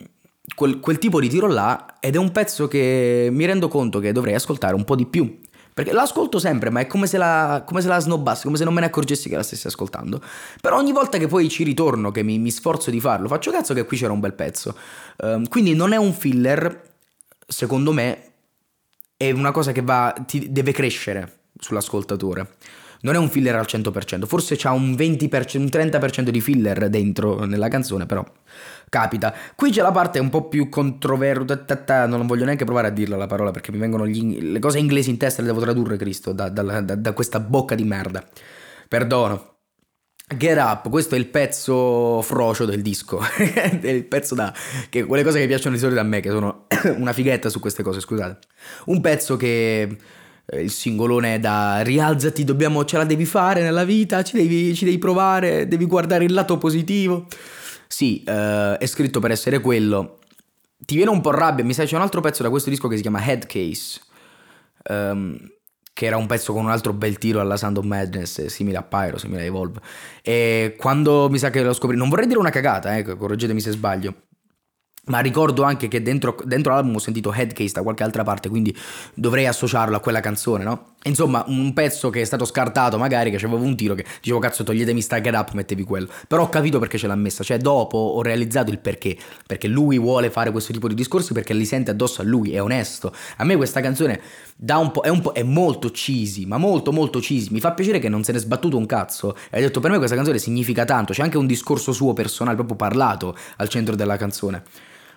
quel, 0.54 0.80
quel, 0.80 0.98
tipo 0.98 1.20
di 1.20 1.28
tiro 1.28 1.46
là 1.46 1.98
ed 2.00 2.14
è 2.14 2.18
un 2.18 2.32
pezzo 2.32 2.68
che 2.68 3.28
mi 3.30 3.44
rendo 3.44 3.68
conto 3.68 3.98
che 3.98 4.12
dovrei 4.12 4.32
ascoltare 4.34 4.74
un 4.74 4.84
po' 4.84 4.96
di 4.96 5.04
più. 5.04 5.38
Perché 5.78 5.92
l'ascolto 5.92 6.40
sempre, 6.40 6.70
ma 6.70 6.80
è 6.80 6.88
come 6.88 7.06
se 7.06 7.18
la, 7.18 7.62
come 7.64 7.80
se 7.80 7.86
la 7.86 8.00
snobbassi, 8.00 8.42
come 8.46 8.56
se 8.56 8.64
non 8.64 8.74
me 8.74 8.80
ne 8.80 8.86
accorgessi 8.86 9.28
che 9.28 9.36
la 9.36 9.44
stessi 9.44 9.68
ascoltando. 9.68 10.20
Però 10.60 10.76
ogni 10.76 10.90
volta 10.90 11.18
che 11.18 11.28
poi 11.28 11.48
ci 11.48 11.62
ritorno, 11.62 12.10
che 12.10 12.24
mi, 12.24 12.36
mi 12.40 12.50
sforzo 12.50 12.90
di 12.90 12.98
farlo, 12.98 13.28
faccio 13.28 13.52
cazzo 13.52 13.74
che 13.74 13.84
qui 13.84 13.96
c'era 13.96 14.12
un 14.12 14.18
bel 14.18 14.32
pezzo. 14.32 14.76
Um, 15.18 15.46
quindi 15.46 15.76
non 15.76 15.92
è 15.92 15.96
un 15.96 16.12
filler, 16.12 16.82
secondo 17.46 17.92
me, 17.92 18.22
è 19.16 19.30
una 19.30 19.52
cosa 19.52 19.70
che 19.70 19.82
va, 19.82 20.12
ti 20.26 20.50
deve 20.50 20.72
crescere 20.72 21.42
sull'ascoltatore. 21.56 22.56
Non 23.00 23.14
è 23.14 23.18
un 23.18 23.28
filler 23.28 23.54
al 23.54 23.66
100%, 23.68 24.26
forse 24.26 24.56
c'ha 24.56 24.72
un 24.72 24.92
20%, 24.92 25.58
un 25.58 25.66
30% 25.66 26.28
di 26.28 26.40
filler 26.40 26.88
dentro 26.88 27.44
nella 27.44 27.68
canzone, 27.68 28.06
però 28.06 28.24
capita. 28.88 29.34
Qui 29.54 29.70
c'è 29.70 29.82
la 29.82 29.92
parte 29.92 30.18
un 30.18 30.30
po' 30.30 30.48
più 30.48 30.68
controversa, 30.68 32.06
non 32.06 32.26
voglio 32.26 32.44
neanche 32.44 32.64
provare 32.64 32.88
a 32.88 32.90
dirla 32.90 33.16
la 33.16 33.26
parola 33.26 33.50
perché 33.50 33.70
mi 33.70 33.78
vengono 33.78 34.06
gli, 34.06 34.40
le 34.40 34.58
cose 34.58 34.78
inglesi 34.78 35.10
in 35.10 35.16
testa, 35.16 35.42
le 35.42 35.48
devo 35.48 35.60
tradurre, 35.60 35.96
Cristo, 35.96 36.32
da, 36.32 36.48
da, 36.48 36.80
da, 36.80 36.94
da 36.94 37.12
questa 37.12 37.40
bocca 37.40 37.74
di 37.74 37.84
merda. 37.84 38.24
Perdono. 38.88 39.56
Get 40.36 40.58
Up, 40.58 40.90
questo 40.90 41.14
è 41.14 41.18
il 41.18 41.26
pezzo 41.26 42.20
frocio 42.20 42.66
del 42.66 42.82
disco, 42.82 43.18
è 43.38 43.88
il 43.88 44.04
pezzo 44.04 44.34
da... 44.34 44.52
che 44.90 45.04
quelle 45.04 45.22
cose 45.22 45.38
che 45.38 45.46
piacciono 45.46 45.74
di 45.74 45.80
solito 45.80 46.00
a 46.00 46.02
me, 46.02 46.20
che 46.20 46.28
sono 46.28 46.66
una 46.96 47.14
fighetta 47.14 47.48
su 47.48 47.60
queste 47.60 47.82
cose, 47.82 48.00
scusate. 48.00 48.38
Un 48.86 49.00
pezzo 49.00 49.38
che 49.38 49.96
il 50.56 50.70
singolone 50.70 51.38
da 51.38 51.80
rialzati, 51.82 52.44
dobbiamo, 52.44 52.84
ce 52.84 52.96
la 52.96 53.04
devi 53.04 53.26
fare 53.26 53.62
nella 53.62 53.84
vita, 53.84 54.22
ci 54.22 54.36
devi, 54.36 54.74
ci 54.74 54.84
devi 54.84 54.98
provare, 54.98 55.68
devi 55.68 55.84
guardare 55.84 56.24
il 56.24 56.32
lato 56.32 56.56
positivo. 56.58 57.26
Sì, 57.86 58.22
uh, 58.26 58.76
è 58.76 58.86
scritto 58.86 59.20
per 59.20 59.30
essere 59.30 59.60
quello. 59.60 60.18
Ti 60.78 60.94
viene 60.94 61.10
un 61.10 61.20
po' 61.20 61.32
rabbia, 61.32 61.64
mi 61.64 61.74
sa 61.74 61.84
c'è 61.84 61.96
un 61.96 62.02
altro 62.02 62.20
pezzo 62.20 62.42
da 62.42 62.50
questo 62.50 62.70
disco 62.70 62.88
che 62.88 62.96
si 62.96 63.02
chiama 63.02 63.24
Head 63.24 63.46
Case. 63.46 64.00
Um, 64.88 65.36
che 65.98 66.06
era 66.06 66.16
un 66.16 66.26
pezzo 66.26 66.52
con 66.52 66.64
un 66.64 66.70
altro 66.70 66.92
bel 66.92 67.18
tiro 67.18 67.40
alla 67.40 67.56
Sound 67.56 67.76
of 67.76 67.84
Madness, 67.84 68.46
simile 68.46 68.76
a 68.76 68.84
Pyro, 68.84 69.18
simile 69.18 69.40
a 69.40 69.44
Evolve. 69.46 69.80
E 70.22 70.76
quando 70.78 71.28
mi 71.28 71.38
sa 71.38 71.50
che 71.50 71.60
lo 71.60 71.72
scoprì, 71.72 71.96
non 71.96 72.08
vorrei 72.08 72.28
dire 72.28 72.38
una 72.38 72.50
cagata, 72.50 72.96
eh, 72.96 73.02
correggetemi 73.02 73.60
se 73.60 73.72
sbaglio, 73.72 74.14
ma 75.08 75.20
ricordo 75.20 75.62
anche 75.62 75.88
che 75.88 76.02
dentro, 76.02 76.36
dentro, 76.44 76.72
l'album 76.72 76.94
ho 76.94 76.98
sentito 76.98 77.32
Headcase 77.32 77.72
da 77.72 77.82
qualche 77.82 78.02
altra 78.02 78.22
parte, 78.22 78.48
quindi 78.48 78.76
dovrei 79.14 79.46
associarlo 79.46 79.96
a 79.96 80.00
quella 80.00 80.20
canzone, 80.20 80.64
no? 80.64 80.94
Insomma, 81.04 81.44
un 81.46 81.72
pezzo 81.72 82.10
che 82.10 82.20
è 82.20 82.24
stato 82.24 82.44
scartato, 82.44 82.98
magari, 82.98 83.30
che 83.30 83.38
c'avevo 83.38 83.62
un 83.62 83.76
tiro 83.76 83.94
che 83.94 84.04
dicevo, 84.20 84.38
cazzo, 84.40 84.64
toglietemi 84.64 85.00
sta 85.00 85.20
get 85.20 85.34
up, 85.34 85.52
mettevi 85.52 85.84
quello. 85.84 86.08
Però 86.26 86.42
ho 86.42 86.48
capito 86.48 86.78
perché 86.78 86.98
ce 86.98 87.06
l'ha 87.06 87.14
messa, 87.14 87.44
cioè 87.44 87.58
dopo 87.58 87.96
ho 87.96 88.22
realizzato 88.22 88.70
il 88.70 88.78
perché. 88.78 89.16
Perché 89.46 89.68
lui 89.68 89.98
vuole 89.98 90.30
fare 90.30 90.50
questo 90.50 90.72
tipo 90.72 90.88
di 90.88 90.94
discorsi, 90.94 91.32
perché 91.32 91.54
li 91.54 91.64
sente 91.64 91.90
addosso 91.90 92.20
a 92.20 92.24
lui, 92.24 92.52
è 92.52 92.60
onesto. 92.60 93.14
A 93.36 93.44
me 93.44 93.56
questa 93.56 93.80
canzone 93.80 94.20
un 94.60 94.90
è, 95.02 95.08
un 95.08 95.30
è 95.32 95.42
molto 95.42 95.90
cheesy, 95.90 96.44
ma 96.44 96.58
molto 96.58 96.92
molto 96.92 97.20
cheesy. 97.20 97.50
Mi 97.50 97.60
fa 97.60 97.72
piacere 97.72 97.98
che 97.98 98.08
non 98.08 98.24
se 98.24 98.32
ne 98.32 98.38
è 98.38 98.40
sbattuto 98.40 98.76
un 98.76 98.86
cazzo. 98.86 99.36
E 99.50 99.58
ha 99.58 99.60
detto, 99.60 99.80
per 99.80 99.90
me 99.90 99.98
questa 99.98 100.16
canzone 100.16 100.38
significa 100.38 100.84
tanto, 100.84 101.12
c'è 101.12 101.22
anche 101.22 101.38
un 101.38 101.46
discorso 101.46 101.92
suo 101.92 102.12
personale, 102.12 102.56
proprio 102.56 102.76
parlato, 102.76 103.36
al 103.56 103.68
centro 103.68 103.94
della 103.94 104.16
canzone. 104.16 104.62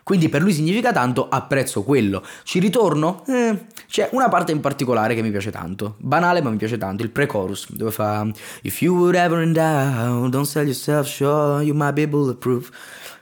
Quindi 0.03 0.29
per 0.29 0.41
lui 0.41 0.53
significa 0.53 0.91
tanto, 0.91 1.27
apprezzo 1.29 1.83
quello. 1.83 2.23
Ci 2.43 2.59
ritorno? 2.59 3.23
Eh, 3.27 3.65
c'è 3.87 4.09
una 4.11 4.29
parte 4.29 4.51
in 4.51 4.59
particolare 4.59 5.15
che 5.15 5.21
mi 5.21 5.31
piace 5.31 5.51
tanto. 5.51 5.95
Banale, 5.99 6.41
ma 6.41 6.49
mi 6.49 6.57
piace 6.57 6.77
tanto. 6.77 7.03
Il 7.03 7.11
pre-chorus, 7.11 7.71
dove 7.71 7.91
fa 7.91 8.29
If 8.63 8.81
you 8.81 8.95
would 8.95 9.15
ever 9.15 9.41
in 9.41 9.53
doubt, 9.53 10.29
don't 10.29 10.45
sell 10.45 10.65
yourself 10.65 11.07
short, 11.07 11.63
you 11.63 11.75
might 11.75 11.93
be 11.93 12.07
bulletproof. 12.07 12.69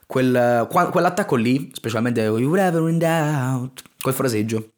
Quel, 0.06 0.68
quell'attacco 0.70 1.36
lì, 1.36 1.70
specialmente 1.74 2.22
You 2.22 2.46
would 2.46 2.60
ever 2.60 2.90
in 2.90 2.98
doubt, 2.98 3.84
quel 4.02 4.16
fraseggio, 4.16 4.72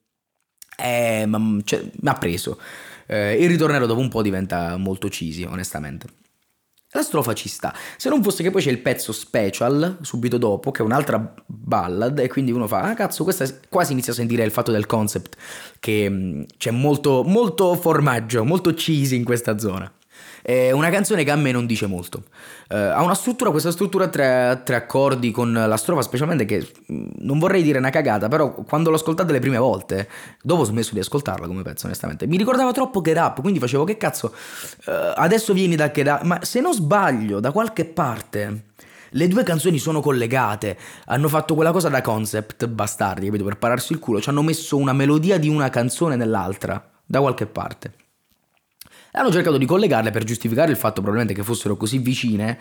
eh, 0.77 1.25
mi 1.25 1.63
ha 2.03 2.13
preso. 2.15 2.59
Eh, 3.05 3.41
il 3.41 3.47
ritornello 3.47 3.85
dopo 3.85 3.99
un 3.99 4.09
po' 4.09 4.21
diventa 4.21 4.75
molto 4.77 5.07
cheesy, 5.07 5.43
onestamente. 5.43 6.07
La 6.93 7.03
strofa 7.03 7.33
ci 7.33 7.47
sta, 7.47 7.73
se 7.95 8.09
non 8.09 8.21
fosse 8.21 8.43
che 8.43 8.51
poi 8.51 8.61
c'è 8.61 8.69
il 8.69 8.79
pezzo 8.79 9.13
special 9.13 9.99
subito 10.01 10.37
dopo, 10.37 10.71
che 10.71 10.81
è 10.81 10.85
un'altra 10.85 11.33
ballad, 11.45 12.19
e 12.19 12.27
quindi 12.27 12.51
uno 12.51 12.67
fa, 12.67 12.81
ah 12.81 12.93
cazzo, 12.93 13.23
questa 13.23 13.45
quasi 13.69 13.93
inizia 13.93 14.11
a 14.11 14.15
sentire 14.15 14.43
il 14.43 14.51
fatto 14.51 14.71
del 14.71 14.85
concept, 14.85 15.37
che 15.79 16.45
c'è 16.57 16.71
molto, 16.71 17.23
molto 17.23 17.75
formaggio, 17.75 18.43
molto 18.43 18.73
cheesy 18.73 19.15
in 19.15 19.23
questa 19.23 19.57
zona. 19.57 19.89
È 20.41 20.71
una 20.71 20.89
canzone 20.89 21.23
che 21.23 21.31
a 21.31 21.35
me 21.35 21.51
non 21.51 21.65
dice 21.65 21.85
molto. 21.85 22.23
Uh, 22.69 22.75
ha 22.75 23.03
una 23.03 23.13
struttura, 23.13 23.51
questa 23.51 23.71
struttura 23.71 24.05
a 24.05 24.07
tre, 24.07 24.61
tre, 24.63 24.75
accordi 24.75 25.31
con 25.31 25.53
la 25.53 25.77
strofa, 25.77 26.01
specialmente 26.01 26.45
che 26.45 26.71
mm, 26.91 27.09
non 27.19 27.37
vorrei 27.37 27.61
dire 27.61 27.77
una 27.77 27.89
cagata, 27.89 28.27
però 28.27 28.53
quando 28.53 28.89
l'ho 28.89 28.95
ascoltata 28.95 29.31
le 29.31 29.39
prime 29.39 29.57
volte, 29.57 30.09
dopo 30.41 30.61
ho 30.61 30.65
smesso 30.65 30.93
di 30.93 30.99
ascoltarla 30.99 31.47
come 31.47 31.61
pezzo, 31.61 31.85
onestamente, 31.85 32.25
mi 32.27 32.37
ricordava 32.37 32.71
troppo 32.71 33.01
Get 33.01 33.17
Up, 33.17 33.41
quindi 33.41 33.59
facevo 33.59 33.83
che 33.83 33.97
cazzo, 33.97 34.33
uh, 34.85 34.91
adesso 35.15 35.53
vieni 35.53 35.75
da 35.75 35.91
Get 35.91 36.07
Up, 36.07 36.21
ma 36.23 36.39
se 36.43 36.59
non 36.61 36.73
sbaglio, 36.73 37.39
da 37.39 37.51
qualche 37.51 37.85
parte... 37.85 38.63
Le 39.13 39.27
due 39.27 39.43
canzoni 39.43 39.77
sono 39.77 39.99
collegate, 39.99 40.77
hanno 41.07 41.27
fatto 41.27 41.53
quella 41.53 41.73
cosa 41.73 41.89
da 41.89 41.99
concept, 41.99 42.65
bastardi, 42.67 43.25
capito? 43.25 43.43
Per 43.43 43.57
pararsi 43.57 43.91
il 43.91 43.99
culo, 43.99 44.21
ci 44.21 44.29
hanno 44.29 44.41
messo 44.41 44.77
una 44.77 44.93
melodia 44.93 45.37
di 45.37 45.49
una 45.49 45.69
canzone 45.69 46.15
nell'altra, 46.15 46.81
da 47.05 47.19
qualche 47.19 47.45
parte. 47.45 48.00
E 49.13 49.19
hanno 49.19 49.31
cercato 49.31 49.57
di 49.57 49.65
collegarle 49.65 50.11
per 50.11 50.23
giustificare 50.23 50.71
il 50.71 50.77
fatto 50.77 51.01
probabilmente 51.01 51.33
che 51.33 51.43
fossero 51.43 51.75
così 51.75 51.97
vicine 51.97 52.57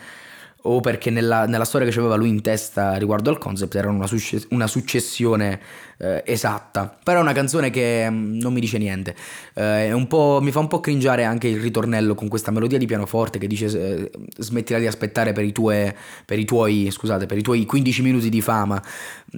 o 0.63 0.79
perché 0.79 1.09
nella, 1.09 1.45
nella 1.45 1.65
storia 1.65 1.89
che 1.89 1.97
aveva 1.97 2.15
lui 2.15 2.29
in 2.29 2.41
testa 2.41 2.95
riguardo 2.95 3.29
al 3.29 3.37
concept 3.37 3.75
era 3.75 3.89
una, 3.89 4.05
succe- 4.05 4.45
una 4.49 4.67
successione 4.67 5.59
eh, 6.01 6.23
esatta. 6.25 6.97
Però 7.03 7.19
è 7.19 7.21
una 7.21 7.33
canzone 7.33 7.69
che 7.69 8.09
mh, 8.09 8.13
mm, 8.13 8.39
non 8.39 8.53
mi 8.53 8.59
dice 8.59 8.77
niente. 8.77 9.15
Eh, 9.53 9.93
mi 9.93 10.51
fa 10.51 10.59
un 10.59 10.67
po' 10.67 10.79
cringiare 10.79 11.23
anche 11.23 11.47
il 11.47 11.59
ritornello 11.59 12.15
con 12.15 12.27
questa 12.27 12.51
melodia 12.51 12.77
di 12.77 12.85
pianoforte 12.85 13.37
che 13.37 13.47
dice 13.47 13.65
eh, 13.67 14.11
smettila 14.37 14.79
di 14.79 14.87
aspettare 14.87 15.33
per 15.33 15.43
i, 15.43 15.51
tue, 15.51 15.95
per 16.25 16.39
i 16.39 16.45
tuoi 16.45 16.89
scusate, 16.91 17.25
per 17.25 17.37
i 17.37 17.41
tuoi 17.41 17.65
15 17.65 18.01
minuti 18.01 18.29
di 18.29 18.41
fama 18.41 18.81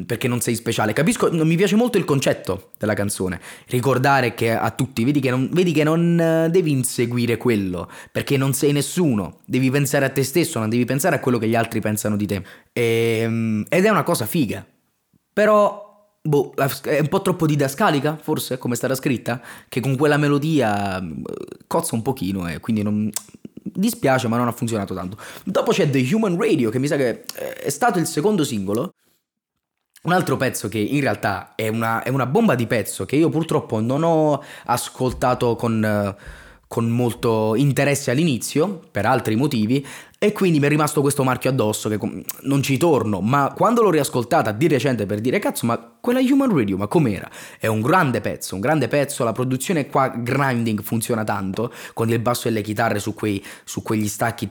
perché 0.05 0.27
non 0.27 0.39
sei 0.39 0.55
speciale. 0.55 0.93
Capisco, 0.93 1.29
mi 1.31 1.55
piace 1.55 1.75
molto 1.75 1.97
il 1.97 2.05
concetto 2.05 2.71
della 2.77 2.93
canzone. 2.93 3.39
Ricordare 3.67 4.33
che 4.33 4.51
a 4.51 4.71
tutti, 4.71 5.03
vedi 5.03 5.19
che 5.19 5.29
non, 5.29 5.49
vedi 5.51 5.71
che 5.71 5.83
non 5.83 6.19
eh, 6.19 6.49
devi 6.49 6.71
inseguire 6.71 7.37
quello 7.37 7.89
perché 8.11 8.37
non 8.37 8.53
sei 8.53 8.71
nessuno. 8.71 9.39
Devi 9.45 9.69
pensare 9.69 10.05
a 10.05 10.09
te 10.09 10.23
stesso, 10.23 10.59
non 10.59 10.69
devi 10.69 10.85
pensare 10.85 11.15
a 11.15 11.19
quello 11.19 11.37
che 11.37 11.47
gli 11.47 11.55
altri 11.55 11.81
pensano 11.81 12.15
di 12.15 12.25
te. 12.25 12.41
E, 12.71 13.19
ehm, 13.21 13.65
ed 13.69 13.85
è 13.85 13.89
una 13.89 14.03
cosa 14.03 14.25
figa. 14.25 14.65
Però 15.33 15.92
Boh, 16.25 16.53
è 16.83 16.99
un 17.01 17.09
po' 17.09 17.21
troppo 17.21 17.45
didascalica, 17.45 18.15
forse, 18.15 18.57
come 18.57 18.75
stata 18.75 18.95
scritta, 18.95 19.41
che 19.67 19.81
con 19.81 19.97
quella 19.97 20.15
melodia 20.15 21.01
mm, 21.01 21.23
cozza 21.67 21.95
un 21.95 22.01
pochino 22.01 22.47
e 22.47 22.61
quindi 22.61 22.81
non... 22.81 23.11
dispiace 23.61 24.29
ma 24.29 24.37
non 24.37 24.47
ha 24.47 24.53
funzionato 24.53 24.93
tanto. 24.93 25.17
Dopo 25.43 25.71
c'è 25.71 25.89
The 25.89 26.07
Human 26.13 26.37
Radio, 26.37 26.69
che 26.69 26.79
mi 26.79 26.87
sa 26.87 26.95
che 26.95 27.25
eh, 27.35 27.53
è 27.55 27.69
stato 27.69 27.99
il 27.99 28.07
secondo 28.07 28.45
singolo. 28.45 28.93
Un 30.03 30.13
altro 30.13 30.37
pezzo 30.37 30.69
che 30.69 30.79
in 30.79 31.01
realtà 31.01 31.55
è 31.55 31.67
una, 31.67 32.03
è 32.03 32.09
una 32.09 32.25
bomba 32.25 32.55
di 32.55 32.67
pezzo 32.67 33.05
che 33.05 33.17
io 33.17 33.27
purtroppo 33.27 33.81
non 33.81 34.03
ho 34.03 34.41
ascoltato 34.65 35.57
con... 35.57 36.15
Uh, 36.17 36.41
con 36.73 36.89
molto 36.89 37.53
interesse 37.53 38.09
all'inizio, 38.09 38.79
per 38.89 39.05
altri 39.05 39.35
motivi, 39.35 39.85
e 40.23 40.31
quindi 40.31 40.57
mi 40.57 40.67
è 40.67 40.69
rimasto 40.69 41.01
questo 41.01 41.25
marchio 41.25 41.49
addosso 41.49 41.89
che 41.89 41.99
non 42.43 42.63
ci 42.63 42.77
torno, 42.77 43.19
ma 43.19 43.51
quando 43.53 43.81
l'ho 43.81 43.89
riascoltata 43.89 44.53
di 44.53 44.69
recente 44.69 45.05
per 45.05 45.19
dire 45.19 45.37
cazzo, 45.37 45.65
ma 45.65 45.77
quella 45.99 46.21
Human 46.21 46.55
Radio, 46.55 46.77
ma 46.77 46.87
com'era? 46.87 47.29
È 47.59 47.67
un 47.67 47.81
grande 47.81 48.21
pezzo, 48.21 48.55
un 48.55 48.61
grande 48.61 48.87
pezzo, 48.87 49.25
la 49.25 49.33
produzione 49.33 49.87
qua 49.87 50.07
grinding 50.07 50.81
funziona 50.81 51.25
tanto, 51.25 51.73
con 51.91 52.09
il 52.09 52.19
basso 52.19 52.47
e 52.47 52.51
le 52.51 52.61
chitarre 52.61 52.99
su, 52.99 53.13
quei, 53.13 53.43
su 53.65 53.81
quegli 53.81 54.07
stacchi. 54.07 54.49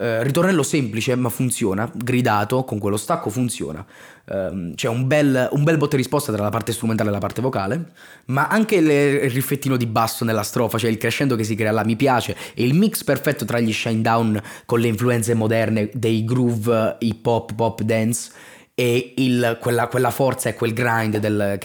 Uh, 0.00 0.22
ritornello 0.22 0.64
semplice 0.64 1.14
ma 1.14 1.28
funziona, 1.28 1.88
gridato 1.94 2.64
con 2.64 2.80
quello 2.80 2.96
stacco 2.96 3.30
funziona. 3.30 3.86
Uh, 4.30 4.74
c'è 4.76 4.86
un 4.86 5.08
bel, 5.08 5.48
un 5.50 5.64
bel 5.64 5.76
botte 5.76 5.96
risposta 5.96 6.32
tra 6.32 6.44
la 6.44 6.50
parte 6.50 6.70
strumentale 6.72 7.08
e 7.08 7.12
la 7.12 7.18
parte 7.18 7.40
vocale, 7.40 7.90
ma 8.26 8.46
anche 8.46 8.76
il 8.76 9.28
riffettino 9.28 9.76
di 9.76 9.86
basso 9.86 10.24
nella 10.24 10.44
strofa, 10.44 10.78
cioè 10.78 10.88
il 10.88 10.98
crescendo 10.98 11.34
che 11.34 11.42
si 11.42 11.56
crea 11.56 11.72
là, 11.72 11.84
mi 11.84 11.96
piace. 11.96 12.36
E 12.54 12.64
il 12.64 12.74
mix 12.74 13.02
perfetto 13.02 13.44
tra 13.44 13.58
gli 13.58 13.72
shine 13.72 14.02
down 14.02 14.40
con 14.66 14.78
le 14.78 14.86
influenze 14.86 15.34
moderne 15.34 15.90
dei 15.92 16.24
groove 16.24 16.96
hip 17.00 17.26
hop, 17.26 17.54
pop, 17.54 17.82
dance 17.82 18.30
e 18.80 19.12
il, 19.16 19.58
quella, 19.60 19.88
quella, 19.88 20.10
forza 20.10 20.48
e 20.48 20.54
quel 20.54 20.72
grind 20.72 21.18
del, 21.18 21.58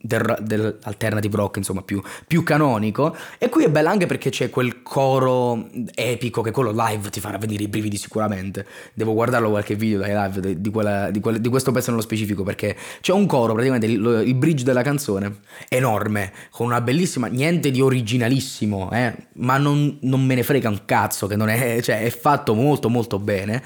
del, 0.00 0.36
del 0.40 0.78
alternative 0.82 1.36
rock, 1.36 1.58
insomma, 1.58 1.82
più, 1.82 2.02
più, 2.26 2.42
canonico. 2.42 3.14
E 3.38 3.48
qui 3.48 3.62
è 3.62 3.70
bella 3.70 3.90
anche 3.90 4.06
perché 4.06 4.30
c'è 4.30 4.50
quel 4.50 4.82
coro 4.82 5.68
epico 5.94 6.42
che 6.42 6.50
quello 6.50 6.72
live 6.74 7.10
ti 7.10 7.20
farà 7.20 7.38
venire 7.38 7.62
i 7.62 7.68
brividi 7.68 7.96
sicuramente. 7.96 8.66
Devo 8.92 9.14
guardarlo 9.14 9.50
qualche 9.50 9.76
video 9.76 10.00
dai 10.00 10.12
live 10.12 10.60
di, 10.60 10.70
quella, 10.70 11.12
di, 11.12 11.20
quella, 11.20 11.38
di 11.38 11.48
questo 11.48 11.70
pezzo 11.70 11.90
nello 11.90 12.02
specifico 12.02 12.42
perché 12.42 12.74
c'è 13.02 13.12
un 13.12 13.26
coro, 13.26 13.52
praticamente 13.52 13.86
il, 13.86 14.24
il, 14.26 14.34
bridge 14.34 14.64
della 14.64 14.82
canzone, 14.82 15.42
enorme, 15.68 16.32
con 16.50 16.66
una 16.66 16.80
bellissima, 16.80 17.28
niente 17.28 17.70
di 17.70 17.80
originalissimo, 17.80 18.90
eh, 18.90 19.14
ma 19.34 19.58
non, 19.58 19.96
non 20.00 20.24
me 20.24 20.34
ne 20.34 20.42
frega 20.42 20.68
un 20.68 20.80
cazzo 20.84 21.28
che 21.28 21.36
non 21.36 21.50
è, 21.50 21.80
cioè 21.82 22.02
è 22.02 22.10
fatto 22.10 22.54
molto 22.54 22.88
molto 22.88 23.20
bene 23.20 23.62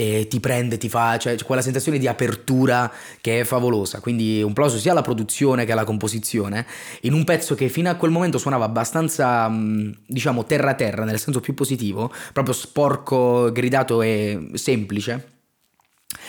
e 0.00 0.26
ti 0.28 0.40
prende, 0.40 0.78
ti 0.78 0.88
fa, 0.88 1.18
cioè 1.18 1.36
quella 1.44 1.60
sensazione 1.60 1.98
di 1.98 2.08
apertura 2.08 2.90
che 3.20 3.40
è 3.40 3.44
favolosa, 3.44 4.00
quindi 4.00 4.42
un 4.42 4.54
plauso 4.54 4.78
sia 4.78 4.92
alla 4.92 5.02
produzione 5.02 5.66
che 5.66 5.72
alla 5.72 5.84
composizione, 5.84 6.66
in 7.02 7.12
un 7.12 7.24
pezzo 7.24 7.54
che 7.54 7.68
fino 7.68 7.90
a 7.90 7.96
quel 7.96 8.10
momento 8.10 8.38
suonava 8.38 8.64
abbastanza, 8.64 9.52
diciamo, 10.06 10.44
terra-terra, 10.46 11.04
nel 11.04 11.18
senso 11.18 11.40
più 11.40 11.52
positivo, 11.52 12.10
proprio 12.32 12.54
sporco, 12.54 13.52
gridato 13.52 14.00
e 14.00 14.48
semplice. 14.54 15.32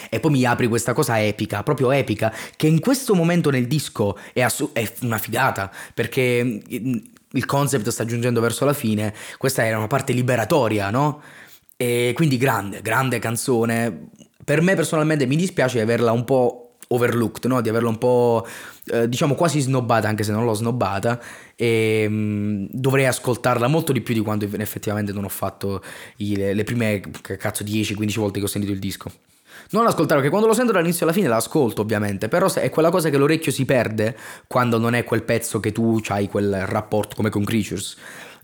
E 0.09 0.19
poi 0.19 0.31
mi 0.31 0.43
apri 0.43 0.67
questa 0.67 0.91
cosa 0.91 1.21
epica, 1.21 1.63
proprio 1.63 1.91
epica, 1.91 2.33
che 2.57 2.67
in 2.67 2.81
questo 2.81 3.15
momento 3.15 3.49
nel 3.49 3.67
disco 3.67 4.17
è, 4.33 4.41
assu- 4.41 4.73
è 4.73 4.91
una 5.01 5.17
figata, 5.17 5.71
perché 5.93 6.61
il 7.33 7.45
concept 7.45 7.87
sta 7.87 8.03
giungendo 8.03 8.41
verso 8.41 8.65
la 8.65 8.73
fine, 8.73 9.13
questa 9.37 9.65
era 9.65 9.77
una 9.77 9.87
parte 9.87 10.11
liberatoria, 10.11 10.89
no? 10.89 11.21
E 11.81 12.11
quindi 12.13 12.37
grande, 12.37 12.83
grande 12.83 13.17
canzone. 13.17 14.09
Per 14.45 14.61
me 14.61 14.75
personalmente 14.75 15.25
mi 15.25 15.35
dispiace 15.35 15.77
di 15.77 15.81
averla 15.81 16.11
un 16.11 16.25
po' 16.25 16.75
overlooked, 16.89 17.45
no? 17.45 17.59
di 17.59 17.69
averla 17.69 17.89
un 17.89 17.97
po' 17.97 18.45
eh, 18.85 19.09
diciamo 19.09 19.33
quasi 19.33 19.61
snobbata, 19.61 20.07
anche 20.07 20.21
se 20.21 20.31
non 20.31 20.45
l'ho 20.45 20.53
snobbata. 20.53 21.19
E 21.55 22.07
mh, 22.07 22.13
mm, 22.13 22.65
dovrei 22.69 23.07
ascoltarla 23.07 23.65
molto 23.65 23.93
di 23.93 24.01
più 24.01 24.13
di 24.13 24.19
quanto 24.19 24.47
effettivamente 24.59 25.11
non 25.11 25.23
ho 25.23 25.29
fatto 25.29 25.81
i, 26.17 26.35
le, 26.35 26.53
le, 26.53 26.63
prime 26.63 27.01
cazzo 27.39 27.63
10-15 27.63 28.19
volte 28.19 28.37
che 28.37 28.45
ho 28.45 28.49
sentito 28.49 28.73
il 28.73 28.79
disco. 28.79 29.11
Non 29.71 29.83
l'ascoltare 29.83 30.19
perché 30.19 30.29
quando 30.29 30.47
lo 30.47 30.53
sento 30.53 30.71
dall'inizio 30.71 31.05
alla 31.05 31.15
fine 31.15 31.29
l'ascolto 31.29 31.81
ovviamente, 31.81 32.27
però 32.27 32.53
è 32.53 32.69
quella 32.69 32.91
cosa 32.91 33.09
che 33.09 33.17
l'orecchio 33.17 33.51
si 33.51 33.65
perde 33.65 34.15
quando 34.45 34.77
non 34.77 34.93
è 34.93 35.03
quel 35.03 35.23
pezzo 35.23 35.59
che 35.59 35.71
tu 35.71 35.99
hai 36.09 36.27
quel 36.27 36.67
rapporto 36.67 37.15
come 37.15 37.31
con 37.31 37.43
Creatures. 37.43 37.97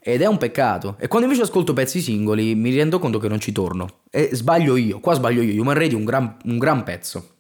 Ed 0.08 0.22
è 0.22 0.26
un 0.26 0.38
peccato. 0.38 0.96
E 1.00 1.10
quando 1.10 1.28
invece 1.28 1.46
ascolto 1.46 1.74
pezzi 1.74 2.00
singoli 2.00 2.56
mi 2.56 2.74
rendo 2.74 2.98
conto 2.98 3.20
che 3.20 3.28
non 3.28 3.42
ci 3.42 3.52
torno. 3.52 4.04
E 4.10 4.30
sbaglio 4.32 4.78
io, 4.78 5.02
qua 5.02 5.14
sbaglio 5.16 5.42
io. 5.42 5.62
Human 5.62 5.74
Radio 5.74 5.98
è 5.98 6.00
un 6.00 6.06
gran, 6.06 6.38
un 6.46 6.58
gran 6.58 6.84
pezzo. 6.84 7.32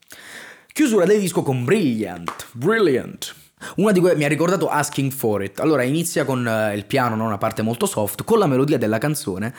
Chiusura 0.73 1.05
del 1.05 1.21
disco 1.21 1.43
con 1.43 1.63
Brilliant. 1.63 2.47
Brilliant. 2.51 3.33
Una 3.77 3.93
di 3.93 4.01
quelle 4.01 4.17
mi 4.17 4.25
ha 4.25 4.27
ricordato 4.27 4.67
Asking 4.67 5.13
for 5.13 5.43
It. 5.43 5.61
Allora 5.61 5.83
inizia 5.83 6.25
con 6.25 6.45
uh, 6.45 6.75
il 6.75 6.83
piano, 6.85 7.15
no? 7.15 7.23
una 7.23 7.37
parte 7.37 7.61
molto 7.61 7.85
soft, 7.85 8.25
con 8.25 8.37
la 8.37 8.47
melodia 8.47 8.77
della 8.77 8.97
canzone 8.97 9.53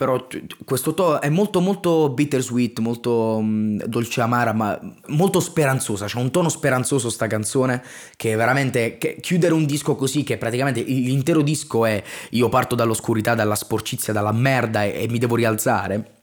però 0.00 0.26
questo 0.64 0.94
to 0.94 1.20
è 1.20 1.28
molto 1.28 1.60
molto 1.60 2.08
bittersweet, 2.08 2.78
molto 2.78 3.38
mh, 3.38 3.84
dolce 3.84 4.22
amara, 4.22 4.54
ma 4.54 4.80
molto 5.08 5.40
speranzosa. 5.40 6.06
C'è 6.06 6.16
un 6.18 6.30
tono 6.30 6.48
speranzoso 6.48 7.10
sta 7.10 7.26
canzone 7.26 7.82
che 8.16 8.34
veramente 8.34 8.96
che 8.96 9.18
chiudere 9.20 9.52
un 9.52 9.66
disco 9.66 9.96
così 9.96 10.22
che 10.22 10.38
praticamente 10.38 10.80
l'intero 10.80 11.42
disco 11.42 11.84
è 11.84 12.02
io 12.30 12.48
parto 12.48 12.74
dall'oscurità, 12.74 13.34
dalla 13.34 13.54
sporcizia, 13.54 14.14
dalla 14.14 14.32
merda 14.32 14.84
e, 14.84 15.02
e 15.02 15.08
mi 15.10 15.18
devo 15.18 15.36
rialzare. 15.36 16.22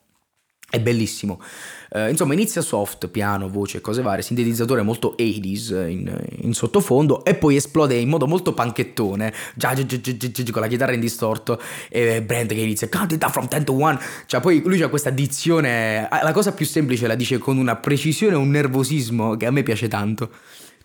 È 0.68 0.80
bellissimo. 0.80 1.40
Uh, 1.90 2.10
insomma, 2.10 2.34
inizia 2.34 2.62
soft, 2.62 3.08
piano, 3.08 3.50
voce, 3.50 3.82
cose 3.82 4.02
varie, 4.02 4.22
sintetizzatore 4.22 4.82
molto 4.82 5.16
80s 5.18 5.90
in, 5.90 6.18
in 6.42 6.54
sottofondo 6.54 7.24
e 7.24 7.36
poi 7.36 7.56
esplode 7.56 7.96
in 7.96 8.10
modo 8.10 8.28
molto 8.28 8.54
panchettone, 8.54 9.34
già, 9.56 9.74
già, 9.74 9.86
già, 9.86 10.52
con 10.52 10.62
la 10.62 10.68
chitarra 10.68 10.94
in 10.94 11.00
distorto 11.00 11.62
e 11.90 12.22
Brand 12.22 12.50
che 12.50 12.56
inizia 12.56 12.90
count 12.90 13.14
it 13.14 13.30
from 13.30 13.48
10 13.48 13.64
to 13.64 13.74
1. 13.74 14.00
Cioè, 14.26 14.42
poi 14.42 14.62
lui 14.66 14.82
ha 14.82 14.90
questa 14.90 15.10
dizione, 15.10 16.08
la 16.10 16.32
cosa 16.32 16.52
più 16.52 16.66
semplice 16.66 17.08
la 17.08 17.16
dice 17.16 17.38
con 17.38 17.58
una 17.58 17.76
precisione 17.76 18.34
e 18.34 18.38
un 18.38 18.50
nervosismo 18.50 19.38
che 19.38 19.46
a 19.46 19.52
me 19.52 19.64
piace 19.64 19.88
tanto 19.88 20.30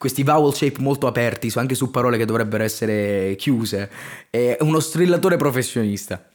questi 0.02 0.24
vowel 0.24 0.52
shape 0.52 0.80
molto 0.80 1.06
aperti, 1.06 1.52
anche 1.54 1.76
su 1.76 1.88
parole 1.92 2.18
che 2.18 2.24
dovrebbero 2.24 2.64
essere 2.64 3.36
chiuse. 3.36 3.88
È 4.30 4.56
uno 4.58 4.80
strillatore 4.80 5.36
professionista. 5.36 6.31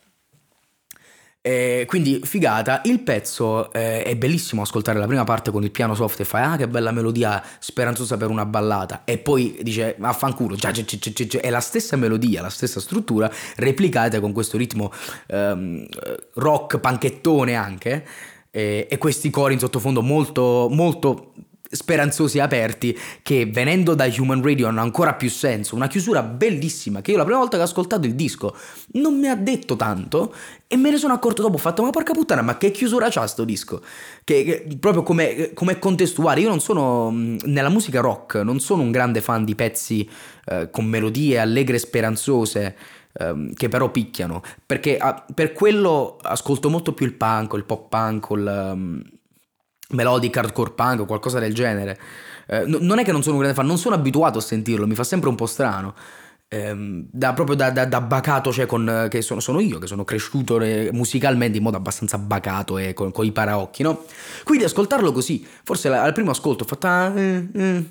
Eh, 1.47 1.85
quindi 1.87 2.19
figata, 2.25 2.81
il 2.83 2.99
pezzo 2.99 3.71
eh, 3.71 4.03
è 4.03 4.17
bellissimo 4.17 4.63
ascoltare 4.63 4.99
la 4.99 5.07
prima 5.07 5.23
parte 5.23 5.49
con 5.49 5.63
il 5.63 5.71
piano 5.71 5.95
soft 5.95 6.19
e 6.19 6.25
fai 6.25 6.43
ah 6.43 6.57
che 6.57 6.67
bella 6.67 6.91
melodia 6.91 7.41
speranzosa 7.59 8.17
per 8.17 8.29
una 8.29 8.45
ballata. 8.45 9.03
E 9.05 9.17
poi 9.17 9.57
dice 9.61 9.95
affanculo, 9.97 10.55
già, 10.55 10.71
già, 10.71 10.83
già, 10.83 10.97
già, 10.97 11.39
è 11.39 11.49
la 11.49 11.61
stessa 11.61 11.95
melodia, 11.95 12.41
la 12.41 12.49
stessa 12.49 12.81
struttura 12.81 13.31
replicata 13.55 14.19
con 14.19 14.33
questo 14.33 14.57
ritmo 14.57 14.91
ehm, 15.27 15.85
rock 16.33 16.79
panchettone 16.79 17.55
anche 17.55 18.05
e, 18.51 18.85
e 18.89 18.97
questi 18.97 19.29
cori 19.29 19.53
in 19.53 19.59
sottofondo 19.59 20.01
molto 20.01 20.67
molto 20.69 21.31
speranzosi 21.69 22.37
e 22.37 22.41
aperti 22.41 22.97
che 23.21 23.45
venendo 23.45 23.93
da 23.93 24.05
Human 24.05 24.41
Radio 24.41 24.67
hanno 24.67 24.81
ancora 24.81 25.13
più 25.13 25.29
senso, 25.29 25.75
una 25.75 25.87
chiusura 25.87 26.21
bellissima 26.21 27.01
che 27.01 27.11
io 27.11 27.17
la 27.17 27.23
prima 27.23 27.39
volta 27.39 27.57
che 27.57 27.63
ho 27.63 27.65
ascoltato 27.65 28.05
il 28.05 28.15
disco 28.15 28.55
non 28.93 29.19
mi 29.19 29.27
ha 29.27 29.35
detto 29.35 29.75
tanto 29.75 30.33
e 30.67 30.75
me 30.75 30.89
ne 30.89 30.97
sono 30.97 31.13
accorto 31.13 31.41
dopo, 31.41 31.55
ho 31.55 31.59
fatto 31.59 31.83
ma 31.83 31.89
porca 31.89 32.13
puttana 32.13 32.41
ma 32.41 32.57
che 32.57 32.71
chiusura 32.71 33.07
c'ha 33.09 33.25
sto 33.27 33.43
disco, 33.43 33.81
che, 34.23 34.43
che 34.43 34.77
proprio 34.79 35.03
come, 35.03 35.51
come, 35.53 35.79
contestuale, 35.79 36.41
io 36.41 36.49
non 36.49 36.59
sono 36.59 37.09
nella 37.11 37.69
musica 37.69 38.01
rock, 38.01 38.35
non 38.35 38.59
sono 38.59 38.81
un 38.81 38.91
grande 38.91 39.21
fan 39.21 39.45
di 39.45 39.55
pezzi 39.55 40.09
eh, 40.45 40.69
con 40.69 40.85
melodie 40.85 41.39
allegre 41.39 41.77
e 41.77 41.79
speranzose 41.79 42.75
ehm, 43.13 43.53
che 43.53 43.69
però 43.69 43.89
picchiano, 43.89 44.41
perché 44.65 44.97
ah, 44.97 45.25
per 45.33 45.53
quello 45.53 46.17
ascolto 46.21 46.69
molto 46.69 46.93
più 46.93 47.05
il 47.05 47.13
punk, 47.13 47.53
il 47.53 47.63
pop 47.63 47.87
punk, 47.89 48.27
il, 48.31 49.16
um, 49.89 49.95
melodic 49.95 50.35
hardcore 50.37 50.71
punk 50.71 51.01
o 51.01 51.05
qualcosa 51.05 51.39
del 51.39 51.53
genere. 51.53 51.99
Eh, 52.47 52.63
non 52.65 52.99
è 52.99 53.03
che 53.03 53.11
non 53.11 53.21
sono 53.21 53.35
un 53.35 53.41
grande 53.41 53.57
fan, 53.57 53.67
non 53.67 53.77
sono 53.77 53.95
abituato 53.95 54.37
a 54.37 54.41
sentirlo, 54.41 54.87
mi 54.87 54.95
fa 54.95 55.03
sempre 55.03 55.29
un 55.29 55.35
po' 55.35 55.45
strano. 55.45 55.93
Ehm, 56.49 57.07
da, 57.11 57.33
proprio 57.33 57.57
da, 57.57 57.71
da, 57.71 57.83
da, 57.83 57.99
bacato, 57.99 58.53
cioè 58.53 58.65
con, 58.65 59.07
che 59.09 59.21
sono, 59.21 59.41
sono, 59.41 59.59
io 59.59 59.79
che 59.79 59.87
sono 59.87 60.05
cresciuto 60.05 60.57
musicalmente 60.93 61.57
in 61.57 61.63
modo 61.63 61.75
abbastanza 61.75 62.17
bacato 62.17 62.77
e 62.77 62.93
con, 62.93 63.11
con 63.11 63.25
i 63.25 63.33
paraocchi, 63.33 63.83
no? 63.83 64.05
Quindi 64.45 64.63
ascoltarlo 64.63 65.11
così, 65.11 65.45
forse 65.63 65.89
al 65.89 66.13
primo 66.13 66.31
ascolto 66.31 66.63
ho 66.63 66.67
fatto, 66.67 66.87
ah, 66.87 67.11
eh, 67.19 67.49
eh, 67.53 67.85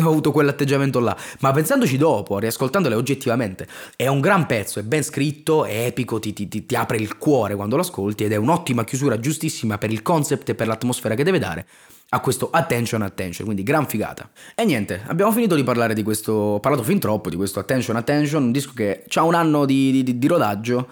ho 0.00 0.08
avuto 0.08 0.32
quell'atteggiamento 0.32 1.00
là, 1.00 1.14
ma 1.40 1.52
pensandoci 1.52 1.98
dopo, 1.98 2.38
riascoltandole 2.38 2.94
oggettivamente, 2.94 3.68
è 3.94 4.06
un 4.06 4.20
gran 4.20 4.46
pezzo, 4.46 4.80
è 4.80 4.84
ben 4.84 5.02
scritto, 5.02 5.66
è 5.66 5.84
epico, 5.84 6.18
ti, 6.18 6.32
ti, 6.32 6.48
ti, 6.48 6.64
ti 6.64 6.74
apre 6.76 6.96
il 6.96 7.18
cuore 7.18 7.56
quando 7.56 7.76
lo 7.76 7.82
ascolti 7.82 8.24
ed 8.24 8.32
è 8.32 8.36
un'ottima 8.36 8.84
chiusura 8.84 9.20
giustissima 9.20 9.76
per 9.76 9.90
il 9.90 10.00
concept 10.00 10.48
e 10.48 10.54
per 10.54 10.66
l'atmosfera 10.66 11.14
che 11.14 11.24
deve 11.24 11.38
dare 11.38 11.66
a 12.10 12.20
questo 12.20 12.48
attention 12.50 13.02
attention, 13.02 13.44
quindi 13.44 13.62
gran 13.62 13.86
figata. 13.86 14.30
E 14.54 14.64
niente, 14.64 15.02
abbiamo 15.06 15.32
finito 15.32 15.54
di 15.54 15.62
parlare 15.62 15.94
di 15.94 16.02
questo, 16.02 16.32
ho 16.32 16.60
parlato 16.60 16.82
fin 16.82 16.98
troppo 16.98 17.28
di 17.28 17.36
questo 17.36 17.60
attention 17.60 17.96
attention, 17.96 18.44
un 18.44 18.52
disco 18.52 18.72
che 18.74 19.04
ha 19.14 19.22
un 19.24 19.34
anno 19.34 19.64
di, 19.64 20.02
di, 20.02 20.18
di 20.18 20.26
rodaggio 20.26 20.88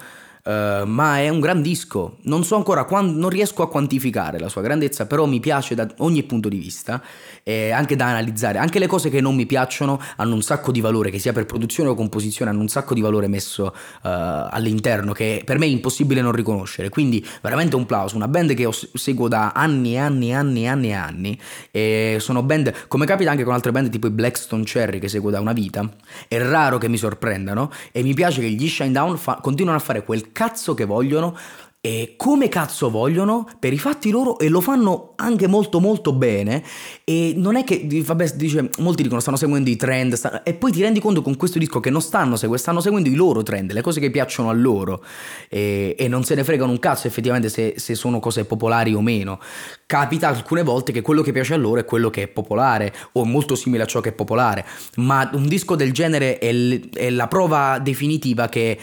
Uh, 0.47 0.87
ma 0.87 1.19
è 1.19 1.29
un 1.29 1.41
gran 1.41 1.61
disco. 1.61 2.19
Non 2.23 2.45
so 2.45 2.55
ancora, 2.55 2.85
quando, 2.85 3.19
non 3.19 3.31
riesco 3.31 3.65
a 3.65 3.69
quantificare 3.69 4.39
la 4.39 4.49
sua 4.49 4.63
grandezza, 4.63 5.07
però 5.07 5.27
mi 5.27 5.41
piace 5.41 5.75
da 5.75 5.89
ogni 5.99 6.23
punto 6.23 6.49
di 6.49 6.57
vista, 6.57 7.03
e 7.43 7.73
anche 7.73 7.97
da 7.97 8.07
analizzare. 8.07 8.59
Anche 8.59 8.79
le 8.79 8.87
cose 8.87 9.11
che 9.11 9.21
non 9.21 9.35
mi 9.35 9.45
piacciono 9.45 10.01
hanno 10.15 10.35
un 10.35 10.43
sacco 10.43 10.71
di 10.71 10.81
valore, 10.81 11.11
che 11.11 11.19
sia 11.19 11.33
per 11.33 11.47
produzione 11.47 11.89
o 11.89 11.97
composizione, 11.97 12.53
hanno 12.53 12.61
un 12.61 12.69
sacco 12.69 12.95
di 12.95 13.01
valore 13.01 13.27
messo 13.27 13.65
uh, 13.65 13.73
all'interno, 14.03 15.13
che 15.13 15.43
per 15.45 15.59
me 15.59 15.67
è 15.67 15.69
impossibile 15.69 16.21
non 16.21 16.31
riconoscere. 16.31 16.91
Quindi 16.91 17.27
veramente 17.43 17.75
un 17.75 17.85
plauso, 17.85 18.15
una 18.15 18.29
band 18.29 18.55
che 18.55 18.69
seguo 18.71 19.27
da 19.27 19.51
anni 19.51 19.95
e 19.95 19.99
anni 19.99 20.29
e 20.29 20.35
anni 20.35 20.63
e 20.63 20.67
anni 20.69 20.89
e 20.91 20.95
anni, 20.95 21.41
e 21.73 22.19
sono 22.21 22.45
band, 22.45 22.87
come 22.87 23.05
capita 23.05 23.33
anche 23.33 23.43
con 23.43 23.53
altre 23.53 23.73
band 23.73 23.91
tipo 23.91 24.07
i 24.07 24.11
Blackstone 24.11 24.63
Cherry 24.63 25.01
che 25.01 25.09
seguo 25.09 25.31
da 25.31 25.41
una 25.41 25.53
vita, 25.53 25.93
è 26.29 26.39
raro 26.39 26.79
che 26.79 26.89
mi 26.89 26.99
sorprendano, 26.99 27.69
e 27.91 28.05
mi 28.05 28.15
piace 28.15 28.41
che 28.41 28.49
gli 28.51 28.69
Shine 28.69 28.93
Down 28.93 29.19
fa- 29.19 29.41
continuano 29.43 29.79
a 29.79 29.81
fare 29.81 30.05
quel 30.05 30.35
cazzo 30.37 30.75
che 30.75 30.85
vogliono 30.85 31.35
e 31.81 32.15
come 32.17 32.49
cazzo 32.49 32.91
vogliono 32.91 33.49
per 33.59 33.73
i 33.73 33.79
fatti 33.79 34.11
loro 34.11 34.39
e 34.39 34.49
lo 34.49 34.61
fanno 34.61 35.13
anche 35.17 35.47
molto 35.47 35.81
molto 35.81 36.13
bene. 36.13 36.63
E 37.05 37.33
non 37.37 37.57
è 37.57 37.65
che 37.65 37.87
vabbè 38.05 38.33
dice 38.35 38.69
molti 38.79 39.03
dicono 39.03 39.21
stanno 39.21 39.39
seguendo 39.39 39.71
i 39.71 39.77
trend 39.77 40.13
stanno, 40.13 40.45
e 40.45 40.53
poi 40.53 40.73
ti 40.73 40.83
rendi 40.83 41.01
conto 41.01 41.23
con 41.23 41.37
questo 41.37 41.59
disco 41.59 41.81
che 41.81 41.89
non 41.89 42.03
stanno 42.03 42.35
seguendo 42.35 42.61
stanno 42.61 42.81
seguendo 42.81 43.09
i 43.09 43.15
loro 43.15 43.43
trend 43.43 43.73
le 43.73 43.81
cose 43.81 44.01
che 44.01 44.11
piacciono 44.11 44.51
a 44.51 44.53
loro. 44.53 45.03
E, 45.49 45.95
e 45.97 46.07
non 46.07 46.23
se 46.23 46.35
ne 46.35 46.45
fregano 46.45 46.71
un 46.71 46.81
cazzo 46.81 47.07
effettivamente 47.07 47.49
se, 47.49 47.75
se, 47.79 47.95
sono 47.95 48.19
cose 48.19 48.45
popolari 48.45 48.93
o 48.93 49.01
meno. 49.01 49.41
Capita 49.87 50.29
alcune 50.29 50.65
volte 50.65 50.93
che 50.93 51.01
quello 51.01 51.23
che 51.23 51.33
piace 51.33 51.55
a 51.55 51.57
loro 51.57 51.81
è 51.81 51.87
quello 51.87 52.11
che 52.11 52.25
è 52.25 52.29
popolare 52.29 52.93
o 53.13 53.25
molto 53.25 53.55
simile 53.55 53.85
a 53.85 53.87
ciò 53.87 54.01
che 54.01 54.11
è 54.11 54.13
popolare. 54.13 54.67
Ma 54.97 55.31
un 55.33 55.47
disco 55.47 55.77
del 55.77 55.93
genere 55.93 56.39
è, 56.39 56.53
l- 56.53 56.91
è 56.93 57.09
la 57.09 57.27
prova 57.27 57.79
definitiva 57.79 58.49
che 58.49 58.77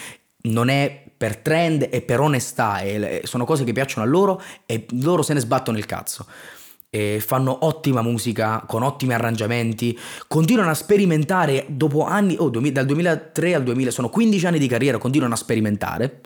non 0.46 0.70
è 0.70 1.03
per 1.24 1.38
trend 1.38 1.88
e 1.90 2.02
per 2.02 2.20
onestà, 2.20 2.80
e 2.82 3.22
sono 3.24 3.46
cose 3.46 3.64
che 3.64 3.72
piacciono 3.72 4.06
a 4.06 4.10
loro 4.10 4.42
e 4.66 4.86
loro 5.00 5.22
se 5.22 5.34
ne 5.34 5.40
sbattono 5.40 5.78
il 5.78 5.86
cazzo. 5.86 6.26
e 6.90 7.22
fanno 7.26 7.60
ottima 7.62 8.02
musica 8.02 8.62
con 8.68 8.84
ottimi 8.84 9.14
arrangiamenti, 9.14 9.98
continuano 10.28 10.72
a 10.72 10.74
sperimentare 10.74 11.66
dopo 11.70 12.06
anni, 12.06 12.36
oh, 12.38 12.50
dal 12.50 12.86
2003 12.86 13.56
al 13.56 13.64
2000, 13.64 13.90
sono 13.90 14.10
15 14.10 14.48
anni 14.48 14.60
di 14.60 14.68
carriera, 14.68 14.98
continuano 14.98 15.34
a 15.34 15.38
sperimentare 15.38 16.20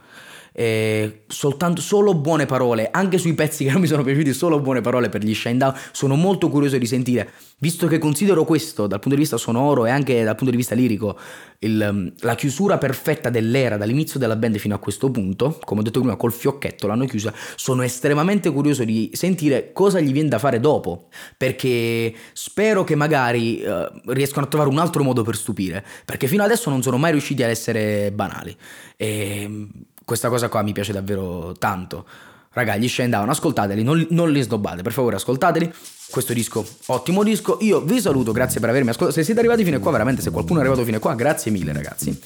eh, 0.59 1.25
soltanto, 1.27 1.81
solo 1.81 2.15
buone 2.15 2.47
parole, 2.47 2.89
anche 2.89 3.19
sui 3.19 3.35
pezzi 3.35 3.63
che 3.63 3.71
non 3.71 3.79
mi 3.79 3.85
sono 3.85 4.01
piaciuti, 4.01 4.33
solo 4.33 4.59
buone 4.59 4.81
parole 4.81 5.07
per 5.07 5.23
gli 5.23 5.35
Shinedown. 5.35 5.71
Sono 5.91 6.15
molto 6.15 6.49
curioso 6.49 6.79
di 6.79 6.87
sentire, 6.87 7.29
visto 7.59 7.85
che 7.85 7.99
considero 7.99 8.43
questo 8.43 8.87
dal 8.87 8.97
punto 8.97 9.15
di 9.15 9.21
vista 9.21 9.37
sonoro 9.37 9.85
e 9.85 9.91
anche 9.91 10.23
dal 10.23 10.33
punto 10.33 10.49
di 10.49 10.57
vista 10.57 10.73
lirico 10.73 11.15
il, 11.59 12.11
la 12.17 12.33
chiusura 12.33 12.79
perfetta 12.79 13.29
dell'era 13.29 13.77
dall'inizio 13.77 14.17
della 14.17 14.35
band 14.35 14.57
fino 14.57 14.73
a 14.73 14.79
questo 14.79 15.11
punto, 15.11 15.59
come 15.63 15.81
ho 15.81 15.83
detto 15.83 15.99
prima, 15.99 16.15
col 16.15 16.33
fiocchetto 16.33 16.87
l'hanno 16.87 17.05
chiusa. 17.05 17.31
Sono 17.55 17.83
estremamente 17.83 18.51
curioso 18.51 18.83
di 18.83 19.11
sentire 19.13 19.73
cosa 19.73 19.99
gli 19.99 20.11
viene 20.11 20.29
da 20.29 20.39
fare 20.39 20.59
dopo, 20.59 21.09
perché 21.37 22.11
spero 22.33 22.83
che 22.83 22.95
magari 22.95 23.61
uh, 23.63 24.11
riescano 24.11 24.47
a 24.47 24.49
trovare 24.49 24.71
un 24.71 24.79
altro 24.79 25.03
modo 25.03 25.21
per 25.21 25.35
stupire, 25.35 25.85
perché 26.03 26.25
fino 26.25 26.41
adesso 26.41 26.71
non 26.71 26.81
sono 26.81 26.97
mai 26.97 27.11
riusciti 27.11 27.43
ad 27.43 27.51
essere 27.51 28.11
banali. 28.11 28.57
E 28.95 29.67
questa 30.07 30.29
cosa 30.29 30.47
qua 30.47 30.61
mi 30.61 30.71
piace 30.71 30.93
davvero 30.93 31.53
tanto. 31.59 32.05
Raga, 32.53 32.77
gli 32.77 32.87
Shine 32.87 33.09
Down, 33.09 33.27
ascoltateli, 33.27 33.83
non, 33.83 34.07
non, 34.11 34.31
li 34.31 34.41
snobbate, 34.41 34.81
per 34.81 34.93
favore 34.93 35.17
ascoltateli. 35.17 35.69
Questo 36.09 36.31
disco, 36.31 36.65
ottimo 36.85 37.23
disco. 37.23 37.57
Io 37.59 37.81
vi 37.81 37.99
saluto, 37.99 38.31
grazie 38.31 38.61
per 38.61 38.69
avermi 38.69 38.87
ascoltato. 38.87 39.17
Se 39.19 39.25
siete 39.25 39.41
arrivati 39.41 39.65
fino 39.65 39.75
a 39.75 39.79
qua, 39.81 39.91
veramente, 39.91 40.21
se 40.21 40.31
qualcuno 40.31 40.59
è 40.59 40.61
arrivato 40.61 40.85
fino 40.85 40.95
a 40.95 40.99
qua, 41.01 41.13
grazie 41.13 41.51
mille 41.51 41.73
ragazzi. 41.73 42.17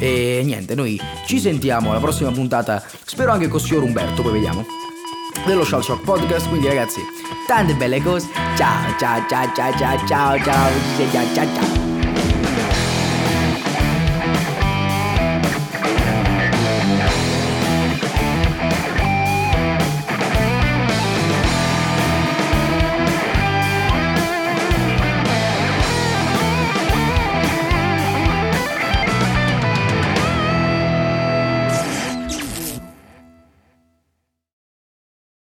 E 0.00 0.42
niente, 0.44 0.74
noi 0.74 1.00
ci 1.24 1.38
sentiamo 1.38 1.92
alla 1.92 2.00
prossima 2.00 2.32
puntata, 2.32 2.82
spero 3.04 3.30
anche 3.30 3.46
con 3.46 3.60
signor 3.60 3.84
Umberto, 3.84 4.22
poi 4.22 4.32
vediamo. 4.32 4.66
Dello 5.46 5.64
Shell 5.64 5.82
Shock 5.82 6.02
Podcast, 6.02 6.48
quindi 6.48 6.66
ragazzi, 6.66 7.00
tante 7.46 7.74
belle 7.74 8.02
cose. 8.02 8.26
Ciao, 8.56 8.98
ciao, 8.98 9.24
ciao, 9.28 9.52
ciao, 9.54 9.76
ciao, 9.78 10.06
ciao, 10.08 10.42
ciao, 10.42 10.70
ciao, 11.12 11.34
ciao. 11.34 11.54
ciao. 11.54 11.89